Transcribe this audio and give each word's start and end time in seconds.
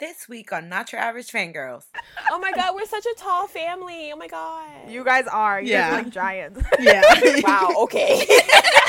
This 0.00 0.28
week 0.28 0.52
on 0.52 0.68
Not 0.68 0.90
Your 0.92 1.00
Average 1.00 1.28
Fangirls. 1.30 1.84
Oh 2.28 2.38
my 2.40 2.50
god, 2.50 2.74
we're 2.74 2.84
such 2.84 3.06
a 3.06 3.14
tall 3.16 3.46
family. 3.46 4.10
Oh 4.12 4.16
my 4.16 4.26
god. 4.26 4.90
You 4.90 5.04
guys 5.04 5.26
are. 5.28 5.60
You 5.62 5.70
Yeah. 5.70 5.90
guys 5.90 6.00
are 6.00 6.02
like 6.02 6.12
giants. 6.12 6.60
Yeah. 6.80 7.02
wow, 7.44 7.70
okay. 7.82 8.26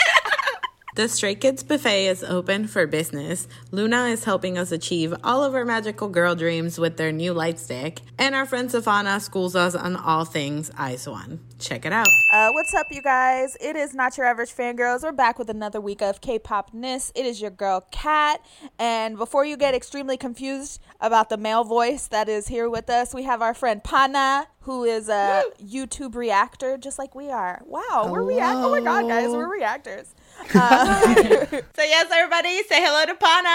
The 0.95 1.09
Stray 1.09 1.35
Kids 1.35 1.61
Buffet 1.61 2.07
is 2.07 2.23
open 2.23 2.67
for 2.67 2.87
business. 2.87 3.49
Luna 3.71 4.05
is 4.05 4.23
helping 4.23 4.57
us 4.57 4.71
achieve 4.71 5.13
all 5.25 5.43
of 5.43 5.53
our 5.53 5.65
magical 5.65 6.07
girl 6.07 6.35
dreams 6.35 6.79
with 6.79 6.95
their 6.95 7.11
new 7.11 7.33
light 7.33 7.59
stick. 7.59 7.99
And 8.17 8.33
our 8.33 8.45
friend 8.45 8.69
Safana 8.69 9.19
schools 9.19 9.57
us 9.57 9.75
on 9.75 9.97
all 9.97 10.23
things 10.23 10.71
Ice 10.77 11.05
One. 11.05 11.41
Check 11.59 11.85
it 11.85 11.91
out. 11.91 12.07
Uh, 12.31 12.51
what's 12.53 12.73
up, 12.73 12.87
you 12.91 13.01
guys? 13.01 13.57
It 13.59 13.75
is 13.75 13.93
Not 13.93 14.17
Your 14.17 14.25
Average 14.25 14.55
Fangirls. 14.55 15.03
We're 15.03 15.11
back 15.11 15.37
with 15.37 15.49
another 15.49 15.81
week 15.81 16.01
of 16.01 16.21
K-pop-ness. 16.21 17.11
It 17.13 17.25
is 17.25 17.41
your 17.41 17.51
girl, 17.51 17.85
Kat. 17.91 18.39
And 18.79 19.17
before 19.17 19.43
you 19.43 19.57
get 19.57 19.75
extremely 19.75 20.15
confused 20.15 20.81
about 21.01 21.27
the 21.27 21.35
male 21.35 21.65
voice 21.65 22.07
that 22.07 22.29
is 22.29 22.47
here 22.47 22.69
with 22.69 22.89
us, 22.89 23.13
we 23.13 23.23
have 23.23 23.41
our 23.41 23.53
friend 23.53 23.83
Pana, 23.83 24.47
who 24.61 24.85
is 24.85 25.09
a 25.09 25.43
YouTube 25.61 26.15
reactor, 26.15 26.77
just 26.77 26.97
like 26.97 27.15
we 27.15 27.29
are. 27.31 27.61
Wow, 27.65 28.07
we're 28.09 28.23
react. 28.23 28.59
Oh 28.59 28.71
my 28.71 28.79
god, 28.79 29.09
guys, 29.09 29.27
we're 29.27 29.51
reactors. 29.51 30.15
Uh, 30.53 31.05
so 31.15 31.83
yes, 31.83 32.07
everybody, 32.11 32.63
say 32.63 32.81
hello 32.83 33.05
to 33.05 33.15
Pana. 33.15 33.49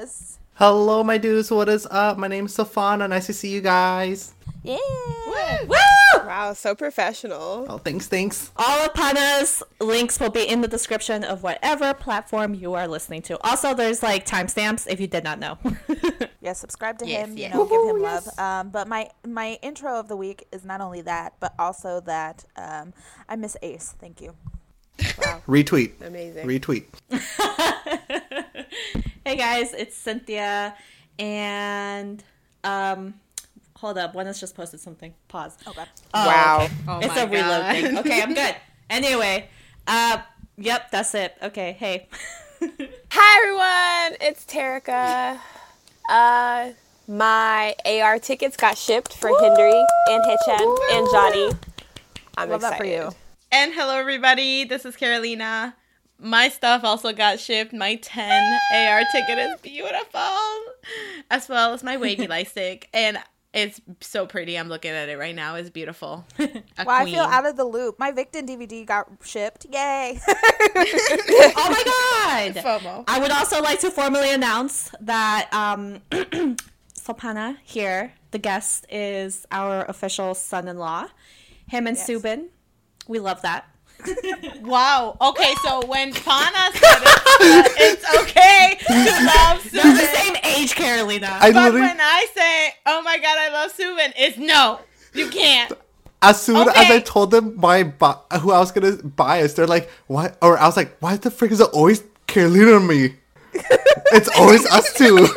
yes. 0.00 0.38
Hello, 0.54 1.04
my 1.04 1.18
dudes. 1.18 1.50
What 1.50 1.68
is 1.68 1.86
up? 1.90 2.18
My 2.18 2.26
name's 2.28 2.56
Safana. 2.56 3.08
Nice 3.08 3.26
to 3.26 3.32
see 3.32 3.48
you 3.48 3.60
guys. 3.60 4.34
Yeah. 4.64 4.76
Woo! 5.66 5.76
wow, 6.26 6.52
so 6.52 6.74
professional. 6.74 7.64
Oh, 7.68 7.78
thanks, 7.78 8.08
thanks. 8.08 8.50
All 8.56 8.84
of 8.86 8.92
Pana's 8.92 9.62
links 9.80 10.18
will 10.18 10.30
be 10.30 10.42
in 10.48 10.60
the 10.60 10.68
description 10.68 11.22
of 11.22 11.42
whatever 11.44 11.94
platform 11.94 12.54
you 12.54 12.74
are 12.74 12.88
listening 12.88 13.22
to. 13.22 13.38
Also, 13.46 13.72
there's 13.72 14.02
like 14.02 14.26
timestamps 14.26 14.86
if 14.90 15.00
you 15.00 15.06
did 15.06 15.24
not 15.24 15.38
know. 15.38 15.58
Yeah, 16.40 16.52
subscribe 16.52 16.98
to 17.00 17.06
Yes, 17.06 17.28
him. 17.28 17.36
yes. 17.36 17.52
You 17.52 17.58
know, 17.58 17.66
give 17.66 17.96
him 17.96 18.00
love. 18.00 18.38
Um, 18.38 18.70
but 18.70 18.86
my 18.88 19.10
my 19.26 19.58
intro 19.60 19.98
of 19.98 20.06
the 20.08 20.16
week 20.16 20.46
is 20.52 20.64
not 20.64 20.80
only 20.80 21.00
that, 21.02 21.34
but 21.40 21.52
also 21.58 22.00
that 22.02 22.44
um, 22.56 22.94
I 23.28 23.34
miss 23.36 23.56
Ace. 23.60 23.94
Thank 24.00 24.20
you. 24.20 24.34
Retweet. 24.98 25.92
Amazing. 26.04 26.46
Retweet. 26.46 26.84
hey 29.24 29.36
guys, 29.36 29.72
it's 29.74 29.96
Cynthia, 29.96 30.74
and 31.18 32.22
um, 32.64 33.14
hold 33.76 33.96
up, 33.98 34.14
one 34.14 34.26
has 34.26 34.40
just 34.40 34.54
posted 34.56 34.80
something. 34.80 35.14
Pause. 35.28 35.56
Okay. 35.66 35.84
Oh, 36.14 36.26
Wow. 36.26 36.58
okay. 36.64 36.74
Oh 36.88 36.98
it's 36.98 37.14
my 37.14 37.20
a 37.22 37.26
reload 37.28 37.66
thing. 37.72 37.98
Okay, 37.98 38.22
I'm 38.22 38.34
good. 38.34 38.56
Anyway, 38.90 39.46
uh, 39.86 40.16
yep, 40.56 40.90
that's 40.90 41.14
it. 41.14 41.36
Okay, 41.42 41.76
hey. 41.78 42.08
Hi 43.10 43.38
everyone, 43.38 44.16
it's 44.22 44.46
Terica. 44.46 45.38
Uh, 46.08 46.70
my 47.06 47.74
AR 47.84 48.18
tickets 48.18 48.56
got 48.56 48.78
shipped 48.78 49.12
for 49.12 49.28
Hendery 49.40 49.74
and 50.08 50.22
Haechan 50.24 50.78
and 50.92 51.06
Johnny. 51.12 51.50
I'm 52.38 52.48
Love 52.48 52.62
that 52.62 52.78
for 52.78 52.84
you. 52.86 53.10
And 53.50 53.72
hello, 53.72 53.96
everybody. 53.96 54.64
This 54.64 54.84
is 54.84 54.94
Carolina. 54.96 55.74
My 56.18 56.48
stuff 56.48 56.84
also 56.84 57.12
got 57.12 57.40
shipped. 57.40 57.72
My 57.72 57.94
10 57.96 58.58
AR 58.74 59.02
ticket 59.12 59.38
is 59.38 59.60
beautiful, 59.62 60.20
as 61.30 61.48
well 61.48 61.72
as 61.72 61.82
my 61.82 61.96
WayV 61.96 62.28
light 62.30 62.48
stick. 62.48 62.88
And 62.92 63.18
it's 63.54 63.80
so 64.02 64.26
pretty. 64.26 64.58
I'm 64.58 64.68
looking 64.68 64.90
at 64.90 65.08
it 65.08 65.16
right 65.18 65.34
now. 65.34 65.54
It's 65.54 65.70
beautiful. 65.70 66.26
A 66.38 66.62
Well, 66.84 66.90
I 66.90 67.06
feel 67.06 67.22
out 67.22 67.46
of 67.46 67.56
the 67.56 67.64
loop. 67.64 67.98
My 67.98 68.12
Victon 68.12 68.46
DVD 68.46 68.84
got 68.84 69.08
shipped. 69.24 69.64
Yay! 69.72 70.20
oh 70.28 71.68
my 71.70 72.52
god! 72.54 72.54
FOMO. 72.62 73.04
I 73.08 73.18
would 73.18 73.30
also 73.30 73.62
like 73.62 73.80
to 73.80 73.90
formally 73.90 74.30
announce 74.32 74.90
that 75.00 75.48
um, 75.52 76.00
Sopana 76.94 77.56
here, 77.62 78.12
the 78.32 78.38
guest, 78.38 78.84
is 78.90 79.46
our 79.50 79.86
official 79.86 80.34
son-in-law. 80.34 81.06
Him 81.68 81.86
and 81.86 81.96
Yes. 81.96 82.08
Subin, 82.10 82.48
we 83.08 83.18
love 83.18 83.42
that. 83.42 83.64
Wow. 84.62 85.16
Okay, 85.20 85.54
so 85.64 85.84
when 85.86 86.12
Pana 86.12 86.70
said 86.72 87.02
it, 87.02 87.72
it's 87.80 88.04
okay 88.20 88.76
to 88.86 89.26
love 89.26 89.70
They're 89.72 89.92
the 89.92 90.06
same 90.14 90.36
age, 90.44 90.74
Carolina. 90.74 91.28
I 91.40 91.50
But 91.52 91.64
literally, 91.72 91.80
when 91.80 92.00
I 92.00 92.26
say, 92.34 92.74
oh 92.86 93.02
my 93.02 93.16
god, 93.18 93.36
I 93.38 93.48
love 93.52 93.72
Subin, 93.76 94.12
it's 94.16 94.36
no. 94.38 94.80
You 95.14 95.28
can't. 95.30 95.72
as 96.22 96.40
soon 96.40 96.56
as 96.58 96.68
I 96.76 97.00
told 97.00 97.30
them 97.32 97.56
my 97.56 97.82
bi- 97.84 98.16
who 98.40 98.52
I 98.52 98.58
was 98.58 98.70
gonna 98.72 98.96
bias, 99.02 99.54
they're 99.54 99.66
like, 99.66 99.90
"What?" 100.06 100.36
Or 100.42 100.58
I 100.58 100.66
was 100.66 100.76
like, 100.76 100.96
"Why 101.00 101.16
the 101.16 101.30
frick 101.30 101.50
is 101.50 101.60
it 101.60 101.70
always 101.72 102.02
Carolina 102.26 102.76
and 102.76 102.86
me? 102.86 103.14
it's 104.12 104.28
always 104.38 104.64
us 104.66 104.92
two. 104.94 105.28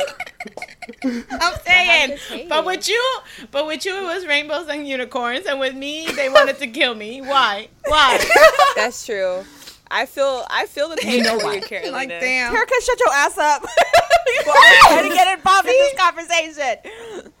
I'm 1.04 1.54
saying, 1.66 2.48
but 2.48 2.64
with 2.64 2.88
you, 2.88 3.18
but 3.50 3.66
with 3.66 3.84
you, 3.84 3.96
it 3.96 4.02
was 4.02 4.26
rainbows 4.26 4.68
and 4.68 4.86
unicorns, 4.86 5.46
and 5.46 5.60
with 5.60 5.74
me, 5.74 6.06
they 6.06 6.28
wanted 6.28 6.58
to 6.58 6.66
kill 6.66 6.94
me. 6.94 7.20
Why? 7.20 7.68
Why? 7.86 8.18
That's 8.76 9.04
true. 9.06 9.44
I 9.90 10.06
feel 10.06 10.44
I 10.48 10.66
feel 10.66 10.88
the 10.88 10.96
pain 10.96 11.18
you 11.18 11.22
know 11.24 11.38
for 11.38 11.46
why. 11.46 11.54
you, 11.56 11.60
Carolina. 11.62 11.92
like, 11.92 12.08
damn. 12.08 12.54
Erica, 12.54 12.74
shut 12.82 12.98
your 12.98 13.12
ass 13.12 13.36
up. 13.38 13.64
I'm 14.46 14.88
trying 14.88 15.08
to 15.10 15.14
get 15.14 15.38
involved 15.38 15.68
in 15.68 15.72
this 15.72 15.94
conversation. 16.00 17.32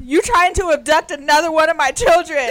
you 0.00 0.22
trying 0.22 0.54
to 0.54 0.70
abduct 0.72 1.10
another 1.10 1.52
one 1.52 1.68
of 1.68 1.76
my 1.76 1.90
children? 1.90 2.50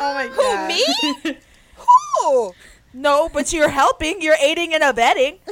Oh 0.00 0.14
my 0.14 0.26
god. 0.26 0.70
Who 0.72 1.14
me? 1.30 1.38
Who? 1.76 2.52
No, 2.98 3.28
but 3.28 3.52
you're 3.52 3.68
helping. 3.68 4.22
You're 4.22 4.36
aiding 4.40 4.72
and 4.74 4.82
abetting. 4.82 5.38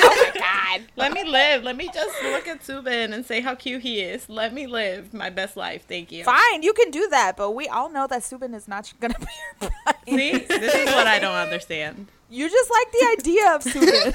Oh 0.00 0.32
my 0.32 0.40
god. 0.40 0.82
Let 0.96 1.12
me 1.12 1.24
live. 1.24 1.64
Let 1.64 1.76
me 1.76 1.90
just 1.92 2.22
look 2.22 2.46
at 2.46 2.60
Subin 2.60 3.12
and 3.12 3.26
say 3.26 3.40
how 3.40 3.54
cute 3.56 3.82
he 3.82 4.00
is. 4.00 4.28
Let 4.28 4.54
me 4.54 4.66
live 4.68 5.12
my 5.12 5.28
best 5.28 5.56
life. 5.56 5.84
Thank 5.88 6.12
you. 6.12 6.22
Fine, 6.24 6.62
you 6.62 6.72
can 6.72 6.90
do 6.92 7.08
that, 7.08 7.36
but 7.36 7.50
we 7.50 7.66
all 7.66 7.90
know 7.90 8.06
that 8.06 8.22
Subin 8.22 8.54
is 8.54 8.68
not 8.68 8.92
gonna 9.00 9.18
be 9.18 9.26
your 9.60 9.70
bride. 9.84 9.96
See, 10.06 10.38
this 10.38 10.74
is 10.74 10.86
what 10.94 11.06
I 11.08 11.18
don't 11.18 11.34
understand. 11.34 12.06
You 12.30 12.48
just 12.48 12.70
like 12.70 12.92
the 12.92 13.16
idea 13.18 13.54
of 13.54 13.62
Subin. 13.64 14.14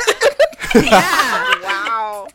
Yeah. 0.85 1.53
Wow. 1.63 2.27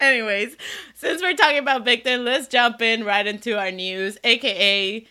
Anyways, 0.00 0.56
since 0.94 1.22
we're 1.22 1.34
talking 1.36 1.58
about 1.58 1.84
Victon, 1.84 2.24
let's 2.24 2.48
jump 2.48 2.80
in 2.82 3.04
right 3.04 3.26
into 3.26 3.58
our 3.58 3.70
news. 3.70 4.18
AKA, 4.24 5.06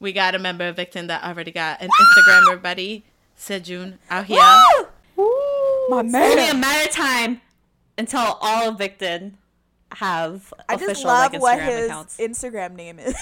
we 0.00 0.12
got 0.12 0.34
a 0.34 0.38
member 0.38 0.66
of 0.66 0.76
Victon 0.76 1.06
that 1.08 1.22
already 1.24 1.52
got 1.52 1.80
an 1.80 1.88
Instagrammer 1.90 2.60
buddy, 2.60 3.04
Sejun, 3.38 3.98
out 4.10 4.26
here. 4.26 4.36
My 4.38 6.02
It's 6.04 6.14
only 6.14 6.48
a 6.48 6.52
man. 6.54 6.60
matter 6.60 6.88
of 6.88 6.94
time 6.94 7.40
until 7.96 8.20
all 8.40 8.68
of 8.68 8.76
Victon 8.78 9.34
have 9.92 10.52
I 10.68 10.74
official 10.74 10.92
just 10.94 11.04
love 11.04 11.32
like, 11.32 11.40
Instagram 11.40 11.40
what 11.40 11.62
his 11.62 11.84
accounts. 11.86 12.16
Instagram 12.18 12.74
name 12.74 12.98
is. 12.98 13.14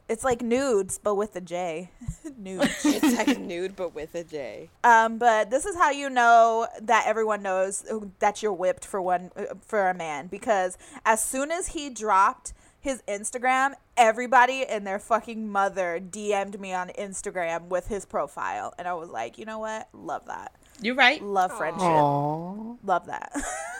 it's 0.08 0.24
like 0.24 0.40
nudes, 0.42 0.98
but 0.98 1.16
with 1.16 1.36
a 1.36 1.40
J. 1.40 1.90
nudes. 2.38 2.68
It's 2.84 3.16
like 3.16 3.38
nude 3.38 3.76
but 3.76 3.94
with 3.94 4.14
a 4.14 4.24
J. 4.24 4.70
Um, 4.84 5.18
but 5.18 5.50
this 5.50 5.66
is 5.66 5.76
how 5.76 5.90
you 5.90 6.08
know 6.08 6.66
that 6.80 7.04
everyone 7.06 7.42
knows 7.42 7.84
that 8.20 8.42
you're 8.42 8.52
whipped 8.54 8.86
for 8.86 9.02
one 9.02 9.30
uh, 9.36 9.54
for 9.60 9.90
a 9.90 9.94
man 9.94 10.28
because 10.28 10.78
as 11.04 11.22
soon 11.22 11.50
as 11.50 11.68
he 11.68 11.90
dropped 11.90 12.54
his 12.86 13.02
Instagram, 13.08 13.72
everybody 13.96 14.64
and 14.64 14.86
their 14.86 15.00
fucking 15.00 15.50
mother 15.50 16.00
DM'd 16.00 16.60
me 16.60 16.72
on 16.72 16.88
Instagram 16.90 17.64
with 17.64 17.88
his 17.88 18.04
profile, 18.04 18.72
and 18.78 18.86
I 18.86 18.94
was 18.94 19.10
like, 19.10 19.38
you 19.38 19.44
know 19.44 19.58
what? 19.58 19.88
Love 19.92 20.26
that. 20.26 20.52
You're 20.80 20.94
right? 20.94 21.20
Love 21.20 21.50
friendship. 21.50 21.82
Aww. 21.82 22.78
Love 22.84 23.06
that. 23.06 23.32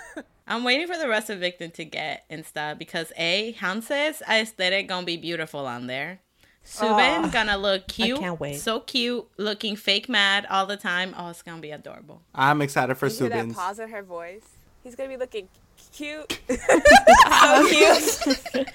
I'm 0.49 0.65
waiting 0.65 0.89
for 0.89 0.99
the 0.99 1.09
rest 1.09 1.31
of 1.31 1.39
Victon 1.39 1.73
to 1.75 1.85
get 1.85 2.29
Insta 2.29 2.77
because 2.77 3.13
A, 3.17 3.53
Hanse's 3.53 4.23
aesthetic 4.29 4.89
gonna 4.89 5.07
be 5.07 5.17
beautiful 5.17 5.67
on 5.67 5.87
there. 5.87 6.21
Subin 6.65 7.33
gonna 7.33 7.57
look 7.57 7.87
cute. 7.87 8.19
I 8.19 8.21
can't 8.21 8.41
wait. 8.41 8.57
So 8.57 8.81
cute, 8.81 9.25
looking 9.37 9.77
fake 9.77 10.09
mad 10.09 10.47
all 10.51 10.67
the 10.67 10.77
time. 10.77 11.15
Oh, 11.17 11.29
it's 11.29 11.43
gonna 11.43 11.61
be 11.61 11.71
adorable. 11.71 12.23
I'm 12.35 12.61
excited 12.61 12.97
for 12.97 13.07
You 13.07 13.15
hear 13.15 13.29
that 13.29 13.55
pause 13.55 13.79
in 13.79 13.89
her 13.89 14.03
voice? 14.03 14.49
He's 14.83 14.97
gonna 14.97 15.09
be 15.09 15.17
looking 15.17 15.49
cute. 15.97 16.41
so 16.49 17.69
cute. 17.69 18.69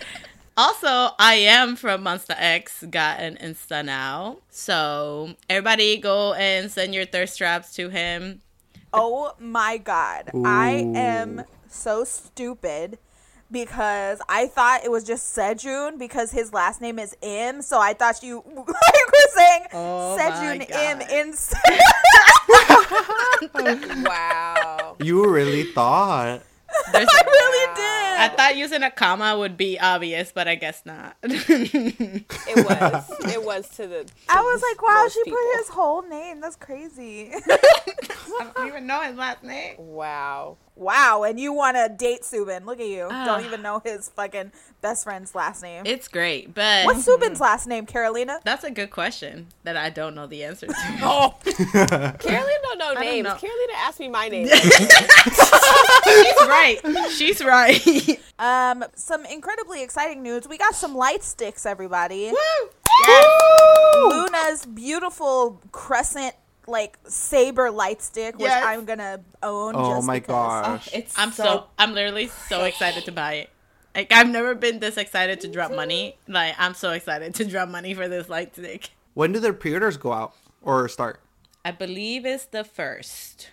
also, 0.57 1.13
I 1.19 1.35
am 1.47 1.75
from 1.75 2.03
Monsta 2.03 2.35
X 2.37 2.83
got 2.89 3.19
an 3.19 3.37
Insta 3.41 3.85
now. 3.85 4.37
So 4.49 5.35
everybody 5.49 5.97
go 5.97 6.33
and 6.33 6.71
send 6.71 6.93
your 6.93 7.05
thirst 7.05 7.37
traps 7.37 7.73
to 7.75 7.89
him. 7.89 8.41
oh 8.93 9.33
my 9.39 9.77
god. 9.77 10.31
I 10.45 10.91
am 10.95 11.43
so 11.69 12.03
stupid 12.03 12.97
because 13.51 14.19
I 14.29 14.47
thought 14.47 14.83
it 14.85 14.91
was 14.91 15.03
just 15.03 15.35
Sejun 15.35 15.97
because 15.99 16.31
his 16.31 16.53
last 16.53 16.81
name 16.81 16.97
is 16.99 17.15
Im, 17.21 17.61
so 17.61 17.79
I 17.79 17.93
thought 17.93 18.23
you 18.23 18.43
like 18.55 18.65
were 18.67 19.31
saying 19.35 19.63
Oh 19.73 20.17
my 20.17 20.23
Sejun 20.31 20.61
Im 20.69 20.99
God. 20.99 21.11
instead. 21.11 21.79
wow. 24.05 24.95
You 24.99 25.29
really 25.29 25.63
thought. 25.63 26.41
There's 26.91 27.07
I 27.11 27.21
really 27.25 27.75
did. 27.75 28.21
I 28.21 28.35
thought 28.35 28.55
using 28.55 28.83
a 28.83 28.91
comma 28.91 29.37
would 29.37 29.57
be 29.57 29.79
obvious, 29.79 30.31
but 30.31 30.47
I 30.47 30.55
guess 30.55 30.83
not. 30.85 31.15
It 31.23 32.65
was. 32.65 33.11
It 33.33 33.43
was 33.43 33.67
to 33.69 33.87
the. 33.87 34.05
I 34.29 34.41
was 34.41 34.61
like, 34.61 34.81
wow, 34.81 35.07
she 35.11 35.23
people. 35.23 35.37
put 35.37 35.59
his 35.59 35.69
whole 35.69 36.01
name. 36.01 36.41
That's 36.41 36.55
crazy. 36.55 37.31
I 37.49 38.51
don't 38.55 38.67
even 38.67 38.87
know 38.87 39.01
his 39.01 39.15
last 39.15 39.43
name. 39.43 39.75
Wow. 39.77 40.57
Wow, 40.81 41.23
and 41.27 41.39
you 41.39 41.53
want 41.53 41.77
to 41.77 41.89
date 41.95 42.23
Subin. 42.23 42.65
Look 42.65 42.79
at 42.79 42.87
you. 42.87 43.07
Ah. 43.11 43.23
Don't 43.25 43.45
even 43.45 43.61
know 43.61 43.83
his 43.85 44.09
fucking 44.09 44.51
best 44.81 45.03
friend's 45.03 45.35
last 45.35 45.61
name. 45.61 45.83
It's 45.85 46.07
great, 46.07 46.55
but 46.55 46.87
What's 46.87 47.07
Subin's 47.07 47.39
last 47.39 47.67
name, 47.67 47.85
Carolina? 47.85 48.39
that's 48.43 48.63
a 48.63 48.71
good 48.71 48.89
question 48.89 49.45
that 49.63 49.77
I 49.77 49.91
don't 49.91 50.15
know 50.15 50.25
the 50.25 50.43
answer 50.43 50.65
to. 50.65 50.73
Oh, 51.03 51.35
Carolina 51.43 52.17
don't 52.63 52.77
know 52.79 52.93
don't 52.95 53.01
names. 53.01 53.25
know. 53.25 53.35
Carolina 53.35 53.73
asked 53.75 53.99
me 53.99 54.07
my 54.09 54.27
name. 54.27 54.47
She's 56.03 56.47
right. 56.47 56.79
She's 57.11 57.43
right. 57.43 58.19
um, 58.39 58.83
some 58.95 59.23
incredibly 59.25 59.83
exciting 59.83 60.23
news. 60.23 60.47
We 60.47 60.57
got 60.57 60.73
some 60.73 60.95
light 60.95 61.23
sticks, 61.23 61.65
everybody. 61.67 62.31
Woo! 62.31 62.69
Luna's 64.09 64.65
beautiful 64.65 65.61
crescent, 65.71 66.35
like 66.67 66.97
saber 67.05 67.71
light 67.71 68.01
stick, 68.01 68.35
which 68.35 68.43
Yes. 68.47 68.63
I'm 68.65 68.85
gonna 68.85 69.19
own. 69.43 69.73
Oh 69.75 69.95
just 69.95 70.07
my 70.07 70.19
because. 70.19 70.65
gosh. 70.65 70.89
Oh, 70.93 70.97
it's 70.97 71.17
I'm 71.17 71.31
so, 71.31 71.65
I'm 71.77 71.93
literally 71.93 72.27
so 72.27 72.63
excited 72.63 73.05
to 73.05 73.11
buy 73.11 73.33
it. 73.33 73.49
Like 73.95 74.11
I've 74.11 74.29
never 74.29 74.55
been 74.55 74.79
this 74.79 74.97
excited 74.97 75.41
to 75.41 75.47
drop 75.47 75.71
money. 75.71 76.17
Like 76.27 76.55
I'm 76.57 76.73
so 76.73 76.91
excited 76.91 77.33
to 77.35 77.45
drop 77.45 77.69
money 77.69 77.93
for 77.93 78.07
this 78.07 78.29
light 78.29 78.53
stick. 78.55 78.91
When 79.13 79.31
do 79.33 79.39
their 79.39 79.53
pre-orders 79.53 79.97
go 79.97 80.13
out 80.13 80.33
or 80.61 80.87
start? 80.87 81.19
I 81.65 81.71
believe 81.71 82.25
it's 82.25 82.45
the 82.45 82.63
first 82.63 83.49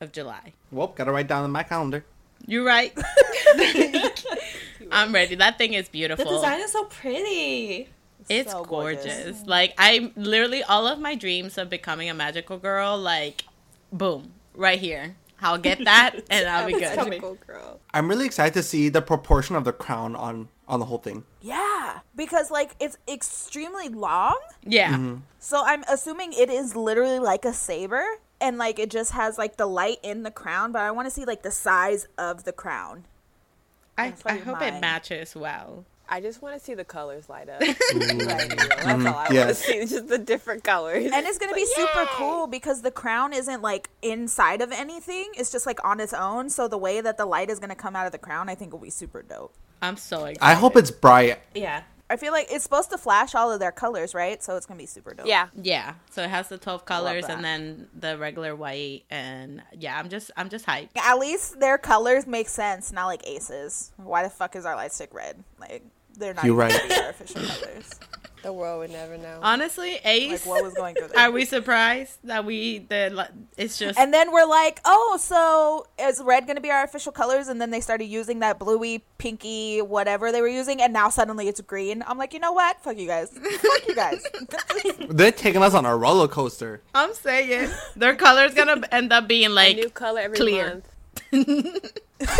of 0.00 0.12
July. 0.12 0.52
Well, 0.72 0.88
gotta 0.88 1.12
write 1.12 1.28
down 1.28 1.44
in 1.44 1.50
my 1.50 1.62
calendar. 1.62 2.04
You're 2.46 2.64
right. 2.64 2.92
I'm 4.92 5.12
ready. 5.12 5.34
That 5.36 5.58
thing 5.58 5.74
is 5.74 5.88
beautiful. 5.88 6.24
The 6.24 6.30
beautiful. 6.30 6.48
design 6.50 6.60
is 6.60 6.72
so 6.72 6.84
pretty. 6.84 7.88
It's 8.28 8.52
So 8.52 8.64
gorgeous. 8.64 9.04
gorgeous. 9.04 9.46
Like 9.46 9.74
I 9.78 10.12
literally 10.16 10.62
all 10.62 10.86
of 10.86 10.98
my 10.98 11.14
dreams 11.14 11.58
of 11.58 11.70
becoming 11.70 12.10
a 12.10 12.14
magical 12.14 12.58
girl, 12.58 12.98
like 12.98 13.44
boom, 13.92 14.32
right 14.54 14.78
here. 14.78 15.16
I'll 15.40 15.58
get 15.58 15.84
that 15.84 16.16
and 16.30 16.48
I'll 16.48 16.66
be 16.66 16.72
good. 16.72 16.96
Magical 16.96 17.34
girl. 17.46 17.80
I'm 17.92 18.08
really 18.08 18.26
excited 18.26 18.54
to 18.54 18.62
see 18.62 18.88
the 18.88 19.02
proportion 19.02 19.54
of 19.56 19.64
the 19.64 19.72
crown 19.72 20.16
on 20.16 20.48
on 20.68 20.80
the 20.80 20.86
whole 20.86 20.98
thing. 20.98 21.24
Yeah, 21.40 22.00
because 22.16 22.50
like 22.50 22.74
it's 22.80 22.98
extremely 23.06 23.88
long. 23.88 24.38
Yeah. 24.64 24.94
Mm-hmm. 24.94 25.16
So 25.38 25.62
I'm 25.64 25.84
assuming 25.88 26.32
it 26.32 26.50
is 26.50 26.74
literally 26.74 27.18
like 27.20 27.44
a 27.44 27.52
saber 27.52 28.04
and 28.40 28.58
like 28.58 28.78
it 28.78 28.90
just 28.90 29.12
has 29.12 29.38
like 29.38 29.56
the 29.56 29.66
light 29.66 29.98
in 30.02 30.22
the 30.24 30.30
crown, 30.30 30.72
but 30.72 30.82
I 30.82 30.90
want 30.90 31.06
to 31.06 31.10
see 31.10 31.24
like 31.24 31.42
the 31.42 31.50
size 31.52 32.08
of 32.18 32.44
the 32.44 32.52
crown. 32.52 33.04
I, 33.98 34.12
I 34.26 34.36
hope 34.38 34.60
mine. 34.60 34.74
it 34.74 34.80
matches 34.80 35.34
well. 35.34 35.84
I 36.08 36.20
just 36.20 36.40
want 36.42 36.58
to 36.58 36.64
see 36.64 36.74
the 36.74 36.84
colors 36.84 37.28
light 37.28 37.48
up. 37.48 37.60
Like, 37.66 37.76
mm-hmm. 37.76 38.20
you 38.20 38.26
know, 38.26 38.34
That's 38.36 38.84
mm-hmm. 38.84 39.06
all 39.06 39.14
I 39.14 39.16
want 39.16 39.28
to 39.28 39.34
Yes. 39.34 39.58
see. 39.60 39.80
Just 39.80 40.08
the 40.08 40.18
different 40.18 40.64
colors. 40.64 41.10
And 41.12 41.26
it's 41.26 41.38
going 41.38 41.50
to 41.50 41.54
be 41.54 41.66
But 41.76 41.82
super 41.82 42.00
yay! 42.02 42.08
cool 42.12 42.46
because 42.46 42.82
the 42.82 42.90
crown 42.90 43.32
isn't 43.32 43.62
like 43.62 43.90
inside 44.02 44.60
of 44.62 44.72
anything. 44.72 45.30
It's 45.36 45.50
just 45.50 45.66
like 45.66 45.82
on 45.84 46.00
its 46.00 46.12
own. 46.12 46.50
So 46.50 46.68
the 46.68 46.78
way 46.78 47.00
that 47.00 47.16
the 47.16 47.26
light 47.26 47.50
is 47.50 47.58
going 47.58 47.70
to 47.70 47.76
come 47.76 47.96
out 47.96 48.06
of 48.06 48.12
the 48.12 48.18
crown, 48.18 48.48
I 48.48 48.54
think 48.54 48.72
will 48.72 48.80
be 48.80 48.90
super 48.90 49.22
dope. 49.22 49.54
I'm 49.82 49.96
so 49.96 50.24
excited. 50.26 50.42
I 50.42 50.54
hope 50.54 50.76
it's 50.76 50.90
bright. 50.90 51.38
Yeah. 51.54 51.82
I 52.08 52.16
feel 52.16 52.32
like 52.32 52.46
it's 52.50 52.62
supposed 52.62 52.90
to 52.90 52.98
flash 52.98 53.34
all 53.34 53.50
of 53.50 53.58
their 53.58 53.72
colors, 53.72 54.14
right? 54.14 54.40
So 54.40 54.56
it's 54.56 54.64
going 54.64 54.78
to 54.78 54.82
be 54.82 54.86
super 54.86 55.12
dope. 55.12 55.26
Yeah. 55.26 55.48
Yeah. 55.60 55.94
So 56.10 56.22
it 56.22 56.30
has 56.30 56.48
the 56.48 56.56
12 56.56 56.84
colors 56.84 57.24
and 57.24 57.44
then 57.44 57.88
the 57.98 58.16
regular 58.16 58.54
white 58.54 59.02
and 59.10 59.60
yeah, 59.76 59.98
I'm 59.98 60.08
just 60.08 60.30
I'm 60.36 60.48
just 60.48 60.66
hyped. 60.66 60.90
At 60.96 61.18
least 61.18 61.58
their 61.58 61.78
colors 61.78 62.26
make 62.26 62.48
sense, 62.48 62.92
not 62.92 63.06
like 63.06 63.26
Aces. 63.26 63.90
Why 63.96 64.22
the 64.22 64.30
fuck 64.30 64.54
is 64.54 64.64
our 64.64 64.76
light 64.76 64.92
stick 64.92 65.12
red? 65.12 65.42
Like 65.58 65.82
they're 66.16 66.34
not 66.34 66.44
You're 66.44 66.54
right. 66.54 66.72
gonna 66.88 67.02
our 67.02 67.10
official 67.10 67.42
colors. 67.46 67.90
The 68.42 68.52
world 68.52 68.78
would 68.78 68.90
never 68.92 69.18
know. 69.18 69.40
Honestly, 69.42 69.98
Ace. 70.04 70.30
Like 70.30 70.32
Ace 70.40 70.46
what 70.46 70.62
was 70.62 70.72
going 70.74 70.94
through 70.94 71.08
Are 71.18 71.32
we 71.32 71.44
surprised 71.44 72.18
that 72.24 72.44
we 72.44 72.78
the 72.78 73.28
it's 73.56 73.76
just 73.76 73.98
And 73.98 74.14
then 74.14 74.30
we're 74.30 74.46
like, 74.46 74.78
oh, 74.84 75.18
so 75.20 75.86
is 75.98 76.22
red 76.22 76.46
gonna 76.46 76.60
be 76.60 76.70
our 76.70 76.84
official 76.84 77.10
colors? 77.10 77.48
And 77.48 77.60
then 77.60 77.70
they 77.70 77.80
started 77.80 78.04
using 78.04 78.38
that 78.40 78.60
bluey, 78.60 79.04
pinky, 79.18 79.82
whatever 79.82 80.30
they 80.30 80.40
were 80.42 80.46
using, 80.48 80.80
and 80.80 80.92
now 80.92 81.08
suddenly 81.08 81.48
it's 81.48 81.60
green. 81.62 82.04
I'm 82.06 82.18
like, 82.18 82.34
you 82.34 82.38
know 82.38 82.52
what? 82.52 82.80
Fuck 82.82 82.98
you 82.98 83.08
guys. 83.08 83.30
Fuck 83.30 83.88
you 83.88 83.94
guys. 83.96 84.22
They're 85.08 85.32
taking 85.32 85.62
us 85.64 85.74
on 85.74 85.84
a 85.84 85.96
roller 85.96 86.28
coaster. 86.28 86.82
I'm 86.94 87.14
saying 87.14 87.70
their 87.96 88.14
color's 88.14 88.54
gonna 88.54 88.80
end 88.92 89.12
up 89.12 89.26
being 89.26 89.46
A 89.46 89.48
like 89.48 89.76
new 89.76 89.90
color 89.90 90.20
every 90.20 90.36
clear. 90.36 90.68
month. 90.68 90.88
Ew. 91.32 91.48
Can 92.20 92.34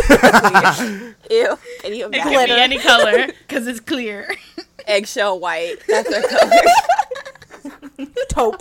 you 1.31 2.05
it 2.07 2.07
imagine? 2.07 2.11
could 2.13 2.23
Glitter. 2.33 2.55
be 2.55 2.61
any 2.61 2.79
color 2.79 3.27
because 3.27 3.67
it's 3.67 3.81
clear. 3.81 4.35
Eggshell 4.87 5.41
white. 5.41 5.77
That's 5.89 6.09
their 6.09 6.23
color. 6.29 8.11
taupe. 8.29 8.61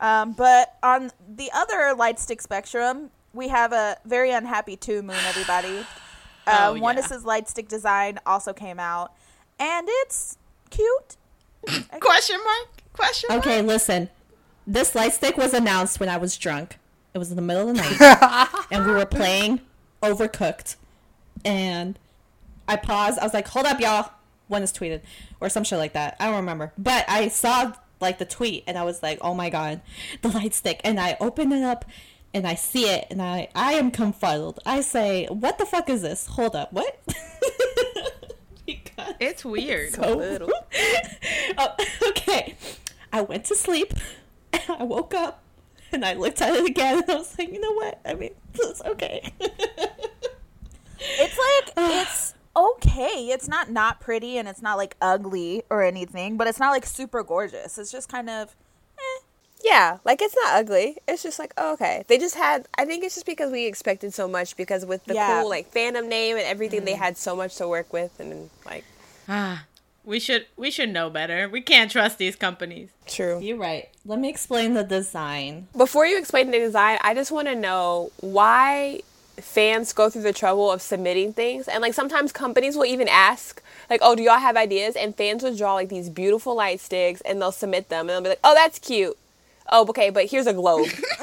um, 0.00 0.32
but 0.32 0.76
on 0.82 1.10
the 1.36 1.50
other 1.54 1.94
light 1.96 2.18
stick 2.18 2.42
spectrum, 2.42 3.10
we 3.32 3.48
have 3.48 3.72
a 3.72 3.96
very 4.04 4.30
unhappy 4.32 4.76
To 4.76 5.02
Moon. 5.02 5.16
Everybody, 5.28 5.78
uh, 5.78 5.84
Oh, 6.70 6.74
yeah. 6.74 6.82
ONEUS's 6.82 7.24
light 7.24 7.48
stick 7.48 7.68
design 7.68 8.18
also 8.26 8.52
came 8.52 8.80
out, 8.80 9.12
and 9.58 9.86
it's 9.88 10.36
cute. 10.70 11.16
Question 12.00 12.38
mark? 12.44 12.82
Question 12.92 13.28
mark? 13.30 13.46
Okay, 13.46 13.62
listen. 13.62 14.10
This 14.66 14.94
light 14.94 15.12
stick 15.12 15.36
was 15.36 15.54
announced 15.54 15.98
when 16.00 16.08
I 16.08 16.16
was 16.16 16.36
drunk. 16.36 16.78
It 17.14 17.18
was 17.18 17.30
in 17.30 17.36
the 17.36 17.42
middle 17.42 17.68
of 17.68 17.76
the 17.76 17.82
night, 17.82 18.48
and 18.70 18.86
we 18.86 18.92
were 18.92 19.06
playing 19.06 19.60
Overcooked. 20.02 20.76
And 21.44 21.98
I 22.66 22.76
paused. 22.76 23.18
I 23.18 23.24
was 23.24 23.34
like, 23.34 23.48
"Hold 23.48 23.66
up, 23.66 23.80
y'all!" 23.80 24.10
When 24.48 24.62
it's 24.62 24.72
tweeted 24.72 25.02
or 25.40 25.48
some 25.48 25.64
shit 25.64 25.78
like 25.78 25.92
that. 25.92 26.16
I 26.20 26.26
don't 26.26 26.36
remember, 26.36 26.72
but 26.78 27.04
I 27.08 27.28
saw 27.28 27.72
like 28.00 28.18
the 28.18 28.24
tweet, 28.24 28.64
and 28.66 28.78
I 28.78 28.84
was 28.84 29.02
like, 29.02 29.18
"Oh 29.20 29.34
my 29.34 29.50
god, 29.50 29.80
the 30.22 30.28
light 30.28 30.54
stick!" 30.54 30.80
And 30.84 30.98
I 30.98 31.16
open 31.20 31.52
it 31.52 31.62
up, 31.62 31.84
and 32.32 32.46
I 32.46 32.54
see 32.54 32.84
it, 32.88 33.06
and 33.10 33.20
I 33.20 33.48
I 33.54 33.74
am 33.74 33.90
confuddled. 33.90 34.60
I 34.64 34.80
say, 34.80 35.26
"What 35.26 35.58
the 35.58 35.66
fuck 35.66 35.90
is 35.90 36.02
this? 36.02 36.26
Hold 36.26 36.56
up, 36.56 36.72
what?" 36.72 36.98
It's 39.20 39.44
weird. 39.44 39.96
A 39.98 40.14
little. 40.14 40.50
oh, 41.58 41.76
okay. 42.08 42.56
I 43.12 43.20
went 43.22 43.44
to 43.46 43.54
sleep. 43.54 43.94
I 44.68 44.82
woke 44.82 45.14
up 45.14 45.42
and 45.94 46.04
I 46.04 46.14
looked 46.14 46.40
at 46.40 46.54
it 46.54 46.64
again 46.66 47.02
and 47.02 47.10
I 47.10 47.14
was 47.16 47.36
like, 47.38 47.52
you 47.52 47.60
know 47.60 47.72
what? 47.72 48.00
I 48.04 48.14
mean, 48.14 48.34
it's 48.54 48.82
okay. 48.82 49.32
It's 49.40 51.38
like 51.38 51.74
it's 52.02 52.34
okay. 52.56 53.28
It's 53.30 53.48
not 53.48 53.70
not 53.70 54.00
pretty, 54.00 54.38
and 54.38 54.48
it's 54.48 54.62
not 54.62 54.76
like 54.78 54.96
ugly 55.00 55.62
or 55.70 55.82
anything, 55.82 56.36
but 56.36 56.46
it's 56.46 56.58
not 56.60 56.70
like 56.70 56.86
super 56.86 57.22
gorgeous. 57.22 57.78
It's 57.78 57.90
just 57.90 58.08
kind 58.08 58.30
of. 58.30 58.54
eh. 58.98 59.20
Yeah, 59.64 59.98
like 60.04 60.20
it's 60.22 60.34
not 60.34 60.54
ugly. 60.54 60.98
It's 61.08 61.22
just 61.22 61.38
like 61.38 61.52
oh, 61.56 61.72
okay. 61.74 62.04
They 62.08 62.18
just 62.18 62.34
had. 62.36 62.68
I 62.76 62.84
think 62.84 63.04
it's 63.04 63.14
just 63.14 63.26
because 63.26 63.50
we 63.50 63.66
expected 63.66 64.14
so 64.14 64.28
much 64.28 64.56
because 64.56 64.84
with 64.86 65.04
the 65.04 65.14
Yeah. 65.14 65.40
cool 65.40 65.48
like 65.48 65.72
fandom 65.72 66.08
name 66.08 66.36
and 66.36 66.44
everything, 66.46 66.84
they 66.84 66.94
had 66.94 67.16
so 67.16 67.34
much 67.36 67.56
to 67.56 67.66
work 67.68 67.92
with 67.92 68.18
and 68.20 68.50
like 68.66 68.84
Ah, 69.28 69.64
we 70.04 70.18
should 70.20 70.46
we 70.56 70.70
should 70.70 70.90
know 70.90 71.10
better. 71.10 71.48
We 71.48 71.60
can't 71.60 71.90
trust 71.90 72.18
these 72.18 72.36
companies. 72.36 72.90
true. 73.06 73.40
You're 73.40 73.56
right. 73.58 73.88
Let 74.04 74.18
me 74.18 74.28
explain 74.28 74.74
the 74.74 74.82
design. 74.84 75.68
Before 75.76 76.06
you 76.06 76.18
explain 76.18 76.50
the 76.50 76.58
design, 76.58 76.98
I 77.02 77.14
just 77.14 77.30
want 77.30 77.48
to 77.48 77.54
know 77.54 78.10
why 78.20 79.02
fans 79.38 79.92
go 79.92 80.10
through 80.10 80.22
the 80.22 80.32
trouble 80.32 80.70
of 80.70 80.82
submitting 80.82 81.32
things 81.32 81.66
and 81.66 81.80
like 81.80 81.94
sometimes 81.94 82.30
companies 82.32 82.76
will 82.76 82.84
even 82.84 83.08
ask 83.08 83.62
like 83.88 83.98
oh 84.02 84.14
do 84.14 84.22
y'all 84.22 84.38
have 84.38 84.56
ideas 84.58 84.94
and 84.94 85.16
fans 85.16 85.42
will 85.42 85.56
draw 85.56 85.72
like 85.74 85.88
these 85.88 86.10
beautiful 86.10 86.54
light 86.54 86.78
sticks 86.78 87.22
and 87.22 87.40
they'll 87.40 87.50
submit 87.50 87.88
them 87.88 88.00
and 88.00 88.10
they'll 88.10 88.20
be 88.20 88.28
like 88.28 88.38
oh 88.44 88.54
that's 88.54 88.78
cute 88.78 89.16
oh 89.70 89.86
okay 89.88 90.10
but 90.10 90.26
here's 90.26 90.46
a 90.46 90.52
globe 90.52 90.86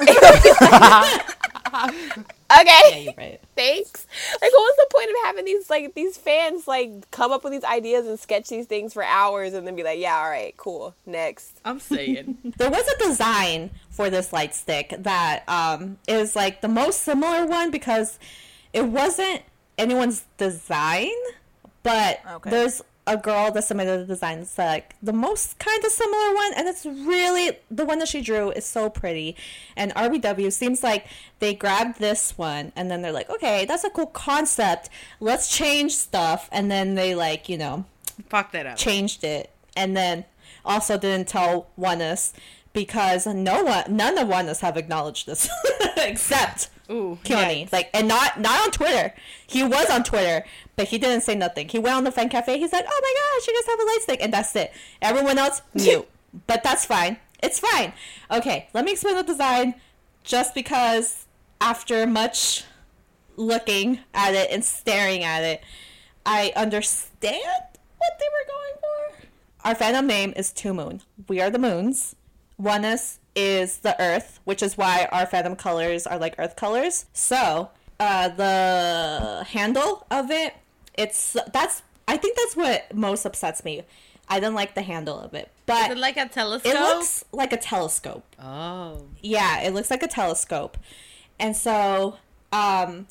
okay 2.60 2.80
Yeah, 2.90 2.96
you're 2.96 3.14
right. 3.16 3.40
Thanks. 3.60 4.06
Like, 4.40 4.50
what 4.52 4.60
was 4.60 4.76
the 4.76 4.86
point 4.94 5.10
of 5.10 5.16
having 5.24 5.44
these 5.44 5.70
like 5.70 5.94
these 5.94 6.16
fans 6.16 6.66
like 6.66 7.10
come 7.10 7.32
up 7.32 7.44
with 7.44 7.52
these 7.52 7.64
ideas 7.64 8.06
and 8.06 8.18
sketch 8.18 8.48
these 8.48 8.66
things 8.66 8.92
for 8.94 9.02
hours 9.04 9.54
and 9.54 9.66
then 9.66 9.76
be 9.76 9.82
like, 9.82 9.98
yeah, 9.98 10.16
all 10.16 10.28
right, 10.30 10.56
cool, 10.56 10.94
next. 11.06 11.60
I'm 11.64 11.80
saying. 11.80 12.38
There 12.56 12.70
was 12.70 12.86
a 12.86 12.98
design 12.98 13.70
for 13.90 14.10
this 14.10 14.32
light 14.32 14.54
stick 14.54 14.94
that 14.98 15.44
um, 15.48 15.98
is 16.06 16.36
like 16.36 16.60
the 16.60 16.68
most 16.68 17.02
similar 17.02 17.46
one 17.46 17.70
because 17.70 18.18
it 18.72 18.82
wasn't 18.84 19.42
anyone's 19.78 20.24
design, 20.36 21.10
but 21.82 22.20
Okay. 22.34 22.50
there's 22.50 22.82
a 23.12 23.16
girl 23.16 23.50
that 23.50 23.64
submitted 23.64 24.00
the 24.00 24.04
design 24.06 24.38
that's 24.38 24.56
like 24.58 24.94
the 25.02 25.12
most 25.12 25.58
kind 25.58 25.84
of 25.84 25.90
similar 25.90 26.34
one, 26.34 26.52
and 26.56 26.68
it's 26.68 26.86
really 26.86 27.58
the 27.70 27.84
one 27.84 27.98
that 27.98 28.08
she 28.08 28.20
drew 28.20 28.50
is 28.52 28.64
so 28.64 28.88
pretty. 28.88 29.36
And 29.76 29.92
RBW 29.94 30.52
seems 30.52 30.82
like 30.82 31.06
they 31.40 31.54
grabbed 31.54 31.98
this 31.98 32.38
one 32.38 32.72
and 32.76 32.90
then 32.90 33.02
they're 33.02 33.12
like, 33.12 33.28
okay, 33.30 33.64
that's 33.64 33.84
a 33.84 33.90
cool 33.90 34.06
concept. 34.06 34.88
Let's 35.18 35.54
change 35.54 35.94
stuff, 35.94 36.48
and 36.52 36.70
then 36.70 36.94
they 36.94 37.14
like 37.14 37.48
you 37.48 37.58
know 37.58 37.84
Fuck 38.28 38.52
that 38.52 38.66
up. 38.66 38.76
changed 38.76 39.24
it 39.24 39.50
and 39.76 39.96
then 39.96 40.24
also 40.64 40.98
didn't 40.98 41.26
tell 41.28 41.68
ONEUS 41.78 42.32
because 42.72 43.26
no 43.26 43.64
one 43.64 43.84
none 43.96 44.16
of 44.18 44.28
ONEUS 44.28 44.60
have 44.60 44.76
acknowledged 44.76 45.26
this 45.26 45.48
except 45.96 46.70
Ooh, 46.90 47.18
Keonhee. 47.24 47.64
yikes. 47.66 47.72
Like 47.72 47.88
and 47.94 48.08
not 48.08 48.40
not 48.40 48.64
on 48.66 48.70
Twitter. 48.72 49.14
He 49.46 49.62
was 49.62 49.88
on 49.90 50.02
Twitter, 50.04 50.44
he 50.88 50.98
didn't 50.98 51.22
say 51.22 51.34
nothing. 51.34 51.68
He 51.68 51.78
went 51.78 51.96
on 51.96 52.04
the 52.04 52.12
fan 52.12 52.28
cafe, 52.28 52.58
he 52.58 52.68
said, 52.68 52.84
Oh 52.86 53.00
my 53.02 53.14
gosh, 53.38 53.46
you 53.48 53.54
guys 53.54 53.66
have 53.66 53.80
a 53.80 53.84
light 53.84 53.98
stick 54.02 54.18
and 54.22 54.32
that's 54.32 54.54
it. 54.56 54.72
Everyone 55.02 55.38
else 55.38 55.62
knew. 55.74 56.06
but 56.46 56.62
that's 56.62 56.84
fine. 56.84 57.16
It's 57.42 57.58
fine. 57.58 57.92
Okay, 58.30 58.68
let 58.74 58.84
me 58.84 58.92
explain 58.92 59.16
the 59.16 59.22
design 59.22 59.74
just 60.24 60.54
because 60.54 61.26
after 61.60 62.06
much 62.06 62.64
looking 63.36 64.00
at 64.14 64.34
it 64.34 64.50
and 64.50 64.64
staring 64.64 65.24
at 65.24 65.42
it, 65.42 65.62
I 66.26 66.52
understand 66.54 67.40
what 67.96 68.18
they 68.18 68.26
were 68.26 68.46
going 68.48 68.74
for. 68.80 69.26
Our 69.68 69.74
fandom 69.74 70.06
name 70.06 70.32
is 70.36 70.52
To 70.52 70.74
Moon. 70.74 71.02
We 71.28 71.40
are 71.40 71.50
the 71.50 71.58
moons. 71.58 72.14
ONEUS 72.60 73.18
is 73.34 73.78
the 73.78 74.00
earth, 74.02 74.40
which 74.44 74.62
is 74.62 74.76
why 74.76 75.08
our 75.12 75.24
fandom 75.26 75.56
colors 75.56 76.06
are 76.06 76.18
like 76.18 76.34
earth 76.38 76.56
colors. 76.56 77.06
So, 77.14 77.70
uh, 77.98 78.28
the 78.28 79.44
handle 79.48 80.06
of 80.10 80.30
it, 80.30 80.54
it's 80.94 81.36
that's 81.52 81.82
I 82.08 82.16
think 82.16 82.36
that's 82.36 82.56
what 82.56 82.94
most 82.94 83.24
upsets 83.24 83.64
me. 83.64 83.82
I 84.28 84.38
didn't 84.40 84.54
like 84.54 84.74
the 84.74 84.82
handle 84.82 85.18
of 85.18 85.34
it, 85.34 85.50
but 85.66 85.90
Is 85.90 85.96
it 85.96 85.98
like 85.98 86.16
a 86.16 86.28
telescope? 86.28 86.72
it 86.72 86.78
looks 86.78 87.24
like 87.32 87.52
a 87.52 87.56
telescope. 87.56 88.24
oh. 88.40 89.02
Yeah, 89.22 89.60
it 89.62 89.74
looks 89.74 89.90
like 89.90 90.02
a 90.02 90.08
telescope. 90.08 90.76
And 91.38 91.56
so 91.56 92.16
um 92.52 93.06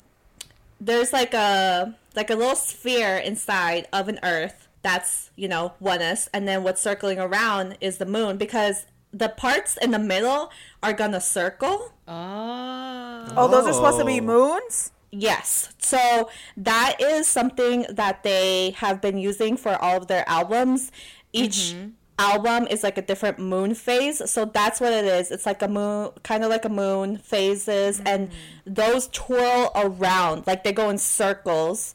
there's 0.80 1.12
like 1.12 1.34
a 1.34 1.94
like 2.16 2.30
a 2.30 2.34
little 2.34 2.56
sphere 2.56 3.16
inside 3.18 3.86
of 3.92 4.08
an 4.08 4.18
earth 4.22 4.68
that's, 4.82 5.30
you 5.36 5.46
know, 5.46 5.74
ONEUS 5.82 6.28
and 6.32 6.48
then 6.48 6.62
what's 6.62 6.80
circling 6.80 7.18
around 7.18 7.76
is 7.82 7.98
the 7.98 8.06
moon 8.06 8.38
because 8.38 8.86
the 9.12 9.28
parts 9.28 9.76
in 9.76 9.90
the 9.90 9.98
middle 9.98 10.50
are 10.82 10.92
going 10.94 11.12
to 11.12 11.20
circle. 11.20 11.92
Oh. 12.08 13.26
Oh, 13.36 13.48
those 13.48 13.66
are 13.66 13.72
supposed 13.74 13.98
to 13.98 14.04
be 14.06 14.20
Oh. 14.20 14.24
moons? 14.24 14.92
Yes. 15.12 15.70
So 15.78 16.30
that 16.56 17.00
is 17.00 17.26
something 17.26 17.86
that 17.90 18.22
they 18.22 18.70
have 18.76 19.00
been 19.00 19.18
using 19.18 19.56
for 19.56 19.76
all 19.76 19.96
of 19.96 20.06
their 20.06 20.28
albums. 20.28 20.92
Each 21.32 21.74
album 22.18 22.66
is 22.68 22.82
like 22.82 22.98
a 22.98 23.02
different 23.02 23.38
moon 23.38 23.74
phase. 23.74 24.30
So 24.30 24.44
that's 24.44 24.80
what 24.80 24.92
it 24.92 25.04
is. 25.04 25.30
It's 25.30 25.46
like 25.46 25.62
a 25.62 25.68
moon, 25.68 26.10
kind 26.22 26.44
of 26.44 26.50
like 26.50 26.64
a 26.64 26.68
moon 26.68 27.16
phases. 27.16 28.00
And 28.04 28.30
those 28.66 29.08
twirl 29.08 29.72
around, 29.74 30.46
like 30.46 30.62
they 30.62 30.72
go 30.72 30.90
in 30.90 30.98
circles 30.98 31.94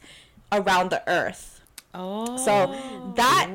around 0.52 0.90
the 0.90 1.04
earth. 1.08 1.62
Oh. 1.94 2.38
So 2.38 3.14
that 3.16 3.50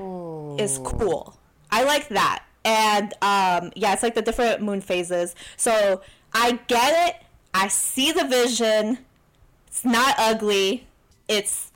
is 0.59 0.79
cool. 0.85 1.37
I 1.71 1.85
like 1.85 2.09
that. 2.09 2.45
And 2.65 3.13
um, 3.23 3.73
yeah, 3.75 3.93
it's 3.93 4.03
like 4.03 4.15
the 4.15 4.23
different 4.23 4.63
moon 4.63 4.81
phases. 4.81 5.35
So 5.57 6.03
I 6.33 6.53
get 6.67 7.09
it. 7.09 7.23
I 7.53 7.69
see 7.69 8.13
the 8.13 8.25
vision. 8.25 8.99
It's 9.81 9.91
not 9.91 10.15
ugly. 10.19 10.87
It's 11.27 11.73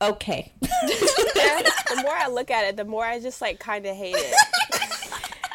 okay. 0.00 0.54
the 0.62 2.00
more 2.02 2.16
I 2.16 2.28
look 2.28 2.50
at 2.50 2.64
it, 2.64 2.78
the 2.78 2.86
more 2.86 3.04
I 3.04 3.20
just 3.20 3.42
like 3.42 3.60
kind 3.60 3.84
of 3.84 3.94
hate 3.94 4.16
it. 4.16 4.34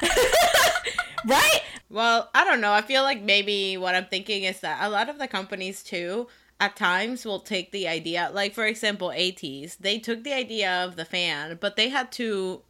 right? 1.26 1.62
Well, 1.90 2.30
I 2.36 2.44
don't 2.44 2.62
know. 2.62 2.72
I 2.72 2.84
feel 2.84 3.02
like 3.02 3.24
maybe 3.24 3.78
what 3.78 3.96
I'm 3.96 4.06
thinking 4.06 4.44
is 4.44 4.60
that 4.60 4.78
a 4.86 4.90
lot 4.92 5.10
of 5.10 5.18
the 5.18 5.28
companies 5.28 5.82
too 5.82 6.28
at 6.60 6.76
times 6.76 7.26
will 7.26 7.40
take 7.40 7.72
the 7.72 7.88
idea 7.88 8.30
like 8.32 8.54
for 8.54 8.68
example 8.68 9.10
ATEEZ, 9.10 9.78
they 9.78 9.98
took 9.98 10.24
the 10.24 10.34
idea 10.34 10.72
of 10.86 10.98
the 10.98 11.06
fan, 11.06 11.58
but 11.60 11.78
they 11.78 11.90
had 11.90 12.12
to 12.12 12.62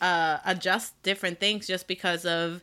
uh 0.00 0.38
adjust 0.46 1.02
different 1.02 1.40
things 1.40 1.66
just 1.66 1.88
because 1.88 2.24
of 2.24 2.62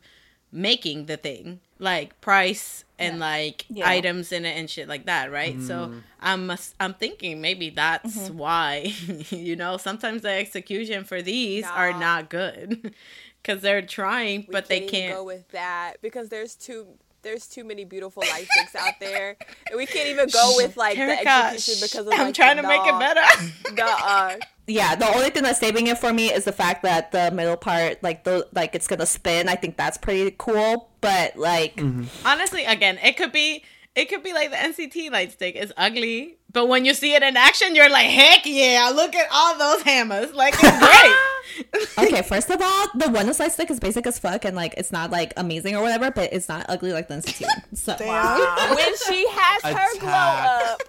making 0.53 1.07
the 1.07 1.17
thing. 1.17 1.59
Like 1.81 2.21
price 2.21 2.85
and 2.99 3.19
like 3.19 3.65
Yeah. 3.69 3.89
items 3.89 4.31
in 4.31 4.45
it 4.45 4.57
and 4.57 4.69
shit 4.69 4.87
like 4.87 5.07
that, 5.07 5.31
right? 5.31 5.59
So 5.61 5.87
mm. 5.87 6.03
I'm 6.19 6.51
I'm 6.79 6.93
thinking 6.93 7.41
maybe 7.41 7.71
that's 7.71 8.17
mm-hmm. 8.17 8.37
why 8.37 8.93
you 9.29 9.55
know, 9.55 9.77
sometimes 9.77 10.21
the 10.21 10.29
execution 10.29 11.03
for 11.03 11.21
these 11.21 11.65
are 11.65 11.91
not 11.91 12.29
good. 12.29 12.93
Cuz 13.43 13.61
they're 13.61 13.81
trying, 13.81 14.45
but 14.49 14.67
they 14.67 14.81
can't 14.81 15.15
go 15.15 15.23
with 15.23 15.49
that 15.49 15.97
because 16.01 16.29
there's 16.29 16.55
too 16.55 16.87
there's 17.23 17.47
too 17.47 17.63
many 17.63 17.85
beautiful 17.85 18.23
light 18.29 18.47
sticks 18.51 18.75
out 18.75 18.99
there, 18.99 19.37
and 19.69 19.77
we 19.77 19.85
can't 19.85 20.07
even 20.07 20.29
go 20.29 20.53
with 20.57 20.77
like 20.77 20.95
the 20.95 21.03
Erica, 21.03 21.29
execution 21.29 21.85
because 21.85 21.99
of 21.99 22.05
the 22.05 22.15
I'm 22.15 22.33
trying 22.33 22.57
the 22.57 22.63
to 22.63 22.67
make 22.67 22.81
it 22.81 22.99
better. 22.99 23.73
Nuh-uh. 23.75 24.35
Yeah, 24.67 24.95
the 24.95 25.13
only 25.13 25.31
thing 25.31 25.43
that's 25.43 25.59
saving 25.59 25.87
it 25.87 25.97
for 25.97 26.13
me 26.13 26.31
is 26.31 26.45
the 26.45 26.53
fact 26.53 26.83
that 26.83 27.11
the 27.11 27.29
middle 27.31 27.57
part, 27.57 28.01
like 28.03 28.23
the 28.23 28.47
like 28.53 28.73
it's 28.73 28.87
gonna 28.87 29.07
spin. 29.07 29.49
I 29.49 29.55
think 29.55 29.75
that's 29.75 29.97
pretty 29.97 30.33
cool. 30.37 30.89
But 31.01 31.35
like, 31.35 31.75
mm-hmm. 31.75 32.05
Honestly, 32.25 32.63
again, 32.63 32.97
it 33.03 33.17
could 33.17 33.33
be 33.33 33.63
it 33.95 34.09
could 34.09 34.23
be 34.23 34.33
like 34.33 34.51
the 34.51 34.57
NCT 34.57 35.11
light 35.11 35.33
stick. 35.33 35.55
It's 35.55 35.71
ugly, 35.75 36.37
but 36.51 36.67
when 36.67 36.85
you 36.85 36.93
see 36.93 37.13
it 37.13 37.23
in 37.23 37.35
action, 37.35 37.75
you're 37.75 37.89
like, 37.89 38.07
heck 38.07 38.45
yeah! 38.45 38.91
Look 38.95 39.15
at 39.15 39.27
all 39.31 39.57
those 39.57 39.81
hammers. 39.81 40.33
Like 40.33 40.53
it's 40.57 40.79
great. 40.79 41.97
okay, 42.07 42.21
first 42.21 42.49
of 42.49 42.61
all, 42.61 42.87
the 42.95 43.09
one 43.09 43.33
side 43.33 43.51
stick 43.51 43.69
is 43.69 43.79
basic 43.79 44.07
as 44.07 44.17
fuck, 44.17 44.45
and 44.45 44.55
like 44.55 44.75
it's 44.77 44.91
not 44.91 45.11
like 45.11 45.33
amazing 45.35 45.75
or 45.75 45.81
whatever, 45.81 46.09
but 46.09 46.31
it's 46.31 46.47
not 46.47 46.65
ugly 46.69 46.93
like 46.93 47.09
the 47.09 47.15
NCT 47.15 47.41
one. 47.41 47.75
So 47.75 47.95
when 47.97 48.97
she 49.07 49.25
has 49.29 49.61
her 49.75 49.99
glow 49.99 50.09
up, 50.09 50.81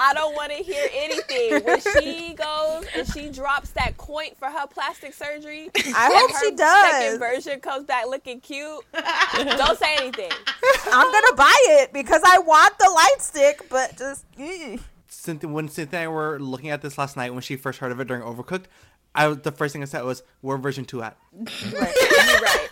I 0.00 0.14
don't 0.14 0.34
want 0.34 0.50
to 0.52 0.58
hear 0.62 0.88
anything. 0.94 1.62
When 1.64 1.80
she 2.02 2.34
goes 2.34 2.86
and 2.96 3.06
she 3.12 3.28
drops 3.28 3.70
that 3.72 3.96
coin 3.98 4.30
for 4.38 4.46
her 4.46 4.66
plastic 4.66 5.12
surgery, 5.14 5.70
I 5.76 6.10
hope 6.14 6.30
her 6.32 6.38
she 6.40 6.54
does. 6.56 6.90
Second 6.92 7.18
version 7.18 7.60
comes 7.60 7.84
back 7.84 8.06
looking 8.06 8.40
cute. 8.40 8.80
don't 9.34 9.78
say 9.78 9.96
anything. 9.96 10.30
I'm 10.86 11.12
gonna 11.12 11.36
buy 11.36 11.54
it 11.68 11.92
because 11.92 12.22
I 12.24 12.38
want 12.38 12.78
the 12.78 12.90
light 12.90 13.16
stick, 13.20 13.68
but 13.68 13.96
just 13.98 14.24
mm. 14.36 14.80
Cynthia, 15.08 15.50
when 15.50 15.68
Cynthia 15.68 16.00
and 16.00 16.08
I 16.08 16.12
were 16.12 16.38
looking 16.40 16.70
at 16.70 16.80
this 16.82 16.96
last 16.96 17.16
night 17.16 17.34
when 17.34 17.42
she 17.42 17.56
first 17.56 17.78
heard 17.80 17.92
of 17.92 18.00
it 18.00 18.08
during 18.08 18.22
Overcooked, 18.22 18.64
I 19.14 19.28
was- 19.28 19.38
the 19.38 19.52
first 19.52 19.72
thing 19.72 19.82
I 19.82 19.86
said 19.86 20.04
was, 20.04 20.22
"Where 20.40 20.56
version 20.56 20.84
two 20.84 21.02
at?" 21.02 21.16
Right. 21.32 21.62
You're 21.72 21.80
right. 21.80 22.68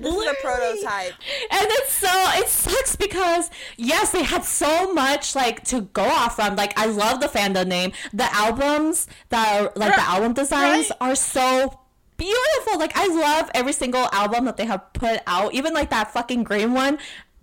This 0.00 0.14
is 0.14 0.26
a 0.26 0.34
prototype. 0.42 1.14
and 1.50 1.66
it's 1.70 1.92
so 1.92 2.08
it 2.34 2.48
sucks 2.48 2.96
because 2.96 3.50
yes, 3.76 4.12
they 4.12 4.22
had 4.22 4.44
so 4.44 4.92
much 4.92 5.34
like 5.34 5.64
to 5.64 5.82
go 5.82 6.04
off 6.04 6.36
from. 6.36 6.56
Like 6.56 6.78
I 6.78 6.86
love 6.86 7.20
the 7.20 7.28
fandom 7.28 7.66
name. 7.66 7.92
The 8.12 8.32
albums 8.34 9.06
that 9.28 9.60
are 9.60 9.72
like 9.76 9.94
the 9.94 10.02
album 10.02 10.32
designs 10.34 10.90
right. 10.90 11.10
are 11.10 11.14
so 11.14 11.80
beautiful. 12.16 12.78
Like 12.78 12.96
I 12.96 13.08
love 13.08 13.50
every 13.54 13.72
single 13.72 14.08
album 14.12 14.44
that 14.46 14.56
they 14.56 14.66
have 14.66 14.92
put 14.92 15.20
out. 15.26 15.54
Even 15.54 15.74
like 15.74 15.90
that 15.90 16.12
fucking 16.12 16.44
green 16.44 16.72
one. 16.72 16.98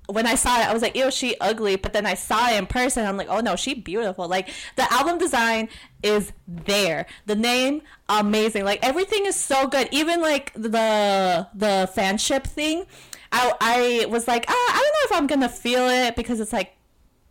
When 0.08 0.28
I 0.28 0.36
saw 0.36 0.60
it, 0.60 0.68
I 0.68 0.74
was 0.74 0.82
like, 0.82 0.96
ew, 0.96 1.10
she 1.12 1.36
ugly. 1.40 1.76
But 1.78 1.94
then 1.94 2.06
I 2.06 2.14
saw 2.16 2.50
it 2.50 2.58
in 2.58 2.66
person. 2.66 3.06
I'm 3.06 3.18
like, 3.18 3.30
oh 3.30 3.40
no, 3.40 3.56
she 3.56 3.74
beautiful. 3.74 4.28
Like 4.28 4.50
the 4.76 4.92
album 4.92 5.18
design 5.18 5.70
is 6.02 6.34
there. 6.48 7.06
The 7.26 7.36
name, 7.36 7.82
amazing. 8.10 8.66
Like 8.66 8.80
everything 8.84 9.26
is 9.26 9.36
so 9.36 9.68
good. 9.68 9.88
Even 9.92 10.22
like 10.22 10.54
the 10.54 11.48
the 11.54 11.90
fanship 11.96 12.44
thing. 12.44 12.86
I 13.32 13.54
I 13.62 14.06
was 14.08 14.28
like, 14.28 14.46
ah, 14.48 14.54
I 14.54 14.74
don't 14.74 15.12
know 15.12 15.16
if 15.16 15.22
I'm 15.22 15.28
gonna 15.28 15.50
feel 15.50 15.88
it 15.88 16.16
because 16.16 16.40
it's 16.40 16.54
like 16.54 16.76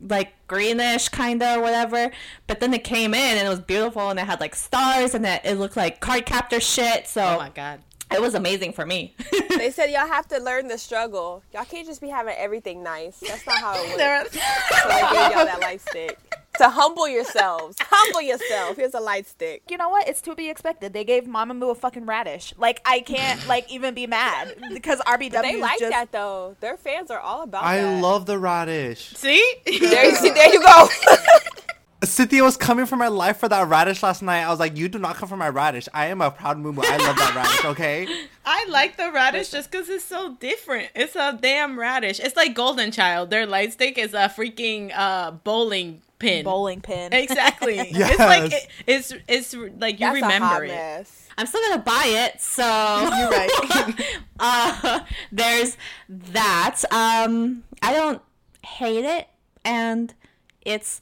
like 0.09 0.33
greenish 0.49 1.09
kind 1.11 1.41
of 1.43 1.63
whatever 1.63 2.11
but 2.49 2.59
then 2.59 2.75
it 2.75 2.83
came 2.83 3.15
in 3.15 3.39
and 3.39 3.47
it 3.47 3.49
was 3.49 3.61
beautiful 3.61 4.11
and 4.11 4.19
it 4.19 4.27
had 4.27 4.41
like 4.41 4.55
stars 4.55 5.15
and 5.15 5.25
it, 5.25 5.41
it 5.45 5.55
looked 5.55 5.77
like 5.77 6.01
card 6.01 6.27
captor 6.27 6.59
shit 6.59 7.07
so 7.07 7.23
oh 7.23 7.39
my 7.39 7.51
god. 7.51 7.81
It 8.15 8.21
was 8.21 8.35
amazing 8.35 8.73
for 8.73 8.85
me 8.87 9.15
They 9.59 9.71
said 9.71 9.91
y'all 9.91 10.07
have 10.09 10.27
to 10.29 10.39
learn 10.41 10.69
the 10.69 10.79
struggle. 10.79 11.43
Y'all 11.53 11.65
can't 11.65 11.87
just 11.87 12.01
be 12.01 12.09
having 12.09 12.35
everything 12.37 12.83
nice. 12.83 13.21
That's 13.21 13.47
not 13.47 13.59
how 13.59 13.75
it 13.77 13.97
works. 13.97 14.35
So 14.35 14.41
I 14.89 15.01
gave 15.29 15.37
y'all 15.37 15.45
that 15.47 15.61
light 15.61 15.81
stick. 15.81 16.19
To 16.59 16.69
humble 16.69 17.09
yourselves. 17.09 17.77
Humble 17.81 18.21
yourself. 18.23 18.77
Here's 18.77 18.95
a 18.95 19.01
light 19.01 19.27
stick. 19.27 19.63
you 19.71 19.77
know 19.79 19.89
what? 19.89 20.09
It's 20.09 20.21
to 20.23 20.35
be 20.35 20.51
expected. 20.51 20.93
They 20.93 21.05
gave 21.05 21.25
Mamamoo 21.25 21.71
a 21.71 21.75
fucking 21.75 22.07
radish. 22.07 22.53
Like 22.59 22.81
I 22.85 23.01
can't 23.01 23.47
like 23.47 23.71
even 23.71 23.95
be 23.95 24.07
mad 24.07 24.55
because 24.73 24.99
RBW 25.01 25.43
They 25.43 25.61
like 25.61 25.79
just 25.79 25.91
that 25.93 26.11
though. 26.13 26.57
Their 26.61 26.77
fans 26.77 27.11
are 27.11 27.21
all 27.21 27.43
about 27.43 27.65
I 27.65 27.79
that. 27.83 28.03
love 28.03 28.27
the 28.27 28.39
radish. 28.39 29.15
See? 29.17 29.43
There 29.67 30.05
you 30.07 30.15
see, 30.23 30.31
there 30.31 30.53
you 30.53 30.61
go. 30.61 30.89
Cynthia 32.03 32.43
was 32.43 32.57
coming 32.57 32.87
for 32.87 32.97
my 32.97 33.09
life 33.09 33.39
for 33.39 33.49
that 33.49 33.69
radish 33.69 34.03
last 34.03 34.23
night. 34.23 34.43
I 34.43 34.51
was 34.51 34.59
like, 34.59 34.77
"You 34.77 34.89
do 34.89 34.99
not 34.99 35.17
come 35.17 35.29
for 35.29 35.37
my 35.37 35.49
radish. 35.49 35.89
I 35.95 36.07
am 36.07 36.21
a 36.21 36.31
proud 36.31 36.59
moo 36.59 36.71
I 36.83 36.97
love 36.97 37.17
that 37.17 37.33
radish. 37.37 37.65
Okay." 37.65 38.07
I 38.45 38.67
like 38.69 38.97
the 38.97 39.11
radish 39.13 39.51
just 39.51 39.71
because 39.71 39.89
it's 39.89 40.05
so 40.05 40.35
different. 40.35 40.91
It's 40.97 41.15
a 41.15 41.39
damn 41.41 41.79
radish. 41.79 42.19
It's 42.19 42.35
like 42.37 42.55
Golden 42.55 42.91
Child. 42.91 43.31
Their 43.31 43.47
light 43.47 43.73
stick 43.73 43.99
is 43.99 44.15
a 44.15 44.29
freaking 44.29 44.91
uh 44.95 45.31
bowling 45.31 46.03
pin. 46.19 46.45
bowling 46.45 46.81
pin. 46.81 47.13
Exactly. 47.25 47.79
It's 47.95 48.19
like 48.19 48.51
Yes. 48.51 48.65
it, 48.65 48.69
it's 48.87 49.15
it's 49.29 49.55
like 49.81 50.01
you 50.01 50.07
That's 50.07 50.23
a 50.23 50.25
hot 50.25 50.33
remember 50.61 50.65
it. 50.65 50.69
mess. 50.69 51.29
i'm 51.39 51.47
still 51.47 51.61
gonna 51.69 51.83
buy 51.83 52.05
it 52.07 52.41
so 52.41 52.63
You're 52.63 53.31
right. 53.31 54.07
uh 54.39 55.01
there's 55.33 55.77
that 56.09 56.83
um 56.93 57.63
i 57.81 57.93
don't 57.93 58.21
hate 58.65 59.05
it 59.05 59.29
and 59.65 60.15
it's 60.63 61.01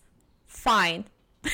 fine. 0.60 1.04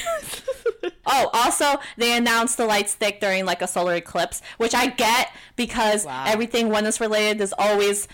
Oh 1.08 1.30
also 1.32 1.80
they 1.96 2.16
announced 2.16 2.56
the 2.56 2.66
light 2.66 2.88
stick 2.90 3.20
during 3.20 3.44
like 3.44 3.62
a 3.62 3.68
solar 3.68 3.94
eclipse 3.94 4.42
which 4.56 4.74
i 4.74 4.86
get 4.88 5.30
because 5.54 6.04
Wow. 6.04 6.24
everything 6.26 6.68
ONEUS 6.68 7.00
related 7.00 7.40
is 7.40 7.54
always 7.56 8.08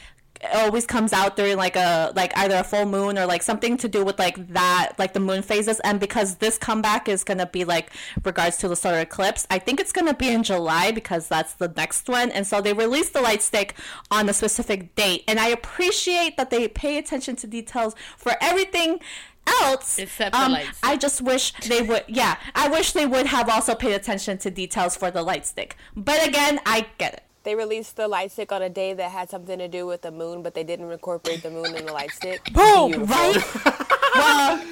always 0.55 0.85
comes 0.87 1.13
out 1.13 1.37
during 1.37 1.57
like 1.57 1.77
a 1.77 2.13
like 2.17 2.37
either 2.37 2.57
a 2.57 2.65
full 2.65 2.85
moon 2.85 3.17
or 3.19 3.27
like 3.27 3.43
something 3.43 3.77
to 3.79 3.89
do 3.89 4.05
with 4.05 4.19
like 4.19 4.37
that 4.49 4.93
like 4.99 5.13
the 5.13 5.21
moon 5.21 5.41
phases. 5.41 5.79
And 5.81 6.01
because 6.01 6.37
this 6.37 6.59
comeback 6.59 7.09
is 7.09 7.23
gonna 7.25 7.47
be 7.47 7.65
like 7.65 7.91
regards 8.25 8.57
to 8.59 8.69
the 8.69 8.75
solar 8.77 9.01
eclipse 9.01 9.47
i 9.51 9.59
think 9.59 9.79
it's 9.81 9.93
gonna 9.93 10.15
be 10.15 10.29
in 10.29 10.43
july 10.43 10.91
because 10.91 11.29
that's 11.29 11.55
the 11.55 11.69
next 11.77 12.09
one. 12.09 12.31
And 12.31 12.47
so 12.47 12.61
they 12.61 12.73
released 12.73 13.13
the 13.15 13.23
light 13.23 13.41
stick 13.43 13.75
on 14.11 14.29
a 14.29 14.33
specific 14.33 14.95
date. 14.97 15.25
And 15.29 15.39
i 15.41 15.49
appreciate 15.49 16.37
that 16.37 16.51
they 16.51 16.67
pay 16.69 16.99
attention 16.99 17.37
to 17.37 17.47
details 17.47 17.95
for 18.19 18.33
everything 18.41 18.99
else. 19.47 19.99
Except 19.99 20.33
the 20.33 20.41
um, 20.41 20.53
light 20.53 20.67
stick. 20.67 20.77
I 20.83 20.97
just 20.97 21.21
wish 21.23 21.53
they 21.69 21.83
would. 21.83 22.05
Yeah, 22.09 22.37
I 22.55 22.69
wish 22.69 22.93
they 22.93 23.07
would 23.07 23.27
have 23.27 23.49
also 23.49 23.75
paid 23.75 23.95
attention 23.95 24.39
to 24.39 24.51
details 24.51 24.97
for 24.97 25.11
the 25.11 25.23
light 25.23 25.47
stick. 25.47 25.77
But 25.97 26.27
again, 26.27 26.61
I 26.67 26.87
get 26.99 27.15
it. 27.15 27.23
They 27.45 27.57
released 27.57 27.97
the 27.97 28.07
light 28.07 28.31
stick 28.31 28.53
on 28.53 28.63
a 28.63 28.69
day 28.69 28.95
that 28.95 29.11
had 29.11 29.29
something 29.29 29.59
to 29.59 29.67
do 29.67 29.85
with 29.85 30.03
the 30.03 30.13
moon, 30.13 30.43
but 30.43 30.55
they 30.55 30.63
didn't 30.63 30.91
incorporate 30.91 31.43
the 31.43 31.51
moon 31.51 31.75
in 31.75 31.87
the 31.87 31.93
light 31.93 32.13
stick. 32.13 32.53
Boom! 32.53 32.93
Beautiful. 32.93 33.17
Right? 33.17 33.37
well, 34.15 34.63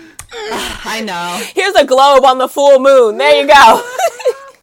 I 0.85 1.03
know. 1.05 1.43
Here's 1.55 1.75
a 1.75 1.85
globe 1.85 2.25
on 2.25 2.39
the 2.39 2.47
full 2.47 2.79
moon. 2.79 3.19
There 3.19 3.41
you 3.41 3.49
go. 3.49 3.83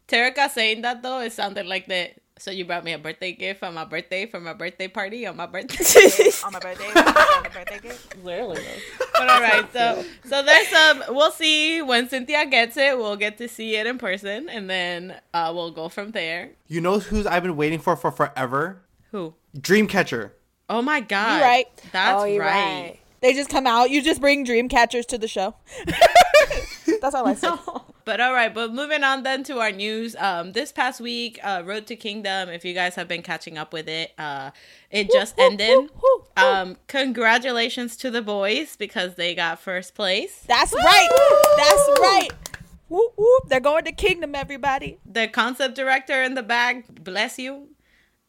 Terica 0.08 0.48
saying 0.48 0.80
that 0.82 1.02
though, 1.02 1.20
it 1.20 1.32
sounded 1.34 1.66
like 1.66 1.86
that. 1.88 2.12
So 2.38 2.50
you 2.50 2.64
brought 2.64 2.84
me 2.84 2.92
a 2.92 2.98
birthday 2.98 3.32
gift 3.32 3.62
on 3.62 3.74
my 3.74 3.84
birthday 3.84 4.26
for 4.26 4.40
my 4.40 4.52
birthday 4.52 4.88
party 4.88 5.26
on 5.26 5.36
my 5.36 5.46
birthday. 5.46 6.30
on 6.44 6.52
my 6.52 6.60
birthday. 6.60 6.86
on 6.86 7.42
my 7.42 7.50
birthday 7.52 7.78
gift. 7.80 8.16
Literally. 8.22 8.62
but 9.12 9.28
all 9.28 9.40
right, 9.40 9.72
so 9.72 10.04
so 10.24 10.42
there's 10.42 10.68
some. 10.68 11.02
We'll 11.08 11.32
see 11.32 11.82
when 11.82 12.08
Cynthia 12.08 12.46
gets 12.46 12.76
it. 12.76 12.96
We'll 12.96 13.16
get 13.16 13.38
to 13.38 13.48
see 13.48 13.76
it 13.76 13.86
in 13.86 13.98
person, 13.98 14.48
and 14.48 14.70
then 14.70 15.16
uh, 15.34 15.52
we'll 15.54 15.72
go 15.72 15.88
from 15.88 16.12
there. 16.12 16.50
You 16.68 16.80
know 16.80 17.00
who's 17.00 17.26
I've 17.26 17.42
been 17.42 17.56
waiting 17.56 17.80
for 17.80 17.96
for 17.96 18.10
forever? 18.10 18.82
Who? 19.10 19.34
Dreamcatcher. 19.56 20.30
Oh 20.68 20.82
my 20.82 21.00
god! 21.00 21.38
You 21.38 21.42
right. 21.42 21.66
That's 21.92 22.22
oh, 22.22 22.24
you're 22.24 22.42
right. 22.42 22.82
right. 22.82 23.00
They 23.20 23.34
just 23.34 23.50
come 23.50 23.66
out. 23.66 23.90
You 23.90 24.02
just 24.02 24.20
bring 24.20 24.44
dream 24.44 24.68
catchers 24.68 25.06
to 25.06 25.18
the 25.18 25.28
show. 25.28 25.54
That's 27.00 27.14
all 27.14 27.26
I 27.26 27.34
said. 27.34 27.54
But 28.08 28.22
all 28.22 28.32
right, 28.32 28.54
but 28.54 28.72
moving 28.72 29.04
on 29.04 29.22
then 29.22 29.44
to 29.44 29.58
our 29.58 29.70
news. 29.70 30.16
Um, 30.16 30.52
this 30.52 30.72
past 30.72 30.98
week, 30.98 31.38
uh, 31.42 31.62
Road 31.62 31.86
to 31.88 31.94
Kingdom. 31.94 32.48
If 32.48 32.64
you 32.64 32.72
guys 32.72 32.94
have 32.94 33.06
been 33.06 33.20
catching 33.20 33.58
up 33.58 33.74
with 33.74 33.86
it, 33.86 34.12
uh, 34.16 34.52
it 34.90 35.10
just 35.10 35.34
ended. 35.38 35.90
Um, 36.34 36.78
congratulations 36.86 37.98
to 37.98 38.10
the 38.10 38.22
boys 38.22 38.76
because 38.76 39.16
they 39.16 39.34
got 39.34 39.60
first 39.60 39.94
place. 39.94 40.42
That's 40.48 40.72
right. 40.72 41.08
That's 41.58 42.00
right. 42.00 42.30
Whoop 42.88 43.12
whoop. 43.18 43.42
They're 43.48 43.60
going 43.60 43.84
to 43.84 43.92
Kingdom, 43.92 44.34
everybody. 44.34 44.96
The 45.04 45.28
concept 45.28 45.74
director 45.74 46.22
in 46.22 46.32
the 46.32 46.42
back, 46.42 46.86
bless 47.04 47.38
you. 47.38 47.68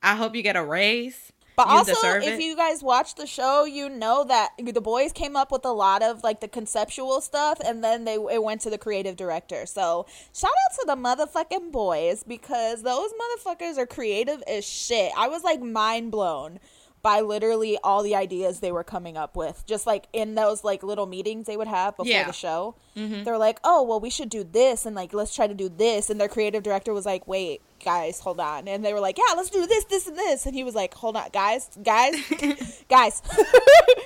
I 0.03 0.17
hope 0.17 0.35
you 0.35 0.41
get 0.41 0.57
a 0.57 0.63
raise. 0.65 1.31
But 1.59 1.67
You 1.67 1.73
also, 1.73 2.07
if 2.19 2.39
it. 2.39 2.41
you 2.41 2.55
guys 2.55 2.81
watch 2.81 3.15
the 3.15 3.27
show, 3.27 3.65
you 3.65 3.89
know 3.89 4.23
that 4.23 4.51
the 4.57 4.79
boys 4.79 5.11
came 5.11 5.35
up 5.35 5.51
with 5.51 5.65
a 5.65 5.73
lot 5.73 6.01
of 6.01 6.23
like 6.23 6.39
the 6.39 6.47
conceptual 6.47 7.19
stuff, 7.19 7.59
and 7.65 7.83
then 7.83 8.05
they 8.05 8.13
it 8.13 8.41
went 8.41 8.61
to 8.61 8.69
the 8.69 8.77
creative 8.77 9.17
director. 9.17 9.65
So 9.65 10.05
shout 10.33 10.51
out 10.51 10.75
to 10.79 10.85
the 10.87 10.95
motherfucking 10.95 11.73
boys 11.73 12.23
because 12.23 12.83
those 12.83 13.11
motherfuckers 13.11 13.77
are 13.77 13.85
creative 13.85 14.41
as 14.47 14.65
shit. 14.65 15.11
I 15.17 15.27
was 15.27 15.43
like 15.43 15.61
mind 15.61 16.13
blown 16.13 16.61
by 17.01 17.21
literally 17.21 17.77
all 17.83 18.03
the 18.03 18.15
ideas 18.15 18.59
they 18.59 18.71
were 18.71 18.83
coming 18.83 19.15
up 19.17 19.35
with, 19.37 19.65
just 19.65 19.87
like 19.87 20.07
in 20.13 20.35
those 20.35 20.63
like 20.63 20.83
little 20.83 21.05
meetings 21.05 21.47
they 21.47 21.55
would 21.57 21.67
have 21.67 21.95
before 21.95 22.11
Yeah. 22.11 22.25
the 22.25 22.33
show. 22.33 22.75
They're 22.95 23.37
like, 23.37 23.61
"Oh, 23.63 23.81
well, 23.83 24.01
we 24.01 24.09
should 24.09 24.29
do 24.29 24.43
this," 24.43 24.85
and 24.85 24.93
like, 24.93 25.13
let's 25.13 25.33
try 25.33 25.47
to 25.47 25.53
do 25.53 25.69
this. 25.69 26.09
And 26.09 26.19
their 26.19 26.27
creative 26.27 26.63
director 26.63 26.93
was 26.93 27.05
like, 27.05 27.27
"Wait." 27.27 27.61
Guys, 27.85 28.19
hold 28.19 28.41
on. 28.41 28.67
And 28.67 28.83
they 28.83 28.91
were 28.93 28.99
like, 28.99 29.17
Yeah, 29.17 29.35
let's 29.37 29.49
do 29.49 29.65
this, 29.65 29.85
this, 29.85 30.05
and 30.05 30.17
this. 30.17 30.45
And 30.45 30.53
he 30.53 30.65
was 30.65 30.75
like, 30.75 30.93
Hold 30.95 31.15
on, 31.15 31.29
guys, 31.31 31.69
guys, 31.81 32.13
guys. 32.89 33.21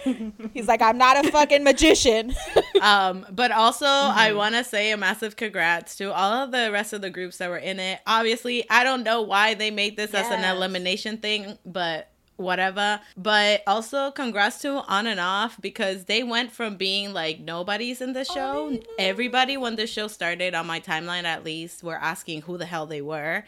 He's 0.54 0.68
like, 0.68 0.82
I'm 0.84 1.00
not 1.00 1.26
a 1.26 1.32
fucking 1.32 1.64
magician. 1.64 2.34
Um, 2.82 3.26
but 3.32 3.52
also, 3.52 3.86
I 3.88 4.28
Mm-hmm. 4.30 4.38
want 4.38 4.56
to 4.56 4.64
say 4.66 4.92
a 4.92 4.98
massive 4.98 5.38
congrats 5.38 5.96
to 5.98 6.14
all 6.14 6.34
of 6.44 6.52
the 6.52 6.70
rest 6.72 6.92
of 6.92 7.02
the 7.02 7.10
groups 7.10 7.38
that 7.38 7.50
were 7.50 7.58
in 7.58 7.80
it. 7.80 8.00
Obviously, 8.06 8.70
I 8.70 8.84
don't 8.84 9.04
know 9.04 9.22
why 9.22 9.54
they 9.54 9.72
made 9.72 9.96
this 9.96 10.14
as 10.14 10.30
an 10.30 10.44
elimination 10.44 11.18
thing, 11.18 11.58
but 11.66 12.10
whatever. 12.44 13.00
But 13.18 13.64
also, 13.66 14.12
congrats 14.12 14.60
to 14.62 14.84
On 14.92 15.08
and 15.08 15.20
Off 15.20 15.60
because 15.62 16.04
they 16.06 16.22
went 16.24 16.52
from 16.52 16.76
being 16.78 17.14
like 17.14 17.40
nobodies 17.40 18.02
in 18.02 18.14
the 18.14 18.24
show. 18.26 18.78
Everybody, 19.00 19.58
when 19.58 19.76
the 19.76 19.88
show 19.88 20.08
started 20.08 20.54
on 20.54 20.68
my 20.68 20.80
timeline, 20.80 21.24
at 21.24 21.44
least, 21.44 21.84
were 21.84 21.96
asking 21.98 22.42
who 22.44 22.58
the 22.58 22.66
hell 22.66 22.86
they 22.86 23.02
were. 23.02 23.44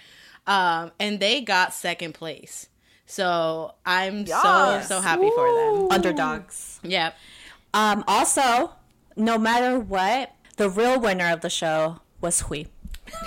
Um, 0.47 0.91
and 0.99 1.19
they 1.19 1.41
got 1.41 1.73
second 1.73 2.13
place. 2.13 2.70
So 3.07 3.75
I'm 3.85 4.25
Yes. 4.25 4.41
so, 4.87 4.96
so 4.96 5.01
happy 5.01 5.29
for 5.35 5.51
them. 5.53 5.91
Underdogs. 5.91 6.79
Yep. 6.83 7.15
Um, 7.74 8.03
also, 8.07 8.72
no 9.15 9.37
matter 9.37 9.79
what, 9.79 10.33
the 10.57 10.70
real 10.70 11.00
winner 11.00 11.31
of 11.31 11.41
the 11.41 11.50
show 11.50 12.00
was 12.22 12.41
Hui. 12.41 12.65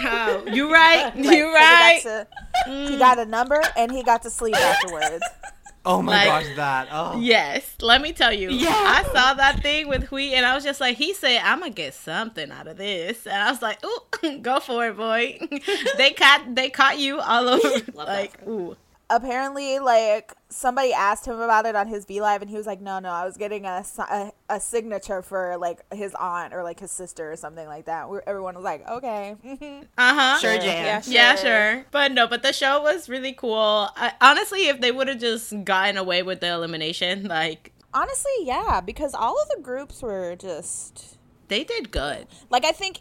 Oh, 0.01 0.45
you 0.53 0.73
right. 0.73 1.13
Like, 1.17 1.37
you 1.37 1.53
right. 1.55 2.01
He 2.03 2.09
got, 2.09 2.27
to- 2.67 2.71
he 2.89 2.99
got 2.99 3.19
a 3.19 3.25
number 3.25 3.61
and 3.77 3.93
he 3.93 4.03
got 4.03 4.23
to 4.23 4.31
sleep 4.31 4.57
afterwards. 4.57 5.23
Oh 5.91 6.03
my 6.03 6.13
Like- 6.27 6.45
gosh, 6.47 6.57
that. 6.57 6.89
Oh. 6.93 7.19
Yes, 7.19 7.75
let 7.81 8.03
me 8.03 8.13
tell 8.13 8.33
you. 8.33 8.51
Yeah. 8.51 8.69
I 8.71 9.03
saw 9.05 9.33
that 9.35 9.63
thing 9.63 9.89
with 9.89 10.05
Hui, 10.05 10.35
and 10.35 10.45
I 10.45 10.55
was 10.55 10.63
just 10.63 10.81
like, 10.83 10.99
he 10.99 11.15
said, 11.15 11.41
"I'm 11.43 11.61
gonna 11.61 11.71
get 11.71 11.95
something 11.95 12.51
out 12.53 12.67
of 12.67 12.77
this," 12.77 13.27
and 13.27 13.35
I 13.43 13.51
was 13.51 13.63
like, 13.63 13.79
"Ooh, 13.85 14.39
go 14.43 14.61
for 14.61 14.87
it, 14.89 14.97
boy." 14.99 15.39
they 15.97 16.11
caught, 16.11 16.55
they 16.55 16.69
caught 16.69 16.99
you 16.99 17.19
all 17.21 17.49
over. 17.55 17.81
like, 17.95 18.35
ooh, 18.47 18.77
Apparently, 19.11 19.79
like 19.79 20.35
somebody 20.51 20.93
asked 20.93 21.27
him 21.27 21.41
about 21.41 21.65
it 21.65 21.75
on 21.75 21.87
his 21.89 22.05
V 22.05 22.21
Live, 22.21 22.43
and 22.43 22.51
he 22.51 22.57
was 22.57 22.67
like, 22.67 22.81
"No, 22.81 22.99
no, 22.99 23.09
I 23.11 23.25
was 23.25 23.37
getting 23.39 23.65
a, 23.65 23.83
a 23.99 24.33
a 24.51 24.61
signature 24.61 25.23
for 25.23 25.57
like 25.57 25.81
his 25.95 26.15
aunt 26.15 26.53
or 26.53 26.63
like 26.63 26.79
his 26.81 26.91
sister 26.91 27.33
or 27.33 27.37
something 27.37 27.67
like 27.67 27.87
that." 27.87 28.11
Where 28.11 28.29
everyone 28.29 28.55
was 28.55 28.65
like, 28.65 28.87
"Okay, 28.87 29.35
uh 29.97 30.15
huh, 30.15 30.39
Sure, 30.41 30.59
Jan. 30.59 30.85
yeah, 30.85 31.03
yeah, 31.07 31.37
sure. 31.37 31.87
But 31.91 32.13
no, 32.13 32.27
but 32.27 32.43
the 32.43 32.53
show 32.53 32.83
was 32.83 33.09
really 33.09 33.33
cool. 33.33 33.89
I, 33.97 34.13
honestly, 34.21 34.69
if 34.69 34.81
they 34.83 34.93
would 34.93 35.09
have 35.09 35.19
just 35.21 35.65
gotten 35.65 35.97
away 35.97 36.23
with 36.23 36.41
the 36.41 36.49
elimination, 36.53 37.25
like 37.29 37.73
Honestly, 37.95 38.33
yeah, 38.43 38.83
because 38.83 39.15
all 39.15 39.41
of 39.41 39.49
the 39.49 39.63
groups 39.63 40.03
were 40.03 40.37
just 40.37 41.17
they 41.49 41.65
did 41.65 41.91
good. 41.91 42.27
like 42.51 42.67
I 42.67 42.73
think 42.73 43.01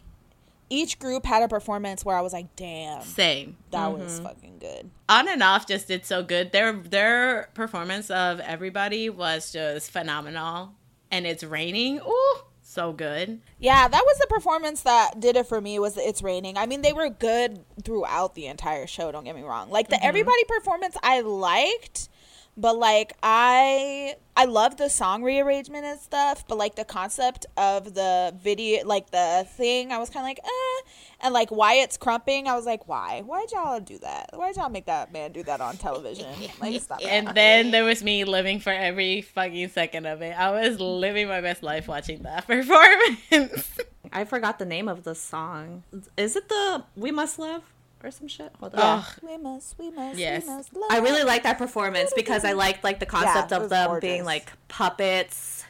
each 0.70 0.98
group 0.98 1.24
had 1.24 1.42
a 1.42 1.48
performance 1.48 2.04
where 2.04 2.16
I 2.16 2.20
was 2.20 2.32
like, 2.32 2.54
"Damn, 2.56 3.02
Same. 3.02 3.56
that 3.70 3.88
mm-hmm. 3.88 4.02
was 4.02 4.20
fucking 4.20 4.58
good." 4.58 4.90
on 5.08 5.28
and 5.28 5.42
off 5.42 5.66
just 5.66 5.88
did 5.88 6.04
so 6.04 6.22
good. 6.22 6.52
Their 6.52 6.72
their 6.72 7.48
performance 7.54 8.10
of 8.10 8.40
everybody 8.40 9.08
was 9.08 9.52
just 9.52 9.90
phenomenal. 9.90 10.74
And 11.10 11.26
it's 11.26 11.42
raining. 11.42 12.00
Ooh, 12.00 12.34
so 12.62 12.92
good. 12.92 13.40
Yeah, 13.58 13.88
that 13.88 14.02
was 14.04 14.18
the 14.18 14.26
performance 14.26 14.82
that 14.82 15.18
did 15.20 15.36
it 15.36 15.46
for 15.46 15.60
me. 15.60 15.78
Was 15.78 15.94
the 15.94 16.06
It's 16.06 16.22
Raining. 16.22 16.58
I 16.58 16.66
mean, 16.66 16.82
they 16.82 16.92
were 16.92 17.08
good 17.08 17.64
throughout 17.82 18.34
the 18.34 18.46
entire 18.46 18.86
show. 18.86 19.10
Don't 19.10 19.24
get 19.24 19.34
me 19.34 19.42
wrong. 19.42 19.70
Like 19.70 19.88
the 19.88 19.96
mm-hmm. 19.96 20.06
everybody 20.06 20.44
performance, 20.44 20.96
I 21.02 21.22
liked, 21.22 22.10
but 22.58 22.76
like 22.76 23.14
I 23.22 24.16
I 24.36 24.44
love 24.44 24.76
the 24.76 24.88
song 24.88 25.22
rearrangement 25.22 25.84
and 25.84 25.98
stuff. 25.98 26.44
But 26.46 26.58
like 26.58 26.74
the 26.76 26.84
concept 26.84 27.46
of 27.56 27.94
the 27.94 28.32
video, 28.40 28.84
like 28.86 29.10
the 29.10 29.46
thing, 29.48 29.90
I 29.90 29.98
was 29.98 30.10
kind 30.10 30.22
of 30.24 30.28
like, 30.28 30.40
eh. 30.44 30.88
And 31.22 31.34
like 31.34 31.50
why 31.50 31.74
it's 31.74 31.96
crumping, 31.96 32.46
I 32.46 32.54
was 32.54 32.66
like, 32.66 32.86
why? 32.86 33.22
Why'd 33.24 33.50
y'all 33.50 33.80
do 33.80 33.98
that? 33.98 34.30
Why'd 34.34 34.56
y'all 34.56 34.68
make 34.68 34.86
that 34.86 35.12
man 35.12 35.32
do 35.32 35.42
that 35.44 35.60
on 35.60 35.76
television? 35.76 36.26
Like, 36.60 36.80
stop. 36.80 37.00
And 37.08 37.28
that. 37.28 37.34
then 37.34 37.70
there 37.70 37.84
was 37.84 38.02
me 38.04 38.24
living 38.24 38.60
for 38.60 38.70
every 38.72 39.22
fucking 39.22 39.70
second 39.70 40.06
of 40.06 40.22
it. 40.22 40.38
I 40.38 40.50
was 40.50 40.78
living 40.78 41.26
my 41.28 41.40
best 41.40 41.62
life 41.62 41.88
watching 41.88 42.22
that 42.22 42.46
performance. 42.46 43.72
I 44.12 44.24
forgot 44.24 44.58
the 44.58 44.66
name 44.66 44.88
of 44.88 45.04
the 45.04 45.14
song. 45.14 45.82
Is 46.16 46.36
it 46.36 46.48
the 46.48 46.84
We 46.96 47.10
Must 47.10 47.38
Love 47.38 47.62
or 48.02 48.10
some 48.10 48.28
shit? 48.28 48.52
Hold 48.60 48.74
on. 48.74 48.80
Ugh. 49.00 49.04
we 49.22 49.36
must, 49.38 49.78
we 49.78 49.90
must, 49.90 50.18
Yes. 50.18 50.44
we 50.44 50.50
must 50.54 50.74
love. 50.74 50.90
I 50.90 50.98
really 50.98 51.24
like 51.24 51.42
that 51.44 51.58
performance 51.58 52.12
because 52.14 52.44
I 52.44 52.52
liked 52.52 52.84
like 52.84 53.00
the 53.00 53.06
concept 53.06 53.52
it 53.52 53.56
of 53.62 53.68
them 53.70 53.88
gorgeous. 53.88 54.08
being 54.08 54.24
like 54.24 54.52
puppets. 54.68 55.64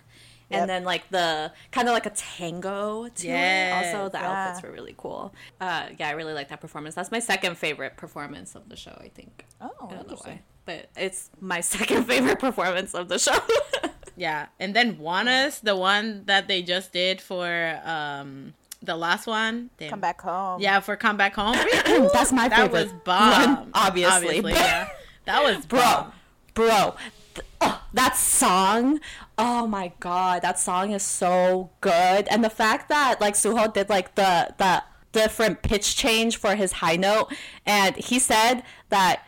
Yep. 0.50 0.60
And 0.62 0.70
then 0.70 0.84
like 0.84 1.08
the 1.10 1.52
kind 1.72 1.88
of 1.88 1.92
like 1.92 2.06
a 2.06 2.10
tango 2.10 3.08
to 3.08 3.26
Yes. 3.26 3.86
it. 3.86 3.94
Also, 3.96 4.08
the 4.08 4.18
Yeah. 4.18 4.30
outfits 4.48 4.62
were 4.62 4.72
really 4.72 4.94
cool. 4.96 5.34
Uh, 5.60 5.88
yeah, 5.98 6.08
I 6.08 6.12
really 6.12 6.32
like 6.32 6.48
that 6.48 6.60
performance. 6.62 6.94
That's 6.94 7.10
my 7.10 7.18
second 7.18 7.58
favorite 7.58 7.96
performance 7.98 8.54
of 8.54 8.68
the 8.70 8.76
show. 8.76 8.96
I 8.98 9.08
think. 9.08 9.44
Oh, 9.60 9.70
I 9.90 9.94
don't 9.94 10.08
know 10.08 10.16
why, 10.24 10.40
but 10.64 10.88
it's 10.96 11.30
my 11.40 11.60
second 11.74 12.04
favorite 12.04 12.38
performance 12.38 12.94
of 12.94 13.08
the 13.08 13.18
show. 13.18 13.38
yeah. 14.16 14.46
And 14.58 14.74
then 14.74 14.96
Juana's, 14.98 15.60
the 15.60 15.76
one 15.76 16.24
that 16.24 16.48
they 16.48 16.62
just 16.62 16.92
did 16.94 17.20
for 17.20 17.80
um 17.84 18.54
the 18.82 18.96
last 18.96 19.26
one. 19.26 19.70
Damn. 19.78 19.90
Come 19.90 20.00
back 20.00 20.20
home. 20.20 20.60
Yeah, 20.60 20.80
for 20.80 20.96
Come 20.96 21.16
Back 21.16 21.34
Home. 21.34 21.54
That's 22.12 22.32
my 22.32 22.48
that 22.48 22.70
favorite. 22.70 22.84
was 22.84 22.92
bomb. 23.04 23.56
one, 23.56 23.70
obviously. 23.74 24.40
yeah. 24.52 24.88
That 25.24 25.42
was 25.42 25.66
bro, 25.66 25.80
bomb. 25.80 26.12
bro, 26.54 26.94
th- 27.34 27.46
oh, 27.60 27.82
that 27.92 28.16
song. 28.16 29.00
Oh 29.36 29.66
my 29.66 29.92
god, 30.00 30.42
that 30.42 30.58
song 30.58 30.92
is 30.92 31.02
so 31.02 31.70
good, 31.80 32.26
and 32.30 32.42
the 32.42 32.50
fact 32.50 32.88
that 32.88 33.20
like 33.20 33.34
Seoho 33.34 33.72
did 33.72 33.88
like 33.88 34.14
the 34.14 34.54
the 34.58 34.82
different 35.12 35.62
pitch 35.62 35.96
change 35.96 36.36
for 36.36 36.54
his 36.54 36.72
high 36.72 36.96
note, 36.96 37.32
and 37.66 37.94
he 37.96 38.18
said 38.18 38.62
that 38.88 39.22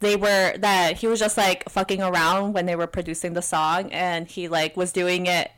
they 0.00 0.16
were 0.16 0.56
that 0.58 0.96
he 0.98 1.06
was 1.06 1.20
just 1.20 1.36
like 1.36 1.68
fucking 1.68 2.02
around 2.02 2.52
when 2.52 2.66
they 2.66 2.74
were 2.76 2.86
producing 2.86 3.34
the 3.34 3.42
song, 3.42 3.92
and 3.92 4.26
he 4.28 4.48
like 4.48 4.76
was 4.76 4.92
doing 4.92 5.26
it 5.26 5.50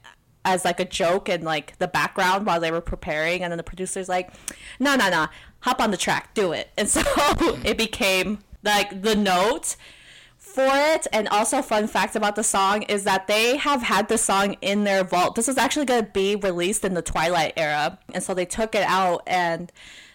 as 0.46 0.64
like 0.64 0.80
a 0.80 0.84
joke 0.84 1.28
in 1.28 1.42
like 1.42 1.76
the 1.78 1.88
background 1.88 2.46
while 2.46 2.60
they 2.60 2.70
were 2.70 2.80
preparing 2.80 3.42
and 3.42 3.52
then 3.52 3.58
the 3.58 3.62
producer's 3.62 4.08
like 4.08 4.32
no 4.80 4.96
no 4.96 5.10
no 5.10 5.26
hop 5.60 5.80
on 5.80 5.90
the 5.90 5.96
track 5.96 6.32
do 6.32 6.52
it 6.52 6.70
and 6.78 6.88
so 6.88 7.02
it 7.64 7.76
became 7.76 8.38
like 8.62 9.02
the 9.02 9.14
note 9.14 9.76
for 10.56 10.66
it. 10.66 11.06
And 11.12 11.28
also, 11.28 11.60
fun 11.60 11.86
fact 11.86 12.16
about 12.16 12.34
the 12.34 12.42
song 12.42 12.82
is 12.82 13.04
that 13.04 13.26
they 13.26 13.58
have 13.58 13.82
had 13.82 14.08
the 14.08 14.16
song 14.16 14.56
in 14.62 14.84
their 14.84 15.04
vault. 15.04 15.34
This 15.34 15.48
was 15.48 15.58
actually 15.58 15.84
going 15.84 16.04
to 16.04 16.10
be 16.10 16.34
released 16.34 16.84
in 16.84 16.94
the 16.94 17.02
Twilight 17.02 17.52
era, 17.56 17.98
and 18.14 18.24
so 18.24 18.32
they 18.32 18.46
took 18.46 18.74
it 18.74 18.84
out 18.84 19.22
and 19.26 19.70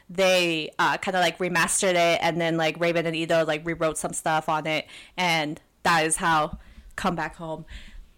they 0.09 0.71
uh, 0.79 0.97
kind 0.97 1.15
of 1.15 1.21
like 1.21 1.37
remastered 1.37 1.93
it, 1.93 2.19
and 2.21 2.41
then 2.41 2.57
like 2.57 2.79
Ravn 2.79 3.05
and 3.05 3.15
Ito 3.15 3.45
like 3.45 3.65
rewrote 3.65 3.97
some 3.97 4.13
stuff 4.13 4.49
on 4.49 4.65
it, 4.65 4.87
and 5.15 5.61
that 5.83 6.05
is 6.05 6.17
how 6.17 6.57
"Come 6.95 7.15
Back 7.15 7.35
Home" 7.35 7.65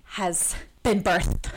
has 0.04 0.56
been 0.84 1.02
birthed. 1.02 1.50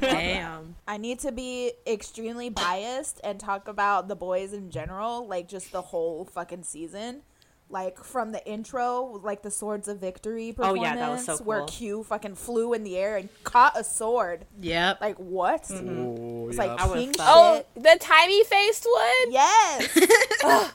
Damn. 0.00 0.76
I 0.86 0.96
need 0.96 1.18
to 1.20 1.32
be 1.32 1.72
extremely 1.86 2.48
biased 2.48 3.20
and 3.24 3.38
talk 3.38 3.68
about 3.68 4.08
the 4.08 4.16
boys 4.16 4.52
in 4.52 4.70
general, 4.70 5.26
like 5.26 5.48
just 5.48 5.72
the 5.72 5.82
whole 5.82 6.24
fucking 6.24 6.62
season. 6.64 7.22
Like 7.68 8.04
from 8.04 8.32
the 8.32 8.46
intro, 8.46 9.18
like 9.24 9.40
the 9.42 9.50
Swords 9.50 9.88
of 9.88 9.98
Victory 9.98 10.50
Oh, 10.50 10.52
performance, 10.52 10.82
yeah, 10.84 10.94
that 10.96 11.10
was 11.10 11.24
so 11.24 11.36
where. 11.38 11.64
Q 11.64 12.04
fucking 12.04 12.34
flew 12.34 12.74
in 12.74 12.84
the 12.84 12.98
air 12.98 13.16
and 13.16 13.30
caught 13.44 13.78
a 13.78 13.82
sword. 13.82 14.44
Yep. 14.60 15.00
Like 15.00 15.16
what? 15.16 15.70
Ooh, 15.70 16.48
It's 16.50 16.58
oh, 16.58 16.64
yeah. 16.64 16.74
like 16.74 16.92
king 16.92 17.08
shit. 17.12 17.16
Oh, 17.20 17.64
the 17.74 17.96
tiny 17.98 18.44
faced 18.44 18.86
one. 18.92 19.32
Yes. 19.32 19.88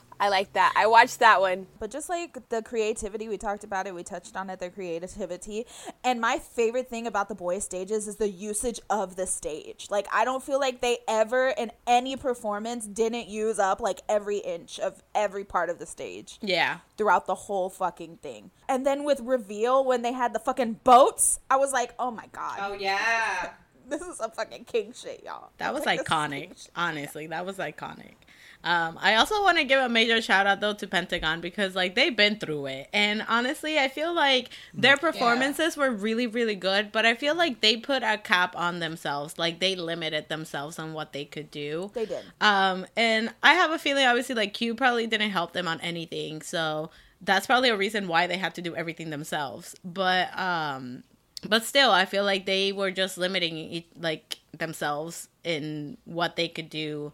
I 0.20 0.28
like 0.30 0.52
that. 0.54 0.72
I 0.76 0.86
watched 0.86 1.20
that 1.20 1.40
one. 1.40 1.66
but 1.78 1.90
just 1.90 2.08
like 2.08 2.48
the 2.48 2.62
creativity, 2.62 3.28
we 3.28 3.38
talked 3.38 3.64
about 3.64 3.86
it, 3.86 3.94
we 3.94 4.02
touched 4.02 4.36
on 4.36 4.50
it, 4.50 4.58
the 4.60 4.68
creativity. 4.70 5.66
And 6.02 6.20
my 6.20 6.38
favorite 6.38 6.88
thing 6.88 7.06
about 7.06 7.28
the 7.28 7.34
boys 7.34 7.64
stages 7.64 8.08
is 8.08 8.16
the 8.16 8.28
usage 8.28 8.80
of 8.90 9.16
the 9.16 9.26
stage. 9.26 9.86
Like 9.90 10.06
I 10.12 10.24
don't 10.24 10.42
feel 10.42 10.58
like 10.58 10.80
they 10.80 10.98
ever 11.06 11.48
in 11.56 11.70
any 11.86 12.16
performance 12.16 12.86
didn't 12.86 13.28
use 13.28 13.58
up 13.58 13.80
like 13.80 14.00
every 14.08 14.38
inch 14.38 14.78
of 14.80 15.02
every 15.14 15.44
part 15.44 15.70
of 15.70 15.78
the 15.78 15.86
stage 15.86 16.38
Yeah. 16.42 16.78
throughout 16.96 17.26
the 17.26 17.34
whole 17.34 17.70
fucking 17.70 18.16
thing. 18.18 18.50
And 18.68 18.84
then 18.84 19.04
with 19.04 19.20
reveal 19.20 19.84
when 19.84 20.02
they 20.02 20.12
had 20.12 20.32
the 20.32 20.38
fucking 20.40 20.80
boats, 20.84 21.38
I 21.50 21.56
was 21.56 21.72
like, 21.72 21.94
"Oh 21.98 22.10
my 22.10 22.26
god. 22.32 22.58
Oh, 22.60 22.72
yeah. 22.74 23.50
This 23.88 24.02
is 24.02 24.18
some 24.18 24.32
fucking 24.32 24.64
king 24.66 24.92
shit, 24.94 25.22
y'all." 25.24 25.48
That 25.56 25.72
was 25.72 25.86
Like, 25.86 26.00
this 26.00 26.06
is 26.06 26.08
king 26.08 26.18
iconic. 26.50 26.68
Honestly, 26.76 27.26
that 27.28 27.46
was 27.46 27.56
iconic. 27.56 28.16
Um, 28.64 28.98
I 29.00 29.14
also 29.14 29.40
want 29.42 29.56
to 29.58 29.64
give 29.64 29.80
a 29.80 29.88
major 29.88 30.20
shout 30.20 30.46
out 30.46 30.60
though 30.60 30.74
to 30.74 30.86
Pentagon 30.86 31.40
because 31.40 31.76
like 31.76 31.94
they've 31.94 32.14
been 32.14 32.38
through 32.38 32.66
it, 32.66 32.88
and 32.92 33.24
honestly, 33.28 33.78
I 33.78 33.88
feel 33.88 34.12
like 34.12 34.50
their 34.74 34.96
performances 34.96 35.76
were 35.76 35.90
really, 35.90 36.26
really 36.26 36.56
good. 36.56 36.90
But 36.90 37.06
I 37.06 37.14
feel 37.14 37.36
like 37.36 37.60
they 37.60 37.76
put 37.76 38.02
a 38.02 38.18
cap 38.18 38.56
on 38.56 38.80
themselves, 38.80 39.38
like 39.38 39.60
they 39.60 39.76
limited 39.76 40.28
themselves 40.28 40.78
on 40.78 40.92
what 40.92 41.12
they 41.12 41.24
could 41.24 41.50
do. 41.50 41.92
They 41.94 42.06
did. 42.06 42.24
Um, 42.40 42.86
and 42.96 43.32
I 43.42 43.54
have 43.54 43.70
a 43.70 43.78
feeling, 43.78 44.04
obviously, 44.04 44.34
like 44.34 44.54
Q 44.54 44.74
probably 44.74 45.06
didn't 45.06 45.30
help 45.30 45.52
them 45.52 45.68
on 45.68 45.80
anything, 45.80 46.42
so 46.42 46.90
that's 47.20 47.46
probably 47.46 47.68
a 47.68 47.76
reason 47.76 48.08
why 48.08 48.26
they 48.26 48.38
had 48.38 48.54
to 48.56 48.62
do 48.62 48.74
everything 48.74 49.10
themselves. 49.10 49.76
But 49.84 50.36
um, 50.38 51.04
but 51.48 51.64
still, 51.64 51.92
I 51.92 52.06
feel 52.06 52.24
like 52.24 52.44
they 52.44 52.72
were 52.72 52.90
just 52.90 53.18
limiting 53.18 53.84
like 53.98 54.38
themselves 54.56 55.28
in 55.44 55.96
what 56.04 56.34
they 56.34 56.48
could 56.48 56.68
do 56.68 57.12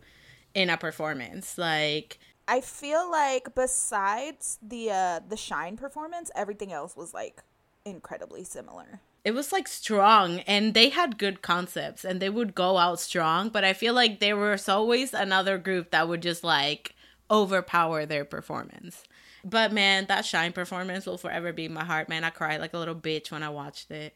in 0.54 0.70
a 0.70 0.76
performance. 0.76 1.58
Like, 1.58 2.18
I 2.48 2.60
feel 2.60 3.10
like 3.10 3.54
besides 3.54 4.58
the 4.62 4.90
uh 4.90 5.20
the 5.28 5.36
shine 5.36 5.76
performance, 5.76 6.30
everything 6.34 6.72
else 6.72 6.96
was 6.96 7.12
like 7.14 7.42
incredibly 7.84 8.44
similar. 8.44 9.00
it 9.24 9.32
was 9.34 9.52
like 9.52 9.68
strong 9.68 10.40
and 10.40 10.72
they 10.74 10.88
had 10.88 11.18
good 11.18 11.42
concepts 11.42 12.02
and 12.04 12.20
they 12.20 12.30
would 12.30 12.54
go 12.54 12.78
out 12.78 12.98
strong 12.98 13.50
but 13.50 13.62
i 13.62 13.74
feel 13.74 13.92
like 13.92 14.20
there 14.20 14.36
was 14.38 14.68
always 14.70 15.12
another 15.12 15.58
group 15.58 15.90
that 15.90 16.08
would 16.08 16.22
just 16.22 16.42
like 16.44 16.94
overpower 17.30 18.06
their 18.06 18.24
performance 18.24 19.04
but 19.44 19.70
man 19.72 20.06
that 20.08 20.24
shine 20.24 20.50
performance 20.52 21.04
will 21.04 21.18
forever 21.18 21.52
be 21.52 21.66
in 21.66 21.74
my 21.74 21.84
heart 21.84 22.08
man 22.08 22.24
i 22.24 22.30
cried 22.30 22.58
like 22.60 22.72
a 22.72 22.78
little 22.78 22.94
bitch 22.94 23.30
when 23.30 23.42
i 23.42 23.48
watched 23.50 23.90
it 23.90 24.14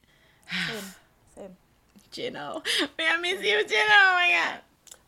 Same. 0.66 0.94
Same. 1.36 1.56
Jinho. 2.34 2.64
Man, 2.98 3.18
I 3.18 3.20
miss 3.20 3.42
you, 3.42 3.58
Jinho. 3.64 3.84
Oh 3.90 4.14
my 4.14 4.30
god. 4.32 4.60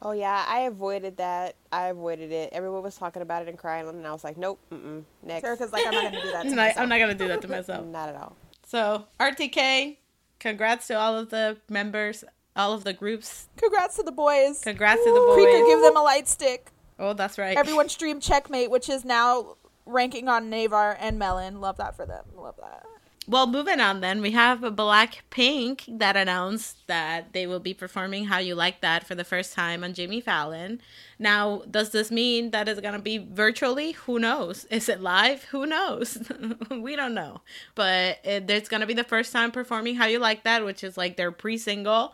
Oh 0.02 0.12
yeah, 0.12 0.44
I 0.48 0.60
avoided 0.60 1.18
that. 1.18 1.56
I 1.70 1.88
avoided 1.88 2.32
it. 2.32 2.50
Everyone 2.52 2.82
was 2.82 2.96
talking 2.96 3.20
about 3.22 3.42
it 3.42 3.48
and 3.48 3.58
crying, 3.58 3.86
and 3.88 4.06
I 4.06 4.12
was 4.12 4.24
like, 4.24 4.38
nope, 4.38 4.58
mm-mm, 4.72 5.04
next. 5.22 5.44
Erica's 5.44 5.72
like, 5.72 5.86
I'm 5.86 5.92
not 5.92 6.04
gonna 6.04 6.22
do 6.22 6.30
that. 6.32 6.42
To 6.44 6.48
I'm 6.48 6.56
not, 6.56 6.56
myself. 6.56 6.78
I'm 6.82 6.88
not 6.88 6.98
gonna 6.98 7.14
do 7.14 7.28
that 7.28 7.42
to 7.42 7.48
myself. 7.48 7.86
Not 7.98 8.08
at 8.08 8.16
all. 8.16 8.36
So, 8.66 9.04
RTK, 9.18 9.96
congrats 10.38 10.86
to 10.86 10.94
all 10.94 11.16
of 11.18 11.28
the 11.30 11.58
members, 11.68 12.24
all 12.56 12.72
of 12.72 12.84
the 12.84 12.92
groups. 12.92 13.48
Congrats 13.56 13.96
to 13.96 14.02
the 14.02 14.12
boys. 14.12 14.60
Congrats 14.62 15.02
to 15.04 15.10
the 15.10 15.32
Preacher 15.34 15.58
boys. 15.58 15.68
give 15.68 15.80
them 15.82 15.96
a 15.96 16.02
light 16.02 16.28
stick. 16.28 16.70
Oh, 16.98 17.12
that's 17.12 17.36
right. 17.36 17.56
Everyone 17.56 17.88
stream 17.96 18.20
Checkmate, 18.20 18.70
which 18.70 18.88
is 18.88 19.04
now 19.04 19.56
ranking 19.86 20.28
on 20.28 20.48
Naver 20.50 20.96
and 21.00 21.18
Melon. 21.18 21.60
Love 21.60 21.76
that 21.78 21.96
for 21.96 22.06
them. 22.06 22.24
Love 22.36 22.54
that. 22.60 22.86
Well, 23.30 23.46
moving 23.46 23.78
on 23.78 24.00
then, 24.00 24.20
we 24.22 24.32
have 24.32 24.58
Blackpink 24.58 26.00
that 26.00 26.16
announced 26.16 26.84
that 26.88 27.32
they 27.32 27.46
will 27.46 27.60
be 27.60 27.72
performing 27.72 28.24
How 28.24 28.38
You 28.38 28.56
Like 28.56 28.80
That 28.80 29.06
for 29.06 29.14
the 29.14 29.22
first 29.22 29.52
time 29.52 29.84
on 29.84 29.94
Jimmy 29.94 30.20
Fallon. 30.20 30.80
Now, 31.16 31.62
does 31.70 31.90
this 31.90 32.10
mean 32.10 32.50
that 32.50 32.68
it's 32.68 32.80
going 32.80 32.94
to 32.94 32.98
be 33.00 33.18
virtually? 33.18 33.92
Who 33.92 34.18
knows? 34.18 34.64
Is 34.64 34.88
it 34.88 35.00
live? 35.00 35.44
Who 35.44 35.64
knows? 35.64 36.18
we 36.72 36.96
don't 36.96 37.14
know. 37.14 37.42
But 37.76 38.18
it, 38.24 38.50
it's 38.50 38.68
going 38.68 38.80
to 38.80 38.86
be 38.88 38.94
the 38.94 39.04
first 39.04 39.32
time 39.32 39.52
performing 39.52 39.94
How 39.94 40.06
You 40.06 40.18
Like 40.18 40.42
That, 40.42 40.64
which 40.64 40.82
is 40.82 40.96
like 40.96 41.16
their 41.16 41.30
pre 41.30 41.56
single. 41.56 42.12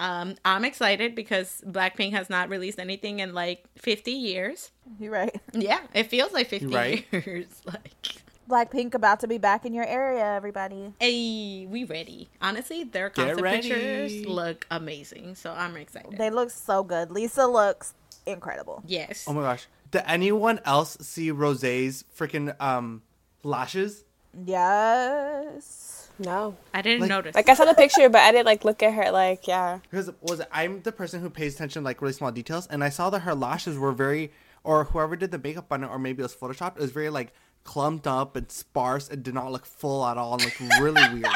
Um, 0.00 0.34
I'm 0.44 0.64
excited 0.64 1.14
because 1.14 1.62
Blackpink 1.64 2.10
has 2.10 2.28
not 2.28 2.48
released 2.48 2.80
anything 2.80 3.20
in 3.20 3.34
like 3.34 3.62
50 3.76 4.10
years. 4.10 4.72
You're 4.98 5.12
right. 5.12 5.40
Yeah, 5.52 5.82
it 5.94 6.08
feels 6.10 6.32
like 6.32 6.48
50 6.48 6.66
Right. 6.66 7.06
years. 7.12 7.46
like. 7.64 8.24
Blackpink 8.48 8.94
about 8.94 9.20
to 9.20 9.28
be 9.28 9.38
back 9.38 9.64
in 9.64 9.74
your 9.74 9.84
area, 9.84 10.24
everybody. 10.24 10.92
Hey, 11.00 11.66
we 11.68 11.84
ready. 11.84 12.28
Honestly, 12.40 12.84
their 12.84 13.08
Get 13.10 13.36
concept 13.36 13.42
pictures 13.62 14.24
look 14.26 14.66
amazing, 14.70 15.34
so 15.34 15.52
I'm 15.52 15.76
excited. 15.76 16.16
They 16.16 16.30
look 16.30 16.50
so 16.50 16.84
good. 16.84 17.10
Lisa 17.10 17.46
looks 17.46 17.94
incredible. 18.24 18.82
yes. 18.86 19.24
Oh 19.28 19.32
my 19.32 19.42
gosh. 19.42 19.66
Did 19.90 20.02
anyone 20.06 20.60
else 20.64 20.96
see 21.00 21.30
Rosé's 21.32 22.04
freaking 22.16 22.54
um 22.60 23.02
lashes? 23.42 24.04
Yes. 24.44 26.08
No. 26.18 26.56
I 26.72 26.82
didn't 26.82 27.00
Like- 27.02 27.08
notice. 27.10 27.34
Like 27.34 27.48
I 27.48 27.54
saw 27.54 27.64
the 27.64 27.74
picture, 27.74 28.08
but 28.08 28.20
I 28.20 28.32
didn't 28.32 28.46
like 28.46 28.64
look 28.64 28.82
at 28.82 28.92
her. 28.94 29.10
Like 29.10 29.46
yeah. 29.46 29.78
Because 29.90 30.10
was 30.22 30.40
I'm 30.52 30.82
the 30.82 30.92
person 30.92 31.20
who 31.20 31.30
pays 31.30 31.54
attention 31.54 31.82
to 31.82 31.84
like 31.84 32.00
really 32.00 32.14
small 32.14 32.32
details, 32.32 32.66
and 32.68 32.82
I 32.84 32.88
saw 32.90 33.10
that 33.10 33.20
her 33.20 33.34
lashes 33.34 33.78
were 33.78 33.92
very, 33.92 34.32
or 34.64 34.84
whoever 34.84 35.14
did 35.16 35.30
the 35.30 35.38
makeup 35.38 35.66
on 35.72 35.84
it, 35.84 35.88
or 35.88 35.98
maybe 35.98 36.20
it 36.20 36.24
was 36.24 36.34
photoshopped. 36.34 36.76
It 36.76 36.82
was 36.82 36.90
very 36.92 37.10
like 37.10 37.32
clumped 37.66 38.06
up 38.06 38.36
and 38.36 38.50
sparse. 38.50 39.08
It 39.08 39.22
did 39.22 39.34
not 39.34 39.52
look 39.52 39.66
full 39.66 40.06
at 40.06 40.16
all, 40.16 40.34
and 40.34 40.44
looked 40.44 40.60
really 40.80 41.02
weird. 41.12 41.26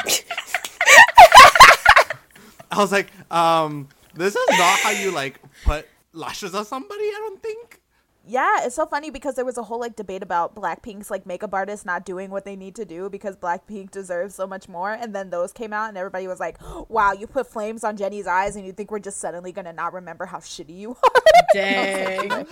I 2.71 2.77
was 2.77 2.91
like, 2.91 3.07
um, 3.29 3.89
this 4.15 4.35
is 4.35 4.49
not 4.57 4.79
how 4.79 4.91
you 4.91 5.11
like 5.11 5.39
put 5.65 5.87
lashes 6.13 6.55
on 6.55 6.65
somebody. 6.65 7.03
I 7.03 7.17
don't 7.19 7.43
think. 7.43 7.81
Yeah, 8.25 8.65
it's 8.65 8.75
so 8.75 8.85
funny 8.85 9.09
because 9.09 9.35
there 9.35 9.45
was 9.45 9.57
a 9.57 9.63
whole 9.63 9.79
like 9.79 9.95
debate 9.95 10.21
about 10.21 10.55
Blackpink's 10.55 11.09
like 11.09 11.25
makeup 11.25 11.53
artists 11.53 11.85
not 11.85 12.05
doing 12.05 12.29
what 12.29 12.45
they 12.45 12.55
need 12.55 12.75
to 12.75 12.85
do 12.85 13.09
because 13.09 13.35
Blackpink 13.35 13.89
deserves 13.91 14.35
so 14.35 14.45
much 14.45 14.69
more. 14.69 14.91
And 14.91 15.13
then 15.13 15.31
those 15.31 15.51
came 15.51 15.73
out 15.73 15.89
and 15.89 15.97
everybody 15.97 16.27
was 16.27 16.39
like, 16.39 16.57
"Wow, 16.87 17.13
you 17.13 17.27
put 17.27 17.47
flames 17.47 17.83
on 17.83 17.97
Jennie's 17.97 18.27
eyes 18.27 18.55
and 18.55 18.65
you 18.65 18.73
think 18.73 18.91
we're 18.91 18.99
just 18.99 19.17
suddenly 19.17 19.51
gonna 19.51 19.73
not 19.73 19.93
remember 19.93 20.27
how 20.27 20.37
shitty 20.37 20.77
you 20.77 20.91
are?" 21.03 21.21
Dang. 21.53 22.45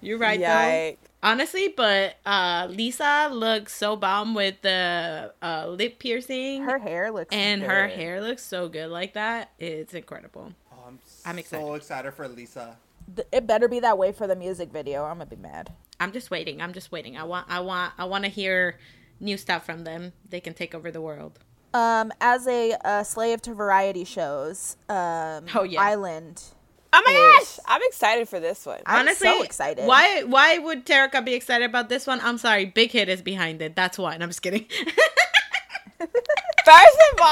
You're 0.00 0.18
right, 0.18 0.38
though. 0.40 0.96
Honestly, 1.22 1.68
but 1.76 2.16
uh, 2.24 2.68
Lisa 2.70 3.28
looks 3.32 3.74
so 3.74 3.96
bomb 3.96 4.34
with 4.34 4.60
the 4.62 5.32
uh, 5.42 5.66
lip 5.68 5.98
piercing, 5.98 6.62
her 6.62 6.78
hair 6.78 7.10
looks 7.10 7.34
and 7.34 7.62
her 7.62 7.88
hair 7.88 8.20
looks 8.20 8.42
so 8.44 8.68
good 8.68 8.90
like 8.90 9.14
that. 9.14 9.50
It's 9.58 9.94
incredible. 9.94 10.52
Oh, 10.72 10.76
I'm, 10.86 10.98
I'm 11.24 11.34
so 11.36 11.40
excited. 11.40 11.74
excited 11.74 12.14
for 12.14 12.28
Lisa. 12.28 12.76
It 13.32 13.46
better 13.46 13.66
be 13.66 13.80
that 13.80 13.98
way 13.98 14.12
for 14.12 14.26
the 14.26 14.36
music 14.36 14.70
video. 14.70 15.04
I'm 15.04 15.18
gonna 15.18 15.26
be 15.26 15.36
mad. 15.36 15.72
I'm 15.98 16.12
just 16.12 16.30
waiting. 16.30 16.60
I'm 16.60 16.72
just 16.72 16.92
waiting. 16.92 17.16
I 17.16 17.24
want. 17.24 17.46
I 17.48 17.60
want. 17.60 17.94
I 17.98 18.04
want 18.04 18.24
to 18.24 18.30
hear 18.30 18.78
new 19.18 19.36
stuff 19.36 19.64
from 19.64 19.84
them. 19.84 20.12
They 20.28 20.40
can 20.40 20.54
take 20.54 20.74
over 20.74 20.90
the 20.92 21.00
world. 21.00 21.38
Um, 21.74 22.12
as 22.20 22.46
a 22.46 22.74
uh, 22.84 23.02
slave 23.02 23.42
to 23.42 23.54
variety 23.54 24.04
shows, 24.04 24.76
um, 24.88 25.44
Oh, 25.54 25.62
yeah. 25.68 25.80
I-LAND. 25.82 26.42
Oh 26.92 27.02
my 27.04 27.12
gosh! 27.40 27.58
I'm 27.66 27.80
excited 27.84 28.28
for 28.28 28.40
this 28.40 28.64
one. 28.64 28.80
I'm 28.86 29.00
Honestly, 29.00 29.28
so 29.28 29.42
excited. 29.42 29.86
Why? 29.86 30.22
Why 30.22 30.58
would 30.58 30.86
Terica 30.86 31.24
be 31.24 31.34
excited 31.34 31.64
about 31.64 31.88
this 31.88 32.06
one? 32.06 32.20
I'm 32.22 32.38
sorry. 32.38 32.64
Big 32.66 32.92
Hit 32.92 33.08
is 33.08 33.20
behind 33.22 33.60
it. 33.62 33.76
That's 33.76 33.98
why. 33.98 34.14
And 34.14 34.22
I'm 34.22 34.28
just 34.30 34.42
kidding. 34.42 34.66
First 35.98 36.98
of 37.12 37.20
all, 37.20 37.26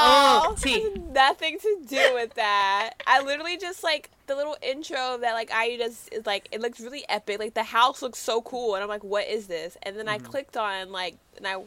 Oh, 0.47 0.55
has 0.63 0.97
nothing 1.11 1.59
to 1.59 1.81
do 1.87 2.13
with 2.13 2.35
that. 2.35 2.91
I 3.05 3.21
literally 3.21 3.57
just 3.57 3.83
like 3.83 4.09
the 4.27 4.35
little 4.35 4.55
intro 4.61 5.17
that 5.17 5.33
like 5.33 5.51
I 5.53 5.75
does 5.75 6.07
is 6.11 6.25
like 6.25 6.47
it 6.51 6.61
looks 6.61 6.79
really 6.79 7.03
epic. 7.09 7.39
Like 7.39 7.53
the 7.53 7.63
house 7.63 8.01
looks 8.01 8.17
so 8.19 8.41
cool, 8.41 8.75
and 8.75 8.83
I'm 8.83 8.87
like, 8.89 9.03
what 9.03 9.27
is 9.27 9.47
this? 9.47 9.77
And 9.83 9.97
then 9.97 10.07
I 10.07 10.17
Mm-hmm. 10.17 10.27
clicked 10.27 10.55
on 10.57 10.91
like 10.93 11.17
and 11.37 11.45
I 11.45 11.61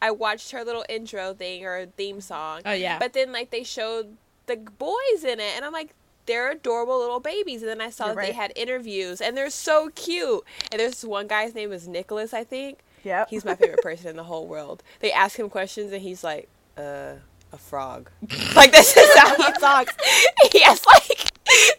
I 0.00 0.12
watched 0.12 0.52
her 0.52 0.64
little 0.64 0.84
intro 0.88 1.34
thing 1.34 1.64
or 1.66 1.84
theme 1.96 2.22
song. 2.22 2.62
Oh, 2.64 2.72
yeah. 2.72 2.98
But 2.98 3.12
then 3.12 3.32
like 3.32 3.50
they 3.50 3.64
showed 3.64 4.16
the 4.46 4.56
boys 4.56 5.22
in 5.24 5.40
it, 5.40 5.52
and 5.56 5.64
I'm 5.64 5.72
like. 5.72 5.90
They're 6.26 6.50
adorable 6.52 6.98
little 6.98 7.20
babies, 7.20 7.62
and 7.62 7.70
then 7.70 7.80
I 7.80 7.90
saw 7.90 8.06
You're 8.06 8.16
that 8.16 8.26
they 8.26 8.32
had 8.32 8.52
interviews, 8.56 9.20
and 9.20 9.36
they're 9.36 9.50
so 9.50 9.90
cute. 9.94 10.44
And 10.70 10.80
there's 10.80 10.92
this 10.92 11.04
one 11.04 11.26
guy's 11.26 11.54
name 11.54 11.72
is 11.72 11.88
Nicholas, 11.88 12.32
I 12.32 12.44
think. 12.44 12.78
Yeah, 13.02 13.24
He's 13.28 13.44
my 13.44 13.54
favorite 13.54 13.82
person 13.82 14.08
in 14.08 14.16
the 14.16 14.24
whole 14.24 14.46
world. 14.46 14.82
They 15.00 15.10
ask 15.10 15.38
him 15.38 15.48
questions 15.48 15.90
and 15.90 16.02
he's 16.02 16.22
like, 16.22 16.48
uh, 16.76 17.14
a 17.52 17.58
frog. 17.58 18.10
like 18.54 18.72
this 18.72 18.96
is 18.96 19.18
how 19.18 19.34
he 19.36 19.52
talks. 19.54 19.94
He 20.52 20.60
has 20.62 20.84
like 20.86 21.30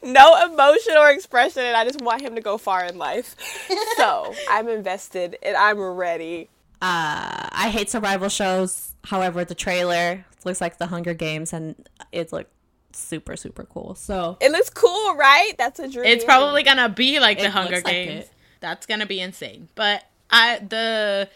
no 0.03 0.45
emotion 0.45 0.95
or 0.97 1.09
expression, 1.09 1.63
and 1.63 1.75
I 1.75 1.85
just 1.85 2.01
want 2.01 2.21
him 2.21 2.35
to 2.35 2.41
go 2.41 2.57
far 2.57 2.85
in 2.85 2.97
life. 2.97 3.35
So 3.97 4.33
I'm 4.49 4.67
invested 4.67 5.37
and 5.43 5.55
I'm 5.55 5.79
ready. 5.79 6.49
Uh, 6.81 7.49
I 7.51 7.69
hate 7.71 7.89
survival 7.89 8.29
shows. 8.29 8.95
However, 9.03 9.45
the 9.45 9.53
trailer 9.53 10.25
looks 10.43 10.59
like 10.59 10.79
the 10.79 10.87
Hunger 10.87 11.13
Games, 11.13 11.53
and 11.53 11.75
it 12.11 12.33
looked 12.33 12.51
super 12.99 13.35
super 13.35 13.63
cool. 13.63 13.95
So 13.95 14.37
It 14.39 14.51
looks 14.51 14.69
cool, 14.69 15.15
right? 15.15 15.53
That's 15.57 15.79
a 15.79 15.87
dream. 15.87 16.05
It's 16.05 16.25
probably 16.25 16.63
gonna 16.63 16.89
be 16.89 17.19
like 17.19 17.39
the 17.39 17.49
Hunger 17.49 17.75
looks 17.75 17.85
like 17.85 17.93
Games. 17.93 18.25
That's 18.59 18.85
gonna 18.85 19.05
be 19.05 19.19
insane. 19.19 19.69
But 19.75 20.03
I 20.29 20.59
the 20.59 21.29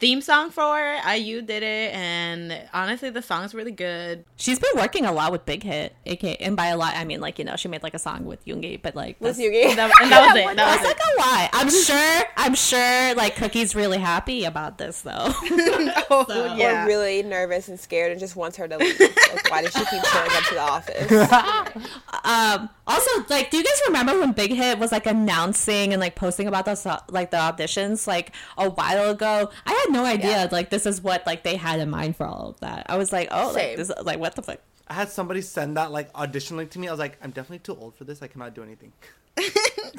theme 0.00 0.20
song 0.20 0.50
for 0.50 0.78
it, 0.80 1.18
IU 1.18 1.42
did 1.42 1.62
it, 1.62 1.92
and 1.94 2.56
honestly, 2.72 3.10
the 3.10 3.22
song's 3.22 3.52
really 3.54 3.72
good. 3.72 4.24
she's 4.36 4.58
been 4.58 4.70
working 4.76 5.04
a 5.04 5.12
lot 5.12 5.32
with 5.32 5.44
Big 5.44 5.62
Hit, 5.62 5.94
aka, 6.06 6.36
and 6.36 6.56
by 6.56 6.66
a 6.66 6.76
lot 6.76 6.94
I 6.96 7.04
mean 7.04 7.20
like 7.20 7.38
you 7.38 7.44
know 7.44 7.56
she 7.56 7.68
made 7.68 7.82
like 7.82 7.94
a 7.94 7.98
song 7.98 8.24
with 8.24 8.44
Yoongi, 8.44 8.80
but 8.80 8.94
like 8.94 9.20
with 9.20 9.36
that's- 9.36 9.38
Yugi. 9.72 9.74
That, 9.76 9.90
and 10.00 10.12
that 10.12 10.26
was 10.34 10.36
it. 10.36 10.44
That 10.46 10.56
That's 10.56 10.82
was 10.82 10.90
it. 10.90 10.98
like 10.98 11.00
a 11.00 11.18
lie. 11.20 11.50
I'm 11.52 11.70
sure. 11.70 12.24
I'm 12.36 12.54
sure. 12.54 13.14
Like 13.14 13.34
Cookie's 13.36 13.74
really 13.74 13.98
happy 13.98 14.44
about 14.44 14.78
this 14.78 15.02
though. 15.02 15.32
Oh, 16.10 16.24
Or 16.28 16.86
really 16.86 17.22
nervous 17.22 17.68
and 17.68 17.78
scared 17.78 18.10
and 18.12 18.18
just 18.20 18.34
wants 18.34 18.56
her 18.56 18.66
to 18.66 18.78
leave. 18.78 18.98
Like, 18.98 19.50
why 19.50 19.62
does 19.62 19.72
she 19.74 19.84
keep 19.84 20.02
showing 20.04 20.30
up 20.30 20.44
to 20.44 20.54
the 20.54 20.60
office? 20.60 21.82
um. 22.24 22.68
Also, 22.86 23.10
like, 23.28 23.50
do 23.50 23.58
you 23.58 23.64
guys 23.64 23.82
remember 23.86 24.18
when 24.18 24.32
Big 24.32 24.50
Hit 24.50 24.78
was 24.78 24.90
like 24.92 25.04
announcing 25.06 25.92
and 25.92 26.00
like 26.00 26.14
posting 26.14 26.48
about 26.48 26.64
the 26.64 27.02
like 27.10 27.30
the 27.30 27.36
auditions 27.36 28.06
like 28.06 28.32
a 28.56 28.70
while 28.70 29.10
ago? 29.10 29.50
I 29.66 29.72
had 29.72 29.87
no 29.90 30.04
idea 30.04 30.48
like 30.52 30.70
this 30.70 30.86
is 30.86 31.00
what 31.02 31.26
like 31.26 31.42
they 31.42 31.56
had 31.56 31.80
in 31.80 31.90
mind 31.90 32.16
for 32.16 32.26
all 32.26 32.50
of 32.50 32.60
that. 32.60 32.86
I 32.88 32.96
was 32.96 33.12
like, 33.12 33.28
oh, 33.30 33.46
like 33.48 33.54
Same. 33.54 33.76
this, 33.76 33.92
like 34.02 34.18
what 34.18 34.34
the 34.34 34.42
fuck. 34.42 34.58
I 34.88 34.94
had 34.94 35.10
somebody 35.10 35.42
send 35.42 35.76
that 35.76 35.92
like 35.92 36.14
audition 36.14 36.56
link 36.56 36.70
to 36.70 36.78
me. 36.78 36.88
I 36.88 36.90
was 36.90 36.98
like, 37.00 37.18
I'm 37.22 37.30
definitely 37.30 37.58
too 37.60 37.76
old 37.76 37.94
for 37.94 38.04
this. 38.04 38.22
I 38.22 38.26
cannot 38.28 38.54
do 38.54 38.62
anything. 38.62 38.92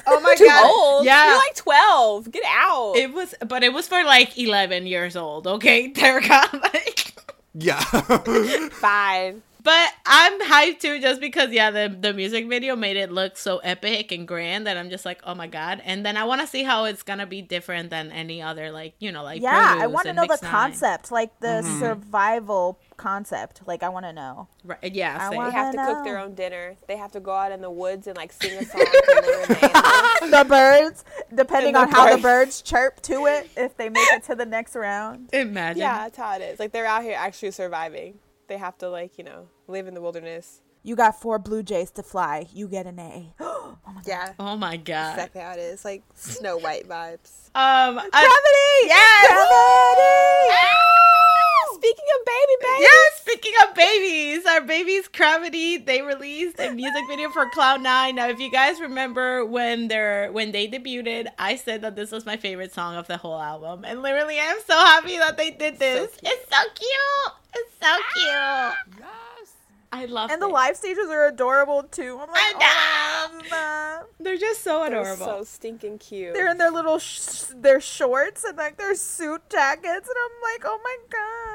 Oh 0.06 0.20
my 0.20 0.34
Too 0.34 0.46
god. 0.46 0.64
old. 0.66 1.04
Yeah. 1.04 1.26
You're 1.28 1.36
like 1.36 1.56
12. 1.56 2.30
Get 2.30 2.42
out. 2.46 2.94
It 2.96 3.12
was, 3.12 3.34
but 3.46 3.62
it 3.64 3.72
was 3.72 3.88
for 3.88 4.02
like 4.04 4.38
11 4.38 4.86
years 4.86 5.16
old. 5.16 5.46
Okay, 5.46 5.90
Terica. 5.92 6.52
Like, 6.60 7.14
Yeah. 7.54 7.80
Fine. 8.70 9.42
But 9.62 9.92
I'm 10.06 10.40
hyped 10.40 10.80
too, 10.80 11.00
just 11.00 11.20
because 11.20 11.50
yeah, 11.50 11.70
the 11.70 11.94
the 12.00 12.12
music 12.12 12.48
video 12.48 12.76
made 12.76 12.96
it 12.96 13.10
look 13.10 13.36
so 13.36 13.58
epic 13.58 14.12
and 14.12 14.26
grand 14.26 14.66
that 14.66 14.76
I'm 14.76 14.90
just 14.90 15.04
like, 15.04 15.20
oh 15.24 15.34
my 15.34 15.46
god. 15.46 15.82
And 15.84 16.04
then 16.04 16.16
I 16.16 16.24
want 16.24 16.40
to 16.40 16.46
see 16.46 16.62
how 16.62 16.84
it's 16.84 17.02
gonna 17.02 17.26
be 17.26 17.42
different 17.42 17.90
than 17.90 18.10
any 18.12 18.40
other 18.42 18.70
like 18.70 18.94
you 18.98 19.12
know 19.12 19.22
like 19.22 19.42
yeah, 19.42 19.76
I 19.78 19.86
want 19.86 20.06
to 20.06 20.12
know 20.12 20.22
the 20.26 20.38
Nine. 20.42 20.50
concept, 20.50 21.10
like 21.12 21.38
the 21.40 21.60
Mm-hmm. 21.60 21.78
survival 21.80 22.78
concept. 22.96 23.62
Like, 23.66 23.82
I 23.82 23.88
want 23.88 24.04
to 24.06 24.12
know. 24.12 24.48
Right, 24.64 24.94
yeah, 24.94 25.16
I 25.18 25.28
same. 25.30 25.36
want- 25.38 25.52
They 25.52 25.58
have 25.58 25.74
to 25.74 25.80
I 25.80 25.86
cook 25.86 26.04
their 26.04 26.18
own 26.18 26.34
dinner. 26.34 26.76
They 26.86 26.96
have 26.96 27.12
to 27.12 27.20
go 27.20 27.32
out 27.32 27.50
in 27.52 27.60
the 27.62 27.70
woods 27.70 28.06
and 28.06 28.16
like 28.16 28.30
sing 28.32 28.52
a 28.58 28.64
song 28.64 28.80
to 28.84 29.22
lure 29.26 30.30
the 30.30 30.44
birds, 30.48 31.04
depending 31.34 31.74
And 31.76 31.84
on 31.84 31.90
the 31.90 31.96
how 31.96 32.04
the 32.06 32.22
birds. 32.22 32.22
birds 32.22 32.62
chirp 32.62 33.00
to 33.02 33.26
it, 33.26 33.48
if 33.56 33.76
they 33.76 33.88
make 33.88 34.06
it 34.12 34.22
to 34.24 34.34
the 34.34 34.44
next 34.46 34.76
round. 34.76 35.30
Imagine. 35.32 35.80
Yeah, 35.80 35.98
that's 36.04 36.16
how 36.18 36.36
it 36.36 36.42
is. 36.42 36.58
Like 36.58 36.72
they're 36.72 36.86
out 36.86 37.02
here 37.02 37.16
actually 37.18 37.50
surviving. 37.52 38.18
They 38.50 38.58
have 38.58 38.76
to 38.78 38.90
like 38.90 39.16
you 39.16 39.22
know 39.22 39.46
live 39.68 39.86
in 39.86 39.94
the 39.94 40.00
wilderness. 40.00 40.60
You 40.82 40.96
got 40.96 41.20
four 41.20 41.38
blue 41.38 41.62
jays 41.62 41.92
to 41.92 42.02
fly. 42.02 42.48
You 42.52 42.66
get 42.66 42.84
an 42.86 42.98
A. 42.98 43.32
oh 43.40 43.78
my 43.86 43.92
god. 43.94 44.02
Yeah, 44.08 44.32
Oh 44.40 44.56
my 44.56 44.76
god. 44.76 45.12
exactly 45.12 45.40
how 45.40 45.52
it 45.52 45.60
is. 45.60 45.84
Like 45.84 46.02
Snow 46.14 46.58
White 46.58 46.88
vibes. 46.88 47.46
Um. 47.54 48.00
I- 48.00 48.08
Cravity! 48.10 48.88
Yes! 48.88 49.26
Cravity! 49.28 51.39
Speaking 51.74 52.04
of 52.18 52.26
baby 52.26 52.56
baby, 52.60 52.80
Yes, 52.80 53.20
speaking 53.20 53.52
of 53.62 53.74
babies, 53.74 54.46
our 54.46 54.60
babies 54.60 55.08
Cravity, 55.08 55.76
they 55.78 56.02
released 56.02 56.58
a 56.58 56.70
music 56.72 57.02
video 57.08 57.30
for 57.30 57.48
Cloud 57.50 57.82
Nine. 57.82 58.16
Now, 58.16 58.28
if 58.28 58.38
you 58.38 58.50
guys 58.50 58.80
remember 58.80 59.44
when 59.44 59.88
they're 59.88 60.30
when 60.32 60.52
they 60.52 60.68
debuted, 60.68 61.28
I 61.38 61.56
said 61.56 61.82
that 61.82 61.96
this 61.96 62.10
was 62.12 62.26
my 62.26 62.36
favorite 62.36 62.72
song 62.72 62.96
of 62.96 63.06
the 63.06 63.16
whole 63.16 63.40
album, 63.40 63.84
and 63.84 64.02
literally, 64.02 64.38
I'm 64.40 64.58
so 64.66 64.74
happy 64.74 65.16
that 65.18 65.36
they 65.36 65.50
did 65.50 65.78
this. 65.78 66.10
it's 66.22 66.48
so 66.50 66.62
cute. 66.74 67.34
It's 67.54 67.74
so 67.80 67.94
cute. 68.14 68.98
yes. 68.98 69.52
I 69.92 70.04
love 70.04 70.30
it. 70.30 70.34
And 70.34 70.42
the 70.42 70.48
live 70.48 70.76
stages 70.76 71.08
are 71.08 71.26
adorable 71.26 71.82
too. 71.82 72.12
I'm 72.20 72.28
like, 72.28 72.54
I 72.60 73.28
oh. 73.52 74.06
They're 74.20 74.36
just 74.36 74.62
so 74.62 74.84
they're 74.88 75.00
adorable. 75.00 75.24
so 75.26 75.44
stinking 75.44 75.98
cute. 75.98 76.32
They're 76.34 76.50
in 76.50 76.58
their 76.58 76.70
little 76.70 76.98
sh- 77.00 77.44
their 77.56 77.80
shorts 77.80 78.44
and 78.44 78.56
like 78.56 78.76
their 78.76 78.94
suit 78.94 79.42
jackets, 79.50 80.08
and 80.08 80.16
I'm 80.24 80.52
like, 80.52 80.62
oh 80.64 80.78
my 80.84 80.96
god. 81.10 81.49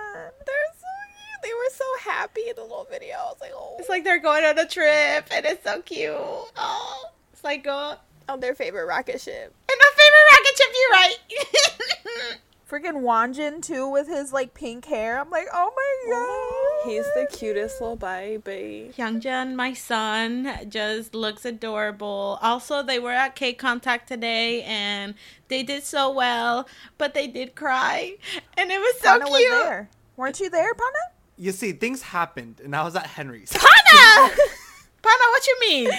They're 0.46 0.74
so 0.74 0.88
cute. 1.08 1.42
They 1.44 1.50
were 1.54 1.72
so 1.74 2.10
happy 2.12 2.42
in 2.50 2.56
the 2.56 2.62
little 2.64 2.88
video. 2.90 3.16
I 3.16 3.26
was 3.26 3.38
like, 3.42 3.52
oh, 3.54 3.76
it's 3.80 3.90
like 3.90 4.04
they're 4.04 4.20
going 4.20 4.44
on 4.46 4.58
a 4.58 4.66
trip, 4.68 5.28
and 5.32 5.46
it's 5.46 5.64
so 5.64 5.82
cute. 5.82 6.12
Oh, 6.16 7.06
it's 7.34 7.44
like 7.44 7.68
uh, 7.68 7.96
on 8.30 8.40
their 8.40 8.56
favorite 8.56 8.86
rocket 8.86 9.22
ship. 9.22 9.54
and 9.70 9.78
my 9.80 9.92
favorite 9.96 10.28
rocket 10.32 10.58
ship. 10.58 10.68
You're 10.82 10.92
right. 10.92 12.38
Freaking 12.70 13.04
Wonjin 13.04 13.62
too 13.62 13.88
with 13.88 14.08
his 14.08 14.34
like 14.34 14.56
pink 14.56 14.86
hair. 14.86 15.20
I'm 15.20 15.30
like, 15.30 15.46
oh 15.54 15.72
my 15.76 16.12
god. 16.12 16.90
He's 16.92 17.06
the 17.14 17.28
cutest 17.32 17.80
little 17.80 17.96
baby. 17.96 18.92
Hyungjin, 18.98 19.54
my 19.56 19.74
son, 19.74 20.52
just 20.68 21.14
looks 21.14 21.46
adorable. 21.46 22.40
Also, 22.42 22.82
they 22.82 22.98
were 22.98 23.12
at 23.12 23.36
K 23.36 23.54
Contact 23.54 24.08
today 24.08 24.64
and 24.64 25.14
they 25.48 25.62
did 25.62 25.84
so 25.84 26.12
well, 26.12 26.68
but 26.98 27.14
they 27.14 27.28
did 27.28 27.54
cry. 27.54 28.16
And 28.58 28.72
it 28.72 28.80
was 28.80 29.00
so 29.00 29.12
Pana 29.20 29.30
was 29.30 29.40
cute. 29.40 29.52
there. 29.52 29.90
Weren't 30.18 30.40
you 30.40 30.50
there, 30.50 30.74
Pana? 30.74 31.16
You 31.38 31.52
see, 31.52 31.74
things 31.74 32.02
happened, 32.02 32.62
and 32.64 32.76
I 32.76 32.84
was 32.84 32.96
at 32.96 33.06
Henry's. 33.06 33.52
Pana! 33.52 34.30
Pana, 35.02 35.24
what 35.30 35.48
you 35.48 35.58
mean? 35.60 35.92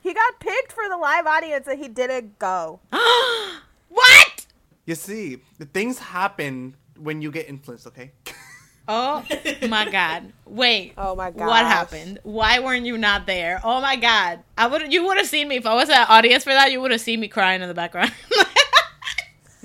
He 0.00 0.14
got 0.14 0.38
picked 0.38 0.72
for 0.72 0.88
the 0.88 0.96
live 0.96 1.26
audience 1.26 1.66
and 1.66 1.78
he 1.78 1.88
didn't 1.88 2.38
go. 2.38 2.78
what? 3.88 4.46
You 4.84 4.94
see, 4.94 5.38
the 5.58 5.66
things 5.66 5.98
happen 5.98 6.76
when 6.96 7.20
you 7.20 7.32
get 7.32 7.48
influenced. 7.48 7.88
Okay. 7.88 8.12
Oh 8.88 9.24
my 9.68 9.90
god. 9.90 10.32
Wait. 10.44 10.94
Oh 10.98 11.16
my 11.16 11.32
god. 11.32 11.48
What 11.48 11.66
happened? 11.66 12.20
Why 12.22 12.60
weren't 12.60 12.86
you 12.86 12.96
not 12.96 13.26
there? 13.26 13.60
Oh 13.64 13.80
my 13.80 13.96
god. 13.96 14.44
I 14.56 14.68
would 14.68 14.92
you 14.92 15.04
would 15.06 15.16
have 15.18 15.26
seen 15.26 15.48
me 15.48 15.56
if 15.56 15.66
I 15.66 15.74
was 15.74 15.90
at 15.90 16.08
audience 16.08 16.44
for 16.44 16.52
that, 16.52 16.70
you 16.70 16.80
would 16.80 16.92
have 16.92 17.00
seen 17.00 17.18
me 17.18 17.26
crying 17.26 17.60
in 17.60 17.68
the 17.68 17.74
background. 17.74 18.12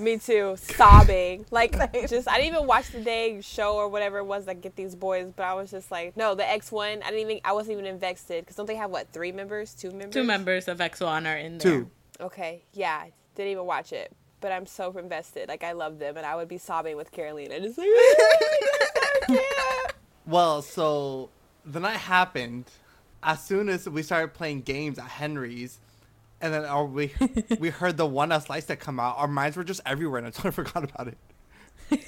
Me 0.02 0.18
too, 0.18 0.56
sobbing. 0.58 1.46
Like, 1.50 1.72
just 2.08 2.28
I 2.28 2.38
didn't 2.38 2.54
even 2.54 2.66
watch 2.66 2.90
the 2.90 3.00
day 3.00 3.40
show 3.40 3.76
or 3.76 3.88
whatever 3.88 4.18
it 4.18 4.24
was 4.24 4.46
that 4.46 4.60
get 4.60 4.74
these 4.74 4.94
boys, 4.94 5.32
but 5.34 5.44
I 5.44 5.54
was 5.54 5.70
just 5.70 5.90
like, 5.90 6.16
no, 6.16 6.34
the 6.34 6.48
X 6.48 6.72
one. 6.72 7.02
I 7.02 7.10
didn't 7.10 7.30
even. 7.30 7.40
I 7.44 7.52
wasn't 7.52 7.74
even 7.74 7.86
invested 7.86 8.44
because 8.44 8.56
don't 8.56 8.66
they 8.66 8.76
have 8.76 8.90
what 8.90 9.12
three 9.12 9.32
members, 9.32 9.74
two 9.74 9.90
members? 9.90 10.12
Two 10.12 10.24
members 10.24 10.68
of 10.68 10.78
X1 10.78 11.26
are 11.26 11.36
in 11.36 11.58
there. 11.58 11.70
Two. 11.70 11.90
Okay, 12.20 12.64
yeah, 12.72 13.04
didn't 13.34 13.52
even 13.52 13.66
watch 13.66 13.92
it, 13.92 14.12
but 14.40 14.50
I'm 14.50 14.66
so 14.66 14.96
invested. 14.98 15.48
Like 15.48 15.62
I 15.62 15.72
love 15.72 15.98
them, 15.98 16.16
and 16.16 16.26
I 16.26 16.36
would 16.36 16.48
be 16.48 16.58
sobbing 16.58 16.96
with 16.96 17.12
Carolina, 17.12 17.60
just 17.60 17.78
like. 17.78 17.88
Well, 20.24 20.62
so 20.62 21.30
the 21.64 21.80
night 21.80 21.96
happened 21.96 22.66
as 23.22 23.42
soon 23.42 23.68
as 23.68 23.88
we 23.88 24.02
started 24.02 24.34
playing 24.34 24.62
games 24.62 24.98
at 24.98 25.06
Henry's, 25.06 25.78
and 26.42 26.52
then 26.52 26.64
our, 26.66 26.84
we 26.84 27.12
we 27.58 27.70
heard 27.70 27.96
the 27.96 28.04
one 28.06 28.32
us 28.32 28.50
lights 28.50 28.66
that 28.66 28.80
come 28.80 29.00
out. 29.00 29.16
Our 29.18 29.28
minds 29.28 29.56
were 29.56 29.64
just 29.64 29.80
everywhere, 29.86 30.18
and 30.18 30.26
I 30.26 30.30
totally 30.30 30.52
forgot 30.64 30.84
about 30.84 31.08
it. 31.08 31.18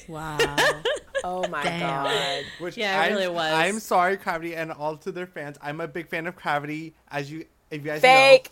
Wow. 0.09 0.83
Oh 1.27 1.49
my 1.49 1.63
Damn. 1.65 1.81
god. 1.81 2.45
Which 2.59 2.77
Yeah, 2.77 3.03
it 3.03 3.07
I'm, 3.07 3.13
really 3.15 3.29
was. 3.29 3.51
I'm 3.55 3.79
sorry, 3.81 4.19
Cravity, 4.19 4.55
and 4.55 4.71
all 4.71 4.99
to 4.99 5.11
their 5.11 5.27
fans. 5.27 5.57
I'm 5.63 5.81
a 5.81 5.89
big 5.89 6.09
fan 6.11 6.27
of 6.27 6.37
Cravity, 6.37 6.93
as 7.11 7.33
you 7.33 7.47
if 7.71 7.79
you 7.81 7.87
guys 7.87 8.03
Fake. 8.03 8.51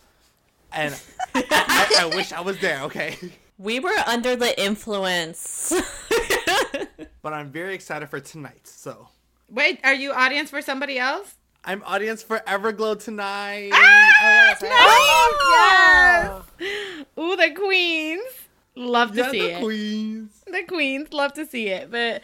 know. 0.73 0.81
And 0.81 1.01
I, 1.35 1.97
I 2.01 2.07
wish 2.17 2.33
I 2.33 2.41
was 2.41 2.59
there. 2.61 2.81
Okay. 2.85 3.19
we 3.59 3.79
were 3.79 3.93
under 4.07 4.37
the 4.37 4.59
influence. 4.59 5.71
But 7.23 7.35
I'm 7.35 7.53
very 7.53 7.75
excited 7.75 8.09
for 8.09 8.21
tonight. 8.21 8.67
So 8.67 9.09
Wait, 9.51 9.79
are 9.85 9.93
you 9.95 10.13
audience 10.13 10.49
for 10.49 10.63
somebody 10.63 10.99
else? 10.99 11.35
I'm 11.65 11.83
audience 11.85 12.23
for 12.23 12.39
Everglow 12.41 13.01
tonight. 13.05 13.71
Ah! 13.75 14.57
Oh, 14.63 16.43
yes. 16.59 16.69
Ooh, 17.19 17.37
the 17.37 17.51
queens. 17.73 18.23
Love 18.75 19.13
to 19.13 19.19
Yeah, 19.19 19.31
see 19.31 19.39
the 19.41 19.51
it. 19.57 19.63
queens. 19.63 20.43
the 20.47 20.63
queens 20.65 21.13
love 21.13 21.33
to 21.35 21.45
see 21.47 21.69
it 21.69 21.91
but 21.91 22.23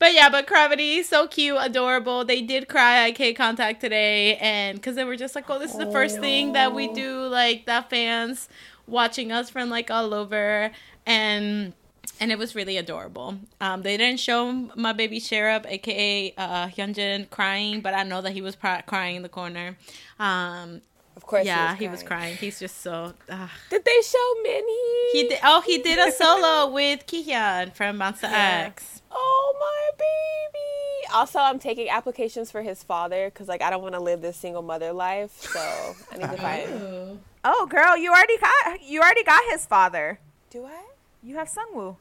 but 0.00 0.12
yeah 0.12 0.28
but 0.28 0.46
Cravity 0.46 1.02
so 1.04 1.26
cute 1.28 1.56
adorable 1.60 2.24
they 2.24 2.42
did 2.42 2.68
cry 2.68 3.08
at 3.08 3.14
k 3.14 3.32
contact 3.32 3.80
today 3.80 4.36
and 4.38 4.76
because 4.78 4.96
they 4.96 5.04
were 5.04 5.16
just 5.16 5.34
like 5.36 5.48
oh 5.48 5.58
this 5.60 5.72
is 5.72 5.78
the 5.78 5.90
first 5.92 6.18
thing 6.20 6.52
that 6.54 6.74
we 6.74 6.92
do 6.92 7.26
like 7.28 7.66
that 7.66 7.88
fans 7.88 8.48
watching 8.88 9.30
us 9.30 9.48
from 9.48 9.70
like 9.70 9.90
all 9.90 10.12
over 10.12 10.70
and 11.06 11.72
and 12.20 12.32
it 12.32 12.38
was 12.38 12.54
really 12.54 12.76
adorable. 12.78 13.36
Um, 13.60 13.82
they 13.82 13.96
didn't 13.98 14.20
show 14.20 14.50
my 14.74 14.92
baby 14.94 15.20
Sherab, 15.20 15.66
aka 15.66 16.32
uh, 16.38 16.68
Hyunjin, 16.68 17.28
crying, 17.30 17.80
but 17.82 17.92
I 17.94 18.04
know 18.04 18.22
that 18.22 18.32
he 18.32 18.40
was 18.40 18.56
pri- 18.56 18.80
crying 18.86 19.16
in 19.16 19.22
the 19.22 19.28
corner. 19.28 19.76
Um, 20.18 20.80
Of 21.16 21.24
course. 21.26 21.46
yeah, 21.46 21.74
he 21.76 21.88
was 21.88 22.02
crying. 22.02 22.36
He's 22.36 22.58
just 22.60 22.82
so. 22.82 23.14
ugh. 23.30 23.50
Did 23.70 23.84
they 23.84 24.00
show 24.02 24.34
Minnie? 24.42 25.12
He 25.12 25.28
did. 25.28 25.38
Oh, 25.42 25.62
he 25.62 25.78
did 25.78 25.98
a 25.98 26.12
solo 26.12 26.70
with 26.70 27.06
Kihyun 27.06 27.74
from 27.74 27.98
Monsta 27.98 28.24
X. 28.30 29.00
Oh 29.10 29.54
my 29.58 29.90
baby. 29.98 31.14
Also, 31.14 31.38
I'm 31.38 31.58
taking 31.58 31.88
applications 31.88 32.50
for 32.50 32.60
his 32.62 32.82
father 32.82 33.30
because 33.30 33.48
like 33.48 33.62
I 33.62 33.70
don't 33.70 33.80
want 33.82 33.94
to 33.94 34.00
live 34.00 34.20
this 34.20 34.36
single 34.36 34.62
mother 34.62 34.92
life. 34.92 35.32
So 35.40 35.94
I 36.12 36.18
need 36.18 36.30
to 36.30 36.36
find. 36.36 37.18
Oh, 37.48 37.64
girl, 37.66 37.96
you 37.96 38.10
already 38.10 38.36
got 38.38 38.82
you 38.82 39.00
already 39.00 39.22
got 39.22 39.40
his 39.52 39.64
father. 39.66 40.18
Do 40.50 40.64
I? 40.64 40.82
You 41.22 41.36
have 41.36 41.48
Sungwoo. 41.48 41.94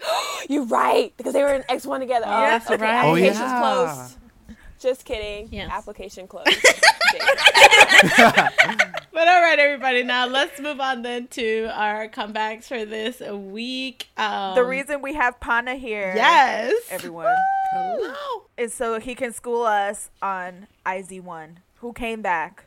You're 0.48 0.64
right 0.64 1.12
because 1.18 1.34
they 1.34 1.42
were 1.42 1.52
in 1.52 1.62
X 1.68 1.84
one 1.84 2.00
together. 2.00 2.24
Oh, 2.26 2.30
that's 2.40 2.70
okay, 2.70 2.82
right. 2.82 3.04
Oh, 3.04 3.08
Application's 3.10 3.38
yeah. 3.38 3.60
closed. 3.60 4.16
Just 4.82 5.04
kidding. 5.04 5.48
Yes. 5.52 5.70
Application 5.70 6.26
closed. 6.26 6.48
But 9.14 9.28
all 9.28 9.42
right, 9.42 9.58
everybody. 9.58 10.02
Now 10.02 10.26
let's 10.26 10.58
move 10.58 10.80
on 10.80 11.02
then 11.02 11.28
to 11.28 11.70
our 11.74 12.08
comebacks 12.08 12.64
for 12.64 12.84
this 12.86 13.20
week. 13.20 14.08
Um, 14.16 14.54
The 14.54 14.64
reason 14.64 15.02
we 15.02 15.14
have 15.14 15.38
Pana 15.38 15.74
here, 15.76 16.12
Yes. 16.16 16.74
everyone, 16.90 17.26
Hello. 17.72 18.44
is 18.56 18.72
so 18.72 18.98
he 18.98 19.14
can 19.14 19.32
school 19.32 19.64
us 19.64 20.10
on 20.22 20.66
IZ*ONE, 20.86 21.60
who 21.76 21.92
came 21.92 22.22
back 22.22 22.64